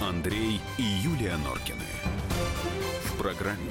Андрей 0.00 0.60
и 0.76 0.82
Юлия 0.82 1.36
Норкины. 1.36 1.84
В 3.04 3.18
программе 3.18 3.70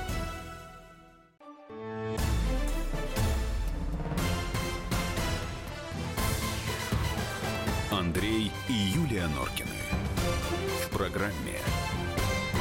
Программе 11.01 11.57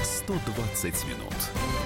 120 0.02 1.04
минут. 1.08 1.79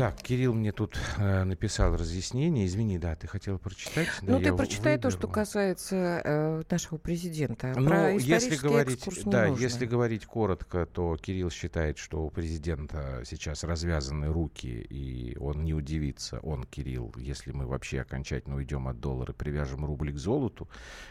Так, 0.00 0.22
Кирилл 0.22 0.54
мне 0.54 0.72
тут 0.72 0.98
э, 1.18 1.44
написал 1.44 1.94
разъяснение. 1.94 2.64
Извини, 2.64 2.98
да, 2.98 3.16
ты 3.16 3.26
хотел 3.26 3.58
прочитать? 3.58 4.08
Да, 4.22 4.32
Ну, 4.32 4.38
я 4.38 4.50
ты 4.50 4.56
прочитай 4.56 4.96
то, 4.96 5.10
что 5.10 5.26
выберу. 5.26 5.32
касается 5.34 6.22
э, 6.24 6.62
нашего 6.70 6.96
президента. 6.96 7.74
Ну, 7.76 7.86
Про 7.86 8.12
если 8.12 8.56
говорить, 8.56 9.04
да, 9.26 9.48
нужно. 9.48 9.62
если 9.62 9.84
говорить 9.84 10.24
коротко, 10.24 10.86
то 10.86 11.18
Кирилл 11.18 11.50
считает, 11.50 11.98
что 11.98 12.24
у 12.24 12.30
президента 12.30 13.24
сейчас 13.26 13.62
развязаны 13.62 14.28
руки, 14.28 14.68
и 14.68 15.36
он 15.36 15.64
не 15.64 15.74
удивится, 15.74 16.38
он, 16.38 16.64
Кирилл, 16.64 17.14
если 17.18 17.52
мы 17.52 17.66
вообще 17.66 18.00
окончательно 18.00 18.56
уйдем 18.56 18.88
от 18.88 19.00
доллара, 19.00 19.34
привяжем 19.34 19.84
рубль 19.84 20.14
к 20.14 20.16
золоту. 20.16 20.66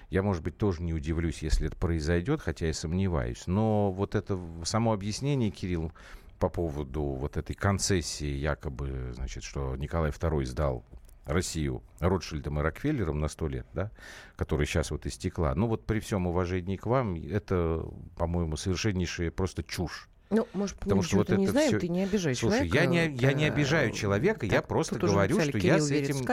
Я, 0.09 0.23
может 0.23 0.41
быть, 0.41 0.57
тоже 0.57 0.81
не 0.81 0.95
удивлюсь, 0.95 1.43
если 1.43 1.67
это 1.67 1.75
произойдет, 1.75 2.41
хотя 2.41 2.67
и 2.67 2.73
сомневаюсь. 2.73 3.43
Но 3.45 3.91
вот 3.91 4.15
это 4.15 4.39
само 4.63 4.93
объяснение, 4.93 5.51
Кирилл, 5.51 5.91
по 6.39 6.49
поводу 6.49 7.03
вот 7.03 7.37
этой 7.37 7.53
концессии, 7.55 8.25
якобы, 8.25 9.11
значит, 9.13 9.43
что 9.43 9.75
Николай 9.75 10.11
II 10.11 10.45
сдал 10.45 10.85
Россию 11.25 11.83
Ротшильдом 11.99 12.59
и 12.59 12.63
Рокфеллером 12.63 13.19
на 13.19 13.27
сто 13.27 13.47
лет, 13.47 13.67
да, 13.73 13.91
которая 14.35 14.65
сейчас 14.65 14.91
вот 14.91 15.05
истекла. 15.05 15.53
Ну 15.53 15.67
вот 15.67 15.85
при 15.85 15.99
всем 15.99 16.27
уважении 16.27 16.75
к 16.75 16.85
вам, 16.85 17.15
это, 17.15 17.85
по-моему, 18.17 18.57
совершеннейшая 18.57 19.31
просто 19.31 19.63
чушь. 19.63 20.09
Ну, 20.31 20.47
может, 20.53 20.77
Потому 20.77 21.01
что 21.01 21.17
вот 21.17 21.29
ничего-то 21.29 21.37
не 21.37 21.43
это 21.45 21.51
знаем, 21.53 21.67
всё- 21.69 21.79
ты 21.79 21.87
не 21.87 22.03
обижай 22.03 22.35
Слушай, 22.35 22.69
человека. 22.69 22.77
я 22.77 22.85
не, 22.85 23.15
я 23.15 23.33
не 23.33 23.45
Э, 23.45 23.51
обижаю 23.51 23.91
человека, 23.91 24.45
я 24.45 24.61
просто 24.61 24.99
говорю, 24.99 25.39
что 25.41 25.57
я 25.57 25.79
с 25.79 25.89
этим 25.89 26.23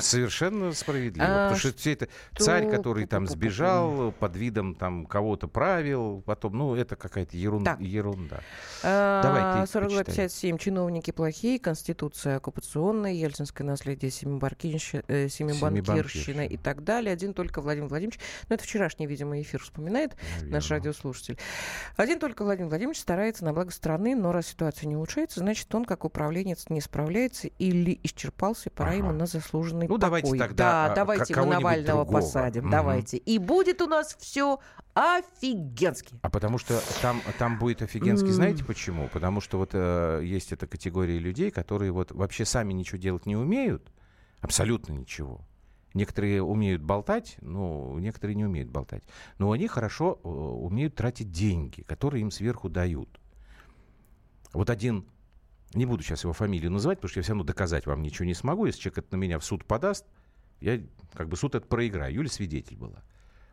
совершенно 0.00 0.72
справедливо. 0.72 1.26
А, 1.26 1.48
потому 1.50 1.58
что 1.58 1.72
все 1.78 1.92
это 1.92 2.08
царь, 2.36 2.70
который 2.70 3.06
там 3.06 3.26
сбежал 3.26 4.12
под 4.12 4.36
видом 4.36 4.74
там 4.74 5.04
кого-то 5.06 5.48
правил, 5.48 6.22
потом, 6.24 6.56
ну, 6.56 6.74
это 6.74 6.96
какая-то 6.96 7.36
ерунда. 7.36 7.76
Ерунда. 7.78 8.40
А, 8.82 9.22
Давай 9.22 9.66
ты 9.66 9.70
42-57. 9.70 10.56
Чиновники 10.58 11.10
плохие, 11.10 11.58
Конституция 11.58 12.36
оккупационная, 12.36 13.12
Ельцинское 13.12 13.66
наследие, 13.66 14.10
э, 14.10 14.12
семибанкирщина 14.12 15.28
Семибанкирщина. 15.28 16.40
и 16.46 16.56
так 16.56 16.84
далее. 16.84 17.12
Один 17.12 17.34
только 17.34 17.60
Владимир 17.60 17.88
Владимирович, 17.88 18.18
ну 18.48 18.54
это 18.54 18.64
вчерашний, 18.64 19.06
видимо, 19.06 19.40
эфир 19.40 19.60
вспоминает 19.62 20.16
наш 20.40 20.70
радиослушатель. 20.70 21.36
Один 21.96 22.18
только 22.18 22.44
Владимир 22.44 22.68
Владимирович 22.70 23.00
старается 23.00 23.41
на 23.42 23.52
благо 23.52 23.70
страны, 23.70 24.14
но 24.14 24.32
раз 24.32 24.46
ситуация 24.46 24.86
не 24.88 24.96
улучшается, 24.96 25.40
значит, 25.40 25.72
он 25.74 25.84
как 25.84 26.04
управленец 26.04 26.68
не 26.70 26.80
справляется 26.80 27.48
или 27.58 27.98
исчерпался, 28.02 28.70
пора 28.70 28.90
Ага. 28.90 28.98
ему 28.98 29.12
на 29.12 29.26
заслуженный 29.26 29.88
Ну, 29.88 29.98
давайте 29.98 30.26
покой. 30.28 30.38
тогда, 30.38 30.64
Да, 30.86 30.92
а, 30.92 30.94
давайте 30.94 31.34
кого-нибудь 31.34 31.62
Навального 31.62 32.04
другого. 32.04 32.20
посадим, 32.20 32.62
Мгм. 32.62 32.70
давайте. 32.70 33.16
И 33.18 33.38
будет 33.38 33.82
у 33.82 33.86
нас 33.86 34.16
все 34.18 34.58
офигенски. 34.94 36.18
А 36.22 36.30
потому 36.30 36.58
что 36.58 36.80
там, 37.00 37.20
там 37.38 37.58
будет 37.58 37.82
офигенски, 37.82 38.30
знаете 38.30 38.64
почему? 38.64 39.08
Потому 39.08 39.40
что 39.40 39.58
вот 39.58 39.70
э, 39.72 40.20
есть 40.24 40.52
эта 40.52 40.66
категория 40.66 41.18
людей, 41.18 41.50
которые 41.50 41.92
вот 41.92 42.12
вообще 42.12 42.44
сами 42.44 42.72
ничего 42.72 42.98
делать 42.98 43.26
не 43.26 43.36
умеют, 43.36 43.92
абсолютно 44.40 44.92
ничего. 44.92 45.40
Некоторые 45.94 46.42
умеют 46.42 46.82
болтать, 46.82 47.36
но 47.42 47.98
некоторые 47.98 48.34
не 48.34 48.44
умеют 48.46 48.70
болтать. 48.70 49.02
Но 49.38 49.52
они 49.52 49.66
хорошо 49.68 50.18
э, 50.24 50.28
умеют 50.28 50.94
тратить 50.94 51.30
деньги, 51.30 51.82
которые 51.82 52.22
им 52.22 52.30
сверху 52.30 52.68
дают. 52.70 53.20
Вот 54.52 54.70
один, 54.70 55.06
не 55.74 55.86
буду 55.86 56.02
сейчас 56.02 56.24
его 56.24 56.32
фамилию 56.32 56.70
называть, 56.70 56.98
потому 56.98 57.10
что 57.10 57.20
я 57.20 57.22
все 57.22 57.32
равно 57.32 57.44
доказать 57.44 57.86
вам 57.86 58.02
ничего 58.02 58.26
не 58.26 58.34
смогу. 58.34 58.66
Если 58.66 58.80
человек 58.80 58.98
это 58.98 59.16
на 59.16 59.20
меня 59.20 59.38
в 59.38 59.44
суд 59.44 59.64
подаст, 59.64 60.06
я 60.60 60.80
как 61.14 61.28
бы 61.28 61.36
суд 61.36 61.54
это 61.54 61.66
проиграю. 61.66 62.14
Юля 62.14 62.28
свидетель 62.28 62.76
была. 62.76 63.02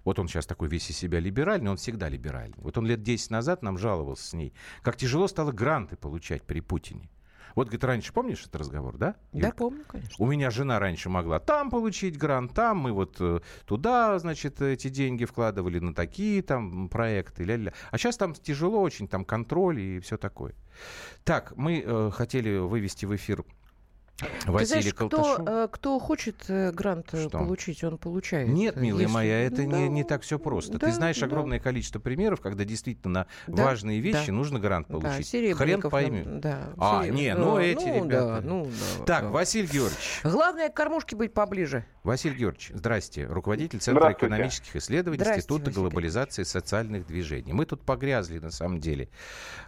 Вот 0.03 0.19
он 0.19 0.27
сейчас 0.27 0.45
такой 0.45 0.69
весь 0.69 0.89
из 0.89 0.97
себя 0.97 1.19
либеральный, 1.19 1.71
он 1.71 1.77
всегда 1.77 2.09
либеральный. 2.09 2.57
Вот 2.57 2.77
он 2.77 2.85
лет 2.85 3.03
10 3.03 3.31
назад 3.31 3.63
нам 3.63 3.77
жаловался 3.77 4.27
с 4.27 4.33
ней, 4.33 4.53
как 4.81 4.95
тяжело 4.95 5.27
стало 5.27 5.51
гранты 5.51 5.97
получать 5.97 6.43
при 6.43 6.61
Путине. 6.61 7.09
Вот, 7.55 7.67
говорит, 7.67 7.83
раньше, 7.83 8.13
помнишь 8.13 8.41
этот 8.41 8.57
разговор, 8.57 8.97
да? 8.97 9.15
Да, 9.31 9.47
Юлька? 9.47 9.57
помню, 9.57 9.83
конечно. 9.87 10.15
У 10.17 10.27
меня 10.27 10.51
жена 10.51 10.79
раньше 10.79 11.09
могла 11.09 11.39
там 11.39 11.69
получить 11.69 12.17
грант, 12.17 12.53
там 12.53 12.77
мы 12.77 12.91
вот 12.91 13.17
э, 13.19 13.39
туда, 13.65 14.17
значит, 14.19 14.61
эти 14.61 14.89
деньги 14.89 15.25
вкладывали 15.25 15.79
на 15.79 15.93
такие 15.93 16.41
там 16.41 16.89
проекты, 16.89 17.43
ля-ля. 17.43 17.73
А 17.91 17.97
сейчас 17.97 18.17
там 18.17 18.33
тяжело 18.33 18.81
очень, 18.81 19.07
там 19.07 19.25
контроль 19.25 19.79
и 19.79 19.99
все 19.99 20.17
такое. 20.17 20.53
Так, 21.23 21.53
мы 21.55 21.83
э, 21.85 22.11
хотели 22.13 22.57
вывести 22.57 23.05
в 23.05 23.15
эфир 23.15 23.43
Ты 24.19 24.51
Василия 24.51 24.81
знаешь, 24.81 24.93
кто, 24.93 25.37
э, 25.45 25.67
кто 25.71 25.99
хочет 25.99 26.35
э, 26.47 26.71
грант 26.71 27.07
э, 27.13 27.27
Что? 27.27 27.39
получить, 27.39 27.83
он 27.83 27.97
получает. 27.97 28.47
Нет, 28.49 28.75
милая 28.75 29.03
Если- 29.03 29.13
моя, 29.13 29.39
это 29.45 29.57
Да, 29.57 29.63
не, 29.63 29.87
не 29.89 30.03
так 30.03 30.21
все 30.23 30.37
просто. 30.39 30.77
да, 30.77 30.87
Ты 30.87 30.91
знаешь 30.91 31.19
да. 31.19 31.25
огромное 31.25 31.59
количество 31.59 31.99
примеров, 31.99 32.41
когда 32.41 32.65
действительно 32.65 33.27
на 33.47 33.55
Да, 33.55 33.65
важные 33.65 33.99
вещи 33.99 34.27
да. 34.27 34.33
нужно 34.33 34.59
грант 34.59 34.87
Да, 34.89 34.95
получить. 34.95 35.29
Хрен 35.29 35.43
Серебренников 35.55 35.83
нам- 35.83 36.01
пойми. 36.01 36.23
Да, 36.25 36.69
А, 36.77 37.03
Сереб- 37.05 37.11
не, 37.11 37.33
да, 37.33 37.39
ну 37.39 37.57
эти 37.57 37.85
ну, 37.85 38.05
ребята. 38.05 38.25
Да, 38.25 38.41
ну, 38.41 38.65
да, 38.65 39.05
Так, 39.05 39.23
да. 39.23 39.29
Василий 39.29 39.67
Георгиевич. 39.67 40.21
Главное, 40.23 40.69
к 40.69 40.73
кормушке 40.73 41.15
быть 41.15 41.33
поближе. 41.33 41.85
Василий 42.03 42.35
Георгиевич, 42.35 42.71
здрасте. 42.73 43.25
Руководитель 43.25 43.79
Центра 43.79 44.13
экономических 44.13 44.77
исследований 44.77 45.19
Здрасте, 45.19 45.39
Института 45.39 45.65
Василий 45.65 45.81
глобализации 45.81 46.43
социальных 46.43 47.05
движений. 47.05 47.51
Мы 47.51 47.65
тут 47.65 47.81
погрязли, 47.81 48.39
на 48.39 48.51
самом 48.51 48.79
деле, 48.79 49.09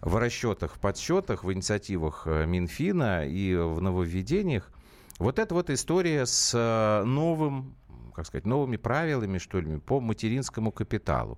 в 0.01 0.15
расчетах, 0.15 0.75
в 0.75 0.79
подсчетах, 0.79 1.43
в 1.43 1.51
инициативах 1.51 2.23
э, 2.25 2.45
Минфина 2.45 3.27
и 3.27 3.53
в 3.55 3.81
нововведениях. 3.81 4.71
Вот 5.19 5.39
эта 5.39 5.53
вот 5.53 5.69
история 5.69 6.25
с 6.25 6.53
э, 6.55 7.03
новым, 7.03 7.75
как 8.15 8.25
сказать, 8.25 8.45
новыми 8.45 8.77
правилами, 8.77 9.37
что 9.37 9.59
ли, 9.59 9.77
по 9.79 9.99
материнскому 9.99 10.71
капиталу. 10.71 11.37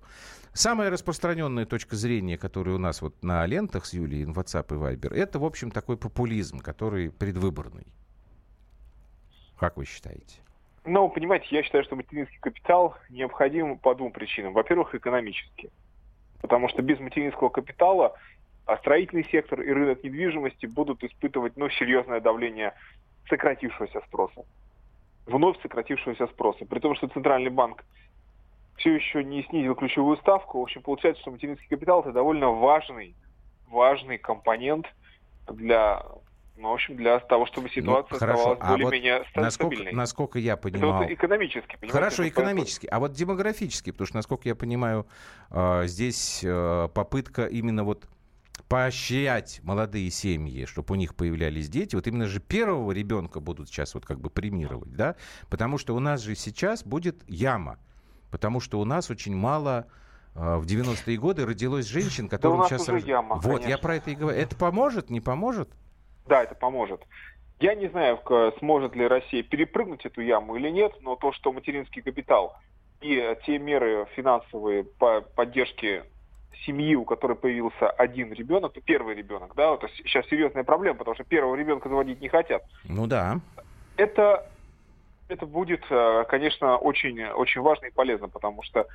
Самая 0.52 0.90
распространенная 0.90 1.66
точка 1.66 1.96
зрения, 1.96 2.38
которая 2.38 2.76
у 2.76 2.78
нас 2.78 3.02
вот 3.02 3.20
на 3.24 3.44
лентах 3.46 3.86
с 3.86 3.94
Юлией, 3.94 4.26
WhatsApp 4.26 4.66
и 4.68 4.78
Viber, 4.78 5.12
это, 5.12 5.40
в 5.40 5.44
общем, 5.44 5.72
такой 5.72 5.96
популизм, 5.96 6.60
который 6.60 7.10
предвыборный. 7.10 7.88
Как 9.58 9.76
вы 9.76 9.84
считаете? 9.84 10.43
Ну, 10.84 11.08
понимаете, 11.08 11.46
я 11.50 11.62
считаю, 11.62 11.84
что 11.84 11.96
материнский 11.96 12.38
капитал 12.40 12.96
необходим 13.08 13.78
по 13.78 13.94
двум 13.94 14.12
причинам. 14.12 14.52
Во-первых, 14.52 14.94
экономически. 14.94 15.70
Потому 16.42 16.68
что 16.68 16.82
без 16.82 17.00
материнского 17.00 17.48
капитала 17.48 18.14
а 18.66 18.78
строительный 18.78 19.24
сектор 19.24 19.60
и 19.60 19.70
рынок 19.70 20.02
недвижимости 20.02 20.66
будут 20.66 21.04
испытывать 21.04 21.56
ну, 21.56 21.68
серьезное 21.68 22.20
давление 22.20 22.72
сократившегося 23.28 24.00
спроса. 24.06 24.44
Вновь 25.26 25.60
сократившегося 25.60 26.26
спроса. 26.28 26.64
При 26.64 26.78
том, 26.80 26.94
что 26.94 27.08
Центральный 27.08 27.50
банк 27.50 27.84
все 28.76 28.94
еще 28.94 29.22
не 29.22 29.42
снизил 29.44 29.74
ключевую 29.74 30.16
ставку. 30.16 30.60
В 30.60 30.62
общем, 30.62 30.82
получается, 30.82 31.20
что 31.22 31.30
материнский 31.30 31.68
капитал 31.68 32.00
это 32.00 32.12
довольно 32.12 32.50
важный, 32.50 33.14
важный 33.68 34.18
компонент 34.18 34.86
для, 35.46 36.02
ну, 36.56 36.70
в 36.70 36.74
общем, 36.74 36.96
для 36.96 37.18
того, 37.18 37.46
чтобы 37.46 37.68
ситуация 37.68 38.14
Ну, 38.14 38.18
хорошо. 38.18 38.40
оставалась 38.52 38.58
А 38.60 38.70
вот 38.72 38.80
более-менее 38.82 39.24
ста- 39.30 39.40
насколько, 39.40 39.74
стабильной. 39.76 39.96
насколько 39.96 40.38
я 40.38 40.52
Это 40.52 40.62
понимал... 40.62 41.02
вот 41.02 41.10
экономически, 41.10 41.72
понимаете? 41.76 41.92
Хорошо, 41.92 42.22
Вот 42.22 42.28
экономически. 42.28 42.86
А 42.86 43.00
вот 43.00 43.12
демографически, 43.12 43.90
потому 43.90 44.06
что, 44.06 44.16
насколько 44.16 44.48
я 44.48 44.54
понимаю, 44.54 45.06
э, 45.50 45.82
здесь 45.86 46.40
э, 46.44 46.88
попытка 46.94 47.46
именно 47.46 47.84
вот 47.84 48.08
поощрять 48.68 49.60
молодые 49.62 50.10
семьи, 50.10 50.64
чтобы 50.64 50.92
у 50.92 50.94
них 50.96 51.14
появлялись 51.14 51.68
дети. 51.68 51.96
Вот 51.96 52.06
именно 52.06 52.26
же 52.26 52.40
первого 52.40 52.92
ребенка 52.92 53.40
будут 53.40 53.68
сейчас 53.68 53.94
вот 53.94 54.06
как 54.06 54.20
бы 54.20 54.30
премировать, 54.30 54.94
да? 54.94 55.16
Потому 55.50 55.76
что 55.76 55.94
у 55.94 55.98
нас 56.00 56.22
же 56.22 56.34
сейчас 56.34 56.84
будет 56.84 57.28
яма. 57.28 57.78
Потому 58.30 58.60
что 58.60 58.80
у 58.80 58.84
нас 58.84 59.10
очень 59.10 59.36
мало 59.36 59.86
э, 60.34 60.56
в 60.56 60.66
90-е 60.66 61.16
годы 61.18 61.44
родилось 61.46 61.86
женщин, 61.86 62.28
которым 62.28 62.60
нас 62.60 62.68
сейчас... 62.68 62.88
уже 62.88 63.00
яма, 63.00 63.36
вот, 63.36 63.60
я 63.60 63.62
конечно. 63.62 63.78
про 63.78 63.96
это 63.96 64.10
и 64.10 64.14
говорю. 64.14 64.38
Это 64.38 64.56
поможет, 64.56 65.10
не 65.10 65.20
поможет? 65.20 65.70
Да, 66.26 66.42
это 66.42 66.54
поможет. 66.54 67.02
Я 67.60 67.74
не 67.74 67.88
знаю, 67.88 68.20
сможет 68.58 68.96
ли 68.96 69.06
Россия 69.06 69.42
перепрыгнуть 69.42 70.04
эту 70.04 70.20
яму 70.20 70.56
или 70.56 70.70
нет, 70.70 70.92
но 71.00 71.16
то, 71.16 71.32
что 71.32 71.52
материнский 71.52 72.02
капитал 72.02 72.56
и 73.00 73.16
э, 73.16 73.36
те 73.44 73.58
меры 73.58 74.06
финансовые 74.16 74.84
по 74.84 75.20
поддержке 75.20 76.04
семьи, 76.64 76.94
у 76.94 77.04
которой 77.04 77.36
появился 77.36 77.90
один 77.90 78.32
ребенок, 78.32 78.72
то 78.72 78.80
первый 78.80 79.14
ребенок, 79.14 79.54
да, 79.54 79.74
это 79.74 79.88
с- 79.88 79.96
сейчас 79.96 80.26
серьезная 80.26 80.64
проблема, 80.64 80.98
потому 80.98 81.14
что 81.14 81.24
первого 81.24 81.54
ребенка 81.54 81.88
заводить 81.88 82.20
не 82.20 82.28
хотят. 82.28 82.62
Ну 82.84 83.06
да. 83.06 83.40
Это, 83.96 84.50
это 85.28 85.46
будет, 85.46 85.84
э, 85.90 86.24
конечно, 86.28 86.76
очень, 86.78 87.22
очень 87.24 87.60
важно 87.60 87.86
и 87.86 87.92
полезно, 87.92 88.28
потому 88.28 88.62
что 88.62 88.86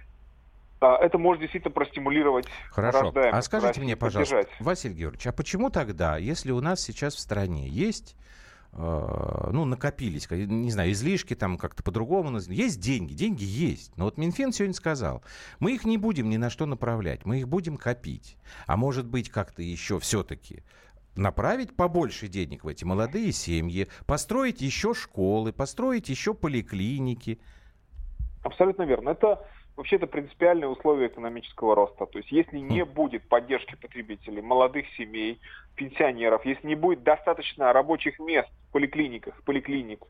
это 0.81 1.17
может 1.17 1.41
действительно 1.41 1.71
простимулировать 1.71 2.47
Хорошо. 2.71 3.13
А 3.15 3.41
скажите 3.41 3.81
мне, 3.81 3.95
пожалуйста, 3.95 4.35
поддержать. 4.35 4.61
Василий 4.61 4.95
Георгиевич, 4.95 5.27
а 5.27 5.31
почему 5.31 5.69
тогда, 5.69 6.17
если 6.17 6.51
у 6.51 6.61
нас 6.61 6.81
сейчас 6.81 7.15
в 7.15 7.19
стране 7.19 7.67
есть 7.67 8.15
э, 8.73 8.77
ну, 9.51 9.65
накопились, 9.65 10.29
не 10.29 10.71
знаю, 10.71 10.91
излишки 10.91 11.35
там 11.35 11.57
как-то 11.57 11.83
по-другому. 11.83 12.37
Есть 12.47 12.79
деньги, 12.79 13.13
деньги 13.13 13.43
есть. 13.43 13.95
Но 13.97 14.05
вот 14.05 14.17
Минфин 14.17 14.51
сегодня 14.51 14.73
сказал, 14.73 15.23
мы 15.59 15.73
их 15.73 15.85
не 15.85 15.97
будем 15.97 16.29
ни 16.29 16.37
на 16.37 16.49
что 16.49 16.65
направлять, 16.65 17.25
мы 17.25 17.39
их 17.39 17.47
будем 17.47 17.77
копить. 17.77 18.37
А 18.65 18.77
может 18.77 19.05
быть, 19.05 19.29
как-то 19.29 19.61
еще 19.61 19.99
все-таки 19.99 20.63
направить 21.15 21.75
побольше 21.75 22.27
денег 22.27 22.63
в 22.63 22.67
эти 22.67 22.85
молодые 22.85 23.31
семьи, 23.31 23.87
построить 24.05 24.61
еще 24.61 24.93
школы, 24.93 25.51
построить 25.51 26.09
еще 26.09 26.33
поликлиники. 26.33 27.39
Абсолютно 28.43 28.83
верно. 28.83 29.09
Это 29.09 29.45
вообще-то 29.79 30.07
принципиальные 30.07 30.67
условия 30.67 31.07
экономического 31.07 31.73
роста. 31.73 32.05
То 32.05 32.17
есть 32.19 32.31
если 32.33 32.59
не 32.59 32.83
хм. 32.83 32.89
будет 32.89 33.23
поддержки 33.29 33.75
потребителей, 33.81 34.41
молодых 34.41 34.85
семей, 34.97 35.39
пенсионеров, 35.75 36.45
если 36.45 36.67
не 36.67 36.75
будет 36.75 37.03
достаточно 37.03 37.71
рабочих 37.71 38.19
мест 38.19 38.49
в 38.67 38.73
поликлиниках, 38.73 39.41
поликлиник, 39.43 40.01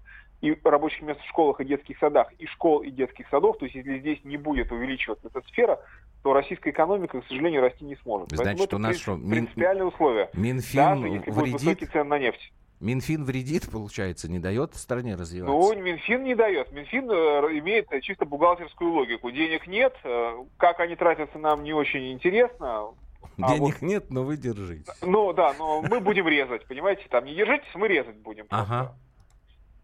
и 0.42 0.58
рабочих 0.64 1.04
мест 1.04 1.20
в 1.22 1.30
школах 1.30 1.60
и 1.60 1.66
детских 1.66 2.00
садах, 2.00 2.34
и 2.40 2.48
школ 2.48 2.80
и 2.80 2.90
детских 2.90 3.28
садов, 3.30 3.60
то 3.60 3.66
есть 3.66 3.76
если 3.76 4.00
здесь 4.00 4.24
не 4.24 4.38
будет 4.38 4.72
увеличиваться 4.72 5.28
эта 5.28 5.48
сфера, 5.50 5.80
то 6.24 6.34
российская 6.34 6.72
экономика, 6.72 7.22
к 7.22 7.28
сожалению, 7.28 7.62
расти 7.62 7.86
не 7.86 7.96
сможет. 7.98 8.30
Значит, 8.32 8.58
Поэтому 8.58 8.84
у 8.84 8.88
нас 8.88 8.98
что, 8.98 9.18
принципиальные 9.18 9.86
условия. 9.86 10.30
Минфин 10.34 10.78
даже 10.78 11.08
если 11.08 11.32
вредит? 11.32 11.36
будут 11.36 11.62
высокие 11.62 11.90
цены 11.90 12.04
на 12.06 12.20
нефть. 12.20 12.54
Минфин 12.80 13.26
вредит, 13.26 13.70
получается, 13.70 14.30
не 14.30 14.40
дает 14.40 14.76
стране 14.76 15.16
развиваться? 15.16 15.54
Ну, 15.54 15.82
Минфин 15.82 16.24
не 16.24 16.34
дает. 16.34 16.72
Минфин 16.72 17.12
э, 17.12 17.60
имеет 17.60 17.90
чисто 18.02 18.26
бухгалтерскую 18.26 18.92
логику. 18.92 19.32
Денег 19.32 19.68
нет, 19.68 19.94
э, 20.04 20.46
как 20.58 20.80
они 20.80 20.96
тратятся, 20.96 21.38
нам 21.40 21.64
не 21.64 21.74
очень 21.74 22.14
интересно. 22.14 22.94
А 23.42 23.48
Денег 23.50 23.60
вот, 23.60 23.82
нет, 23.82 24.10
но 24.10 24.24
вы 24.24 24.38
держите. 24.38 24.92
Ну 25.02 25.34
да, 25.34 25.54
но 25.58 25.82
мы 25.82 26.00
будем 26.00 26.28
резать, 26.28 26.66
понимаете? 26.68 27.04
Там 27.10 27.26
не 27.26 27.36
держитесь, 27.36 27.68
мы 27.76 27.88
резать 27.90 28.16
будем. 28.18 28.46
Ага. 28.50 28.96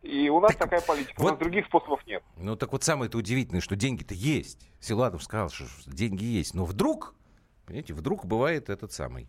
И 0.01 0.29
у 0.29 0.39
нас 0.39 0.51
так 0.51 0.69
такая 0.69 0.81
политика, 0.81 1.19
вот, 1.19 1.27
у 1.27 1.31
нас 1.31 1.39
других 1.39 1.65
способов 1.65 2.05
нет. 2.05 2.23
Ну 2.37 2.55
так 2.55 2.71
вот 2.71 2.83
самое-то 2.83 3.17
удивительное, 3.17 3.61
что 3.61 3.75
деньги-то 3.75 4.13
есть. 4.13 4.69
Силуанов 4.79 5.23
сказал, 5.23 5.49
что 5.49 5.65
деньги 5.87 6.23
есть. 6.23 6.53
Но 6.53 6.63
вдруг, 6.63 7.15
понимаете, 7.65 7.93
вдруг 7.93 8.25
бывает 8.25 8.69
этот 8.69 8.91
самый 8.91 9.27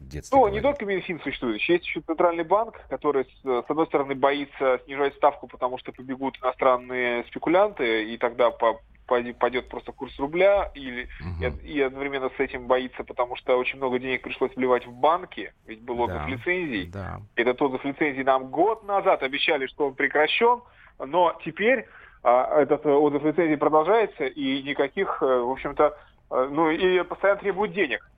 детстве. 0.00 0.36
Ну, 0.36 0.42
говорили. 0.42 0.58
не 0.58 0.62
только 0.62 0.84
Минфин 0.84 1.20
существует, 1.20 1.60
есть 1.62 1.84
еще 1.84 2.00
Центральный 2.00 2.44
банк, 2.44 2.80
который, 2.88 3.26
с 3.42 3.64
одной 3.68 3.86
стороны, 3.86 4.14
боится 4.14 4.80
снижать 4.84 5.14
ставку, 5.16 5.46
потому 5.46 5.78
что 5.78 5.92
побегут 5.92 6.38
иностранные 6.42 7.24
спекулянты, 7.24 8.12
и 8.12 8.18
тогда 8.18 8.50
по 8.50 8.80
пойдет 9.08 9.68
просто 9.68 9.90
курс 9.90 10.18
рубля, 10.18 10.70
или, 10.74 11.08
угу. 11.20 11.54
и, 11.64 11.72
и 11.72 11.80
одновременно 11.80 12.30
с 12.36 12.38
этим 12.38 12.66
боится, 12.66 13.04
потому 13.04 13.36
что 13.36 13.56
очень 13.56 13.78
много 13.78 13.98
денег 13.98 14.22
пришлось 14.22 14.54
вливать 14.54 14.86
в 14.86 14.92
банки, 14.92 15.52
ведь 15.66 15.80
был 15.80 15.98
отзыв 16.02 16.18
да, 16.18 16.28
лицензий. 16.28 16.86
Да. 16.88 17.22
Этот 17.34 17.60
отзыв 17.62 17.84
лицензий 17.84 18.22
нам 18.22 18.50
год 18.50 18.84
назад 18.84 19.22
обещали, 19.22 19.66
что 19.66 19.86
он 19.86 19.94
прекращен, 19.94 20.60
но 20.98 21.38
теперь 21.42 21.86
а, 22.22 22.60
этот 22.60 22.84
отзыв 22.84 23.24
лицензий 23.24 23.56
продолжается, 23.56 24.26
и 24.26 24.62
никаких, 24.62 25.22
э, 25.22 25.26
в 25.26 25.50
общем-то, 25.50 25.96
э, 26.30 26.48
ну 26.50 26.70
и 26.70 27.02
постоянно 27.04 27.40
требуют 27.40 27.72
денег. 27.72 28.08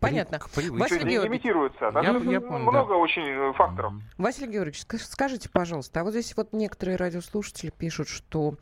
Понятно. 0.00 0.38
Василий 0.54 1.10
Георгиевич, 1.10 1.28
имитируется. 1.28 1.90
Там 1.92 2.04
я, 2.04 2.32
я 2.32 2.40
помню, 2.40 2.70
много 2.70 2.90
да. 2.90 2.96
очень 2.96 3.22
э, 3.22 3.52
факторов. 3.54 3.94
Василий 4.16 4.52
Георгиевич, 4.52 4.84
скажите, 5.00 5.48
пожалуйста, 5.50 6.00
а 6.00 6.04
вот 6.04 6.12
здесь 6.12 6.36
вот 6.36 6.52
некоторые 6.52 6.96
радиослушатели 6.96 7.70
пишут, 7.70 8.08
что 8.08 8.54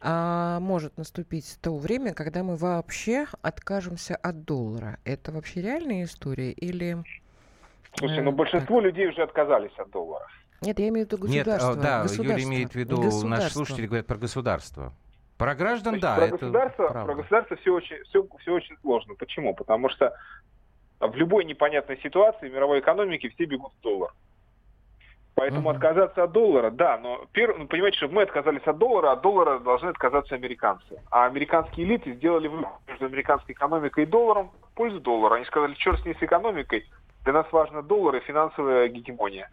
а, 0.00 0.60
может 0.60 0.96
наступить 0.98 1.58
то 1.62 1.76
время, 1.76 2.12
когда 2.12 2.42
мы 2.42 2.56
вообще 2.56 3.26
откажемся 3.42 4.14
от 4.16 4.44
доллара. 4.44 4.98
Это 5.04 5.32
вообще 5.32 5.62
реальная 5.62 6.04
история 6.04 6.52
или... 6.52 6.98
Слушай, 7.96 8.22
ну 8.22 8.32
большинство 8.32 8.76
так. 8.76 8.84
людей 8.86 9.08
уже 9.08 9.22
отказались 9.22 9.72
от 9.78 9.90
доллара. 9.90 10.26
Нет, 10.60 10.78
я 10.78 10.88
имею 10.88 11.06
в 11.06 11.12
виду 11.12 11.22
государство. 11.22 11.74
Нет, 11.74 11.82
да, 11.82 12.06
Юрий 12.10 12.44
имеет 12.44 12.72
в 12.72 12.74
виду, 12.74 13.26
наши 13.26 13.50
слушатели 13.50 13.86
говорят 13.86 14.06
про 14.06 14.16
государство. 14.16 14.92
Про 15.36 15.54
граждан, 15.56 15.98
Значит, 15.98 16.02
да, 16.02 16.14
про 16.14 16.24
это 16.26 16.32
государство, 16.36 16.88
правда. 16.88 17.12
Про 17.12 17.14
государство 17.22 17.56
все 17.56 17.70
очень, 17.72 17.96
все, 18.04 18.26
все 18.40 18.52
очень 18.52 18.76
сложно. 18.82 19.14
Почему? 19.16 19.52
Потому 19.54 19.88
что 19.88 20.14
в 21.00 21.14
любой 21.16 21.44
непонятной 21.44 21.98
ситуации 21.98 22.48
мировой 22.48 22.80
экономики 22.80 23.28
все 23.28 23.44
бегут 23.44 23.72
в 23.78 23.82
доллар. 23.82 24.10
Поэтому 25.36 25.70
uh-huh. 25.70 25.74
отказаться 25.74 26.22
от 26.22 26.32
доллара, 26.32 26.70
да, 26.70 26.96
но 26.96 27.26
перв... 27.32 27.58
ну, 27.58 27.66
понимаете, 27.66 27.96
чтобы 27.96 28.14
мы 28.14 28.22
отказались 28.22 28.62
от 28.66 28.78
доллара, 28.78 29.12
от 29.12 29.22
доллара 29.22 29.58
должны 29.58 29.88
отказаться 29.88 30.36
американцы. 30.36 31.02
А 31.10 31.26
американские 31.26 31.86
элиты 31.86 32.12
сделали 32.14 32.46
выбор 32.46 32.70
между 32.86 33.06
американской 33.06 33.54
экономикой 33.54 34.04
и 34.04 34.06
долларом 34.06 34.52
в 34.62 34.74
пользу 34.74 35.00
доллара. 35.00 35.34
Они 35.34 35.44
сказали, 35.44 35.74
черт 35.74 36.00
с 36.00 36.04
ней 36.04 36.14
с 36.14 36.22
экономикой, 36.22 36.86
для 37.24 37.32
нас 37.32 37.46
важно 37.50 37.82
доллар 37.82 38.16
и 38.16 38.20
финансовая 38.20 38.88
гегемония. 38.88 39.50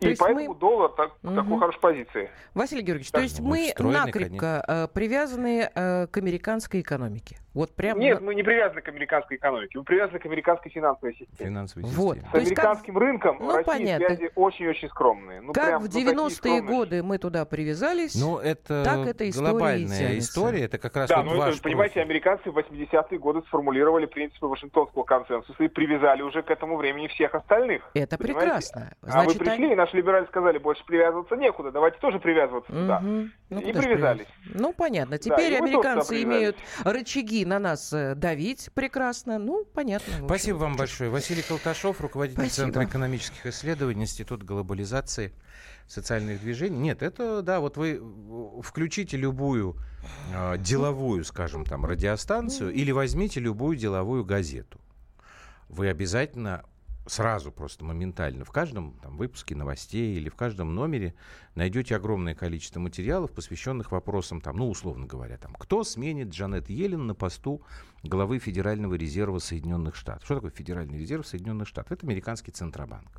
То 0.00 0.08
и 0.08 0.16
поэтому 0.16 0.54
мы... 0.54 0.58
доллар 0.58 0.90
так, 0.90 1.12
угу. 1.22 1.34
такой 1.34 1.58
хорошей 1.58 1.80
позиции. 1.80 2.30
Василий 2.54 2.82
Георгиевич, 2.82 3.12
да. 3.12 3.18
то 3.18 3.22
есть 3.22 3.40
мы 3.40 3.72
накрепко 3.78 4.64
э, 4.66 4.88
привязаны 4.92 5.70
э, 5.74 6.06
к 6.06 6.16
американской 6.16 6.80
экономике? 6.80 7.38
Вот 7.56 7.74
прям 7.74 7.98
Нет, 7.98 8.20
мы 8.20 8.34
не 8.34 8.42
привязаны 8.42 8.82
к 8.82 8.88
американской 8.88 9.38
экономике, 9.38 9.78
мы 9.78 9.84
привязаны 9.84 10.18
к 10.18 10.26
американской 10.26 10.70
финансовой 10.70 11.14
системе. 11.14 11.48
Финансовой 11.48 11.88
вот. 11.88 12.18
С 12.18 12.34
американским 12.34 12.92
как... 12.92 13.02
рынком 13.02 13.38
ну, 13.40 13.50
России 13.50 13.64
понятно. 13.64 14.08
связи 14.08 14.30
очень-очень 14.34 14.88
скромные. 14.90 15.40
Ну, 15.40 15.54
как 15.54 15.64
прям, 15.64 15.82
в 15.82 15.86
90-е 15.86 16.60
ну, 16.60 16.68
годы 16.68 17.02
мы 17.02 17.16
туда 17.16 17.46
привязались, 17.46 18.14
ну, 18.14 18.36
это 18.36 18.84
так 18.84 19.06
это 19.06 19.30
история 19.30 19.50
глобальная 19.52 20.18
история, 20.18 20.64
это 20.64 20.76
как 20.76 20.96
раз 20.96 21.08
да, 21.08 21.22
вот 21.22 21.32
ну, 21.32 21.38
ваш 21.38 21.62
понимаете, 21.62 21.94
профиль. 21.94 22.10
американцы 22.10 22.50
в 22.50 22.58
80-е 22.58 23.18
годы 23.18 23.40
сформулировали 23.46 24.04
принципы 24.04 24.48
Вашингтонского 24.48 25.04
консенсуса 25.04 25.64
и 25.64 25.68
привязали 25.68 26.20
уже 26.20 26.42
к 26.42 26.50
этому 26.50 26.76
времени 26.76 27.06
всех 27.06 27.34
остальных. 27.34 27.88
Это 27.94 28.18
понимаете? 28.18 28.38
прекрасно. 28.38 28.92
Значит, 29.00 29.30
а 29.30 29.32
вы 29.32 29.38
пришли, 29.38 29.64
они... 29.64 29.72
и 29.72 29.76
наши 29.86 29.96
либералы 29.96 30.26
сказали, 30.26 30.58
больше 30.58 30.84
привязываться 30.84 31.36
некуда, 31.36 31.70
давайте 31.70 31.98
тоже 31.98 32.18
привязываться 32.18 32.70
угу. 32.72 32.80
туда. 32.80 33.00
Ну, 33.00 33.60
и 33.60 33.72
привязались. 33.72 34.26
Ну, 34.52 34.72
понятно. 34.72 35.18
Теперь 35.18 35.52
да, 35.52 35.64
американцы 35.64 36.22
имеют 36.22 36.56
рычаги 36.84 37.44
на 37.44 37.58
нас 37.58 37.92
э, 37.92 38.14
давить 38.14 38.70
прекрасно. 38.74 39.38
Ну, 39.38 39.64
понятно. 39.64 40.12
Спасибо 40.24 40.56
вам 40.56 40.76
большое. 40.76 41.10
Василий 41.10 41.42
Колташов, 41.42 42.00
руководитель 42.00 42.40
Спасибо. 42.40 42.64
Центра 42.66 42.84
экономических 42.84 43.46
исследований, 43.46 44.02
Институт 44.02 44.42
глобализации 44.42 45.32
социальных 45.86 46.40
движений. 46.40 46.78
Нет, 46.78 47.02
это, 47.02 47.42
да, 47.42 47.60
вот 47.60 47.76
вы 47.76 48.02
включите 48.62 49.16
любую 49.16 49.76
э, 50.34 50.58
деловую, 50.58 51.24
скажем 51.24 51.64
там, 51.64 51.84
радиостанцию 51.84 52.72
или 52.72 52.90
возьмите 52.90 53.38
любую 53.38 53.76
деловую 53.76 54.24
газету. 54.24 54.80
Вы 55.68 55.88
обязательно 55.88 56.64
сразу 57.06 57.52
просто 57.52 57.84
моментально 57.84 58.44
в 58.44 58.50
каждом 58.50 58.98
там, 59.02 59.16
выпуске 59.16 59.54
новостей 59.54 60.16
или 60.16 60.28
в 60.28 60.34
каждом 60.34 60.74
номере 60.74 61.14
найдете 61.54 61.96
огромное 61.96 62.34
количество 62.34 62.80
материалов, 62.80 63.32
посвященных 63.32 63.92
вопросам, 63.92 64.40
там, 64.40 64.56
ну, 64.56 64.68
условно 64.68 65.06
говоря, 65.06 65.36
там, 65.38 65.54
кто 65.54 65.84
сменит 65.84 66.28
Джанет 66.28 66.68
Йеллен 66.68 67.06
на 67.06 67.14
посту 67.14 67.62
главы 68.02 68.38
Федерального 68.38 68.94
резерва 68.94 69.38
Соединенных 69.38 69.96
Штатов. 69.96 70.24
Что 70.24 70.36
такое 70.36 70.50
Федеральный 70.50 70.98
резерв 70.98 71.26
Соединенных 71.26 71.68
Штатов? 71.68 71.92
Это 71.92 72.06
американский 72.06 72.50
Центробанк. 72.50 73.10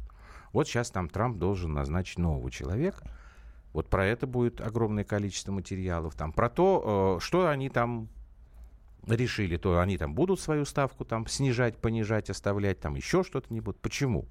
Вот 0.53 0.67
сейчас 0.67 0.91
там 0.91 1.09
Трамп 1.09 1.37
должен 1.37 1.73
назначить 1.73 2.19
нового 2.19 2.49
человека. 2.51 3.03
Вот 3.73 3.89
про 3.89 4.05
это 4.05 4.27
будет 4.27 4.61
огромное 4.61 5.03
количество 5.03 5.51
материалов. 5.51 6.15
Там, 6.15 6.31
про 6.31 6.49
то, 6.49 7.17
э, 7.17 7.23
что 7.23 7.47
они 7.47 7.69
там 7.69 8.09
решили, 9.15 9.57
то 9.57 9.79
они 9.79 9.97
там 9.97 10.13
будут 10.13 10.39
свою 10.39 10.65
ставку 10.65 11.05
там 11.05 11.27
снижать, 11.27 11.77
понижать, 11.77 12.29
оставлять, 12.29 12.79
там 12.79 12.95
еще 12.95 13.23
что-то 13.23 13.53
не 13.53 13.61
будут. 13.61 13.81
Почему? 13.81 14.27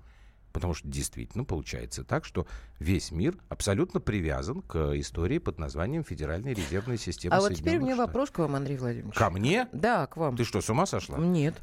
Потому 0.57 0.73
что 0.73 0.89
действительно 0.89 1.45
получается 1.45 2.03
так, 2.03 2.25
что 2.25 2.47
весь 2.79 3.11
мир 3.11 3.37
абсолютно 3.51 4.01
привязан 4.01 4.63
к 4.63 4.99
истории 4.99 5.37
под 5.37 5.59
названием 5.59 6.03
Федеральная 6.03 6.55
резервная 6.55 6.97
система 6.97 7.37
А 7.37 7.41
вот 7.41 7.55
теперь 7.55 7.77
у 7.77 7.83
меня 7.83 7.95
вопрос 7.95 8.31
к 8.31 8.39
вам, 8.39 8.55
Андрей 8.55 8.79
Владимирович. 8.79 9.15
Ко 9.15 9.29
мне? 9.29 9.69
Да, 9.73 10.07
к 10.07 10.17
вам. 10.17 10.35
Ты 10.35 10.45
что, 10.45 10.63
с 10.63 10.71
ума 10.71 10.87
сошла? 10.87 11.19
Нет. 11.19 11.57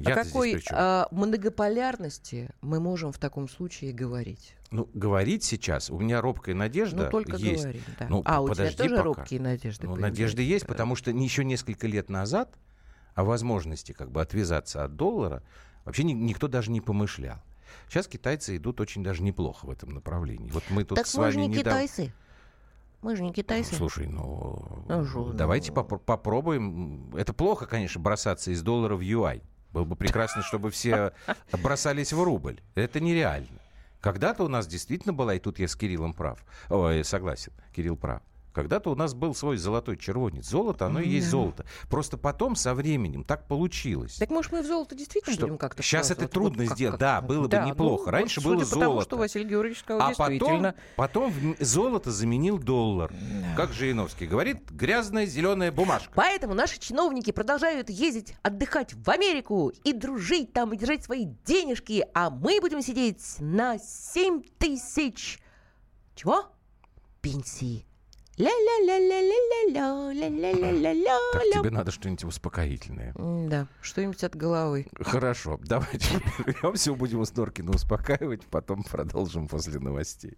Я 0.00 0.14
О 0.14 0.24
какой 0.24 0.60
а, 0.72 1.06
многополярности 1.12 2.50
мы 2.60 2.80
можем 2.80 3.12
в 3.12 3.18
таком 3.18 3.48
случае 3.48 3.92
говорить? 3.92 4.56
Ну, 4.72 4.90
говорить 4.92 5.44
сейчас, 5.44 5.88
у 5.88 6.00
меня 6.00 6.20
робкая 6.20 6.56
надежда 6.56 7.04
ну, 7.04 7.10
только 7.12 7.36
есть. 7.36 7.62
Говорим, 7.62 7.82
да. 8.00 8.06
Ну, 8.08 8.22
а, 8.24 8.40
у 8.42 8.52
тебя 8.52 8.72
тоже 8.72 8.96
пока. 8.96 9.02
робкие 9.04 9.40
надежды 9.40 9.86
Ну, 9.86 9.94
надежды 9.94 10.42
есть, 10.42 10.66
потому 10.66 10.96
что 10.96 11.12
еще 11.12 11.44
несколько 11.44 11.86
лет 11.86 12.10
назад 12.10 12.52
о 13.14 13.22
возможности 13.22 13.92
как 13.92 14.10
бы 14.10 14.20
отвязаться 14.20 14.82
от 14.82 14.96
доллара 14.96 15.44
вообще 15.84 16.02
ни, 16.02 16.14
никто 16.14 16.48
даже 16.48 16.72
не 16.72 16.80
помышлял. 16.80 17.38
Сейчас 17.88 18.08
китайцы 18.08 18.56
идут 18.56 18.80
очень 18.80 19.02
даже 19.02 19.22
неплохо 19.22 19.66
в 19.66 19.70
этом 19.70 19.90
направлении. 19.90 20.50
Вот 20.50 20.64
мы 20.70 20.84
тут 20.84 20.96
так 20.96 21.06
с 21.06 21.14
мы 21.14 21.22
вами 21.22 21.32
же 21.32 21.38
не 21.40 21.48
недавно... 21.48 21.82
китайцы. 21.82 22.12
Мы 23.02 23.16
же 23.16 23.22
не 23.22 23.32
китайцы. 23.32 23.72
Ну, 23.72 23.78
слушай, 23.78 24.06
ну, 24.06 24.84
ну 24.88 25.32
давайте 25.32 25.72
ну... 25.72 25.84
Поп- 25.84 26.02
попробуем. 26.04 27.14
Это 27.14 27.34
плохо, 27.34 27.66
конечно, 27.66 28.00
бросаться 28.00 28.50
из 28.50 28.62
доллара 28.62 28.96
в 28.96 29.00
юань. 29.00 29.42
Было 29.72 29.84
бы 29.84 29.96
прекрасно, 29.96 30.42
чтобы 30.42 30.70
все 30.70 31.12
бросались 31.52 32.12
в 32.12 32.22
рубль. 32.22 32.60
Это 32.74 33.00
нереально. 33.00 33.60
Когда-то 34.00 34.44
у 34.44 34.48
нас 34.48 34.66
действительно 34.66 35.12
была, 35.12 35.34
и 35.34 35.38
тут 35.38 35.58
я 35.58 35.66
с 35.66 35.74
Кириллом 35.74 36.12
прав, 36.12 36.44
ой, 36.68 37.02
согласен, 37.04 37.52
Кирилл 37.74 37.96
прав. 37.96 38.22
Когда-то 38.54 38.90
у 38.90 38.94
нас 38.94 39.14
был 39.14 39.34
свой 39.34 39.56
золотой 39.56 39.96
червонец. 39.96 40.46
Золото, 40.48 40.86
оно 40.86 41.00
и 41.00 41.08
есть 41.08 41.26
Да. 41.26 41.30
золото. 41.32 41.66
Просто 41.90 42.16
потом, 42.16 42.54
со 42.54 42.72
временем, 42.72 43.24
так 43.24 43.48
получилось. 43.48 44.14
Так 44.14 44.30
может 44.30 44.52
мы 44.52 44.62
в 44.62 44.66
золото 44.66 44.94
действительно 44.94 45.34
Что 45.34 45.46
будем 45.46 45.58
как-то 45.58 45.82
щас 45.82 46.12
это 46.12 46.28
трудно 46.28 46.62
Вот 46.62 46.68
как- 46.68 46.76
сделать. 46.76 46.92
как- 46.92 47.00
Да, 47.00 47.20
было 47.20 47.48
бы 47.48 47.58
ну, 47.58 47.66
неплохо. 47.66 48.04
вот 48.04 48.10
Раньше 48.10 48.40
судя 48.40 48.54
было 48.56 48.64
золото. 48.64 49.02
что 49.08 49.16
Василий 49.16 49.44
Георгиевич 49.48 49.80
сказал, 49.80 50.02
А 50.06 50.10
потом, 50.10 50.28
действительно. 50.30 50.74
потом 50.96 51.32
в- 51.32 51.64
золото 51.64 52.12
заменил 52.12 52.58
доллар. 52.58 53.12
Как 53.56 53.72
Жириновский 53.72 54.26
говорит, 54.28 54.70
грязная 54.70 55.26
зеленая 55.26 55.72
бумажка. 55.72 56.12
Поэтому 56.14 56.54
наши 56.54 56.78
чиновники 56.78 57.32
продолжают 57.32 57.90
ездить 57.90 58.34
отдыхать 58.42 58.94
в 58.94 59.10
Америку 59.10 59.72
и 59.82 59.92
дружить 59.92 60.52
там, 60.52 60.72
и 60.72 60.76
держать 60.76 61.02
свои 61.02 61.26
денежки, 61.44 62.06
а 62.14 62.30
мы 62.30 62.60
будем 62.60 62.82
сидеть 62.82 63.20
на 63.40 63.78
7 63.78 64.42
тысяч... 64.58 65.40
Чего? 66.14 66.44
Пенсии. 67.20 67.84
Ля-ля-ля-ля-ля-ля-ля, 68.36 70.12
ля-ля-ля-ля-ля. 70.12 71.18
Так 71.32 71.42
тебе 71.52 71.70
надо 71.70 71.92
что-нибудь 71.92 72.24
успокоительное. 72.24 73.14
Да, 73.48 73.68
что-нибудь 73.80 74.24
от 74.24 74.34
головы. 74.34 74.86
Хорошо, 75.00 75.60
давайте 75.62 76.08
вернемся, 76.44 76.92
будем 76.94 77.24
с 77.24 77.32
Норкина 77.36 77.70
успокаивать, 77.70 78.42
потом 78.46 78.82
продолжим 78.82 79.46
после 79.46 79.78
новостей. 79.78 80.36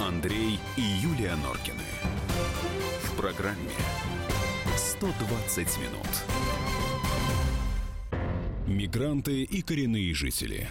Андрей 0.00 0.58
и 0.76 0.80
Юлия 0.80 1.36
Норкины. 1.36 1.84
В 3.02 3.16
программе 3.18 3.70
120 4.76 5.78
минут. 5.78 6.08
Мигранты 8.66 9.42
и 9.42 9.60
коренные 9.60 10.14
жители. 10.14 10.70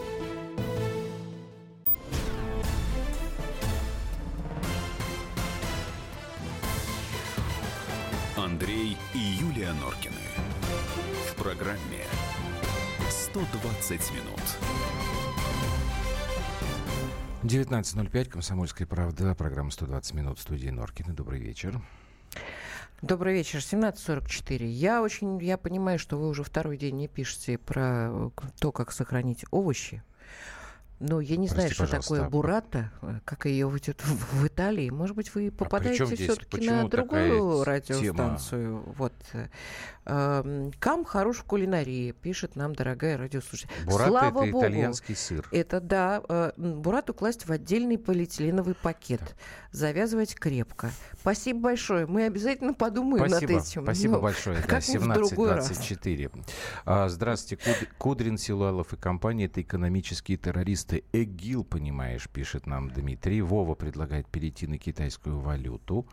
19.05, 17.51 18.29
«Комсомольская 18.29 18.87
правда», 18.87 19.35
программа 19.35 19.71
«120 19.71 20.15
минут» 20.15 20.39
в 20.39 20.41
студии 20.41 20.69
Норкина. 20.69 21.13
Добрый 21.13 21.41
вечер. 21.41 21.81
Добрый 23.01 23.33
вечер, 23.33 23.59
17.44. 23.59 24.65
Я 24.65 25.01
очень, 25.01 25.37
я 25.43 25.57
понимаю, 25.57 25.99
что 25.99 26.15
вы 26.15 26.29
уже 26.29 26.45
второй 26.45 26.77
день 26.77 26.95
не 26.95 27.09
пишете 27.09 27.57
про 27.57 28.07
э, 28.09 28.29
то, 28.61 28.71
как 28.71 28.93
сохранить 28.93 29.43
овощи. 29.51 30.01
Но 31.03 31.19
я 31.19 31.35
не 31.35 31.47
знаю, 31.47 31.63
Прости, 31.63 31.73
что 31.73 31.83
пожалуйста, 31.85 32.09
такое 32.13 32.27
а- 32.27 32.29
бурата, 32.29 32.91
э, 33.01 33.19
как 33.25 33.45
ее 33.47 33.65
в, 33.67 33.75
в- 33.75 34.33
в 34.41 34.47
Италии. 34.47 34.91
Может 34.91 35.15
быть, 35.15 35.33
вы 35.33 35.49
попадаете 35.49 36.05
здесь- 36.05 36.19
все-таки 36.19 36.69
на 36.69 36.87
другую 36.87 37.63
тема? 37.63 37.65
радиостанцию. 37.65 38.83
Вот. 38.97 39.13
э, 39.33 39.47
эм, 40.05 40.71
Кам 40.79 41.03
хорош 41.03 41.37
в 41.37 41.43
кулинарии, 41.45 42.11
пишет 42.11 42.55
нам 42.55 42.75
дорогая 42.75 43.17
радиослушатель. 43.17 43.69
Бурата 43.85 44.09
Слава 44.09 44.43
это 44.43 44.51
богу, 44.51 44.59
итальянский 44.65 45.15
сыр. 45.15 45.47
это 45.51 45.79
да, 45.81 46.21
э, 46.29 46.51
бурату 46.57 47.15
класть 47.15 47.47
в 47.47 47.51
отдельный 47.51 47.97
полиэтиленовый 47.97 48.75
пакет, 48.75 49.35
завязывать 49.71 50.35
крепко. 50.35 50.91
Спасибо 51.19 51.59
большое. 51.61 52.05
Мы 52.05 52.25
обязательно 52.25 52.73
подумаем 52.75 53.27
Спасибо, 53.27 53.53
над 53.53 53.63
этим. 53.63 53.83
спасибо 53.83 54.13
Но 54.15 54.21
большое. 54.21 54.57
Да, 54.67 55.13
другой 55.15 55.51
раз. 55.53 55.71
17.24. 55.71 56.31
А, 56.85 57.09
здравствуйте, 57.09 57.63
Куд- 57.63 57.87
Кудрин, 57.97 58.37
Силуалов 58.37 58.93
и 58.93 58.97
компания. 58.97 59.45
Это 59.45 59.61
экономические 59.61 60.37
террористы. 60.37 60.90
ЭГИЛ, 60.97 61.63
понимаешь, 61.63 62.29
пишет 62.29 62.65
нам 62.65 62.89
Дмитрий. 62.89 63.41
Вова 63.41 63.75
предлагает 63.75 64.27
перейти 64.27 64.67
на 64.67 64.77
китайскую 64.77 65.39
валюту. 65.39 66.07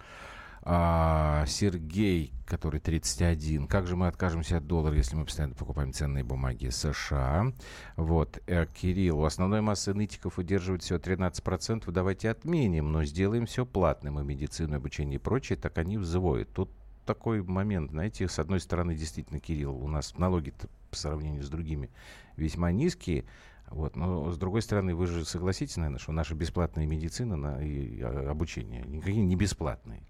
А, 0.62 1.44
Сергей, 1.46 2.32
который 2.44 2.80
31. 2.80 3.66
Как 3.68 3.86
же 3.86 3.96
мы 3.96 4.06
откажемся 4.06 4.58
от 4.58 4.66
доллара, 4.66 4.94
если 4.96 5.16
мы 5.16 5.24
постоянно 5.24 5.54
покупаем 5.54 5.92
ценные 5.92 6.24
бумаги 6.24 6.68
США? 6.68 7.52
Вот. 7.96 8.38
Э, 8.46 8.66
Кирилл, 8.66 9.20
у 9.20 9.24
основной 9.24 9.60
массы 9.60 9.94
нытиков 9.94 10.38
удерживает 10.38 10.82
всего 10.82 10.98
13%. 10.98 11.90
Давайте 11.90 12.30
отменим, 12.30 12.92
но 12.92 13.04
сделаем 13.04 13.46
все 13.46 13.64
платным. 13.64 14.20
И 14.20 14.24
медицину, 14.24 14.74
и 14.74 14.76
обучение 14.76 15.16
и 15.16 15.22
прочее, 15.22 15.56
так 15.56 15.78
они 15.78 15.96
взвоют. 15.96 16.52
Тут 16.52 16.70
такой 17.06 17.42
момент, 17.42 17.92
знаете, 17.92 18.28
с 18.28 18.38
одной 18.38 18.60
стороны, 18.60 18.94
действительно, 18.94 19.40
Кирилл, 19.40 19.74
у 19.74 19.88
нас 19.88 20.18
налоги 20.18 20.52
по 20.90 20.96
сравнению 20.96 21.42
с 21.42 21.48
другими 21.48 21.88
весьма 22.36 22.72
низкие, 22.72 23.24
вот, 23.70 23.96
но 23.96 24.30
с 24.30 24.38
другой 24.38 24.62
стороны, 24.62 24.94
вы 24.94 25.06
же 25.06 25.24
согласитесь, 25.24 25.76
наверное, 25.76 25.98
что 25.98 26.12
наша 26.12 26.34
бесплатная 26.34 26.86
медицина 26.86 27.36
на, 27.36 27.62
и 27.62 28.00
а, 28.02 28.30
обучение 28.30 28.82
никакие 28.86 29.24
не 29.24 29.36
бесплатные. 29.36 30.02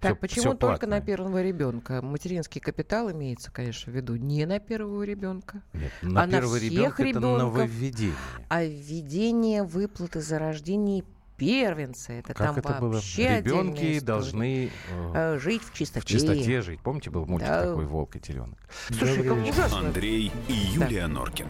Так, 0.00 0.12
Всё- 0.12 0.20
почему 0.20 0.50
всё 0.50 0.54
только 0.54 0.86
на 0.86 1.00
первого 1.00 1.42
ребенка? 1.42 2.02
Материнский 2.02 2.60
капитал 2.60 3.10
имеется, 3.10 3.50
конечно, 3.50 3.90
в 3.90 3.96
виду 3.96 4.16
не 4.16 4.44
на 4.44 4.58
первого 4.60 5.02
ребенка, 5.02 5.62
Нет, 5.72 5.90
на 6.02 6.22
а 6.22 6.26
на 6.26 6.32
первого 6.32 6.58
всех 6.58 6.70
ребенка 6.72 7.02
это 7.02 7.08
ребенков. 7.18 7.38
нововведение. 7.38 8.14
а 8.50 8.64
введение 8.64 9.62
выплаты 9.64 10.20
за 10.20 10.38
рождение 10.38 11.04
первенца. 11.36 12.12
Это 12.12 12.34
Как 12.34 12.46
там 12.48 12.56
это 12.58 12.72
было? 12.80 12.92
вообще 12.94 13.26
отдельная 13.26 13.62
Ребенки 13.62 14.00
должны 14.00 14.66
э, 14.66 15.12
Э, 15.14 15.38
жить 15.38 15.62
в 15.62 15.72
чистоте. 15.74 16.00
в 16.00 16.04
чистоте 16.08 16.62
жить. 16.62 16.80
Помните, 16.80 17.10
был 17.10 17.26
мультик 17.26 17.48
Да. 17.48 17.66
такой 17.68 17.86
«Волк 17.86 18.16
и 18.16 18.20
теленок»? 18.20 18.58
Слушай, 18.88 19.22
как 19.24 19.36
ужасно. 19.46 19.78
Андрей 19.78 20.32
и 20.48 20.52
Юлия 20.52 21.06
Норкины. 21.06 21.48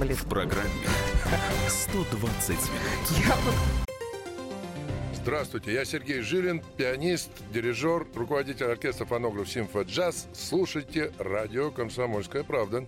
Блин. 0.00 0.16
В 0.16 0.24
программе 0.26 0.70
120 1.68 2.48
минут. 2.50 3.26
Я 3.26 3.36
Здравствуйте, 5.14 5.72
я 5.72 5.86
Сергей 5.86 6.20
Жилин, 6.20 6.62
пианист, 6.76 7.30
дирижер, 7.50 8.06
руководитель 8.14 8.66
оркестра 8.66 9.06
фонограф 9.06 9.48
«Симфа 9.48 9.80
Джаз». 9.80 10.28
Слушайте 10.34 11.12
радио 11.18 11.70
«Комсомольская 11.70 12.44
правда». 12.44 12.84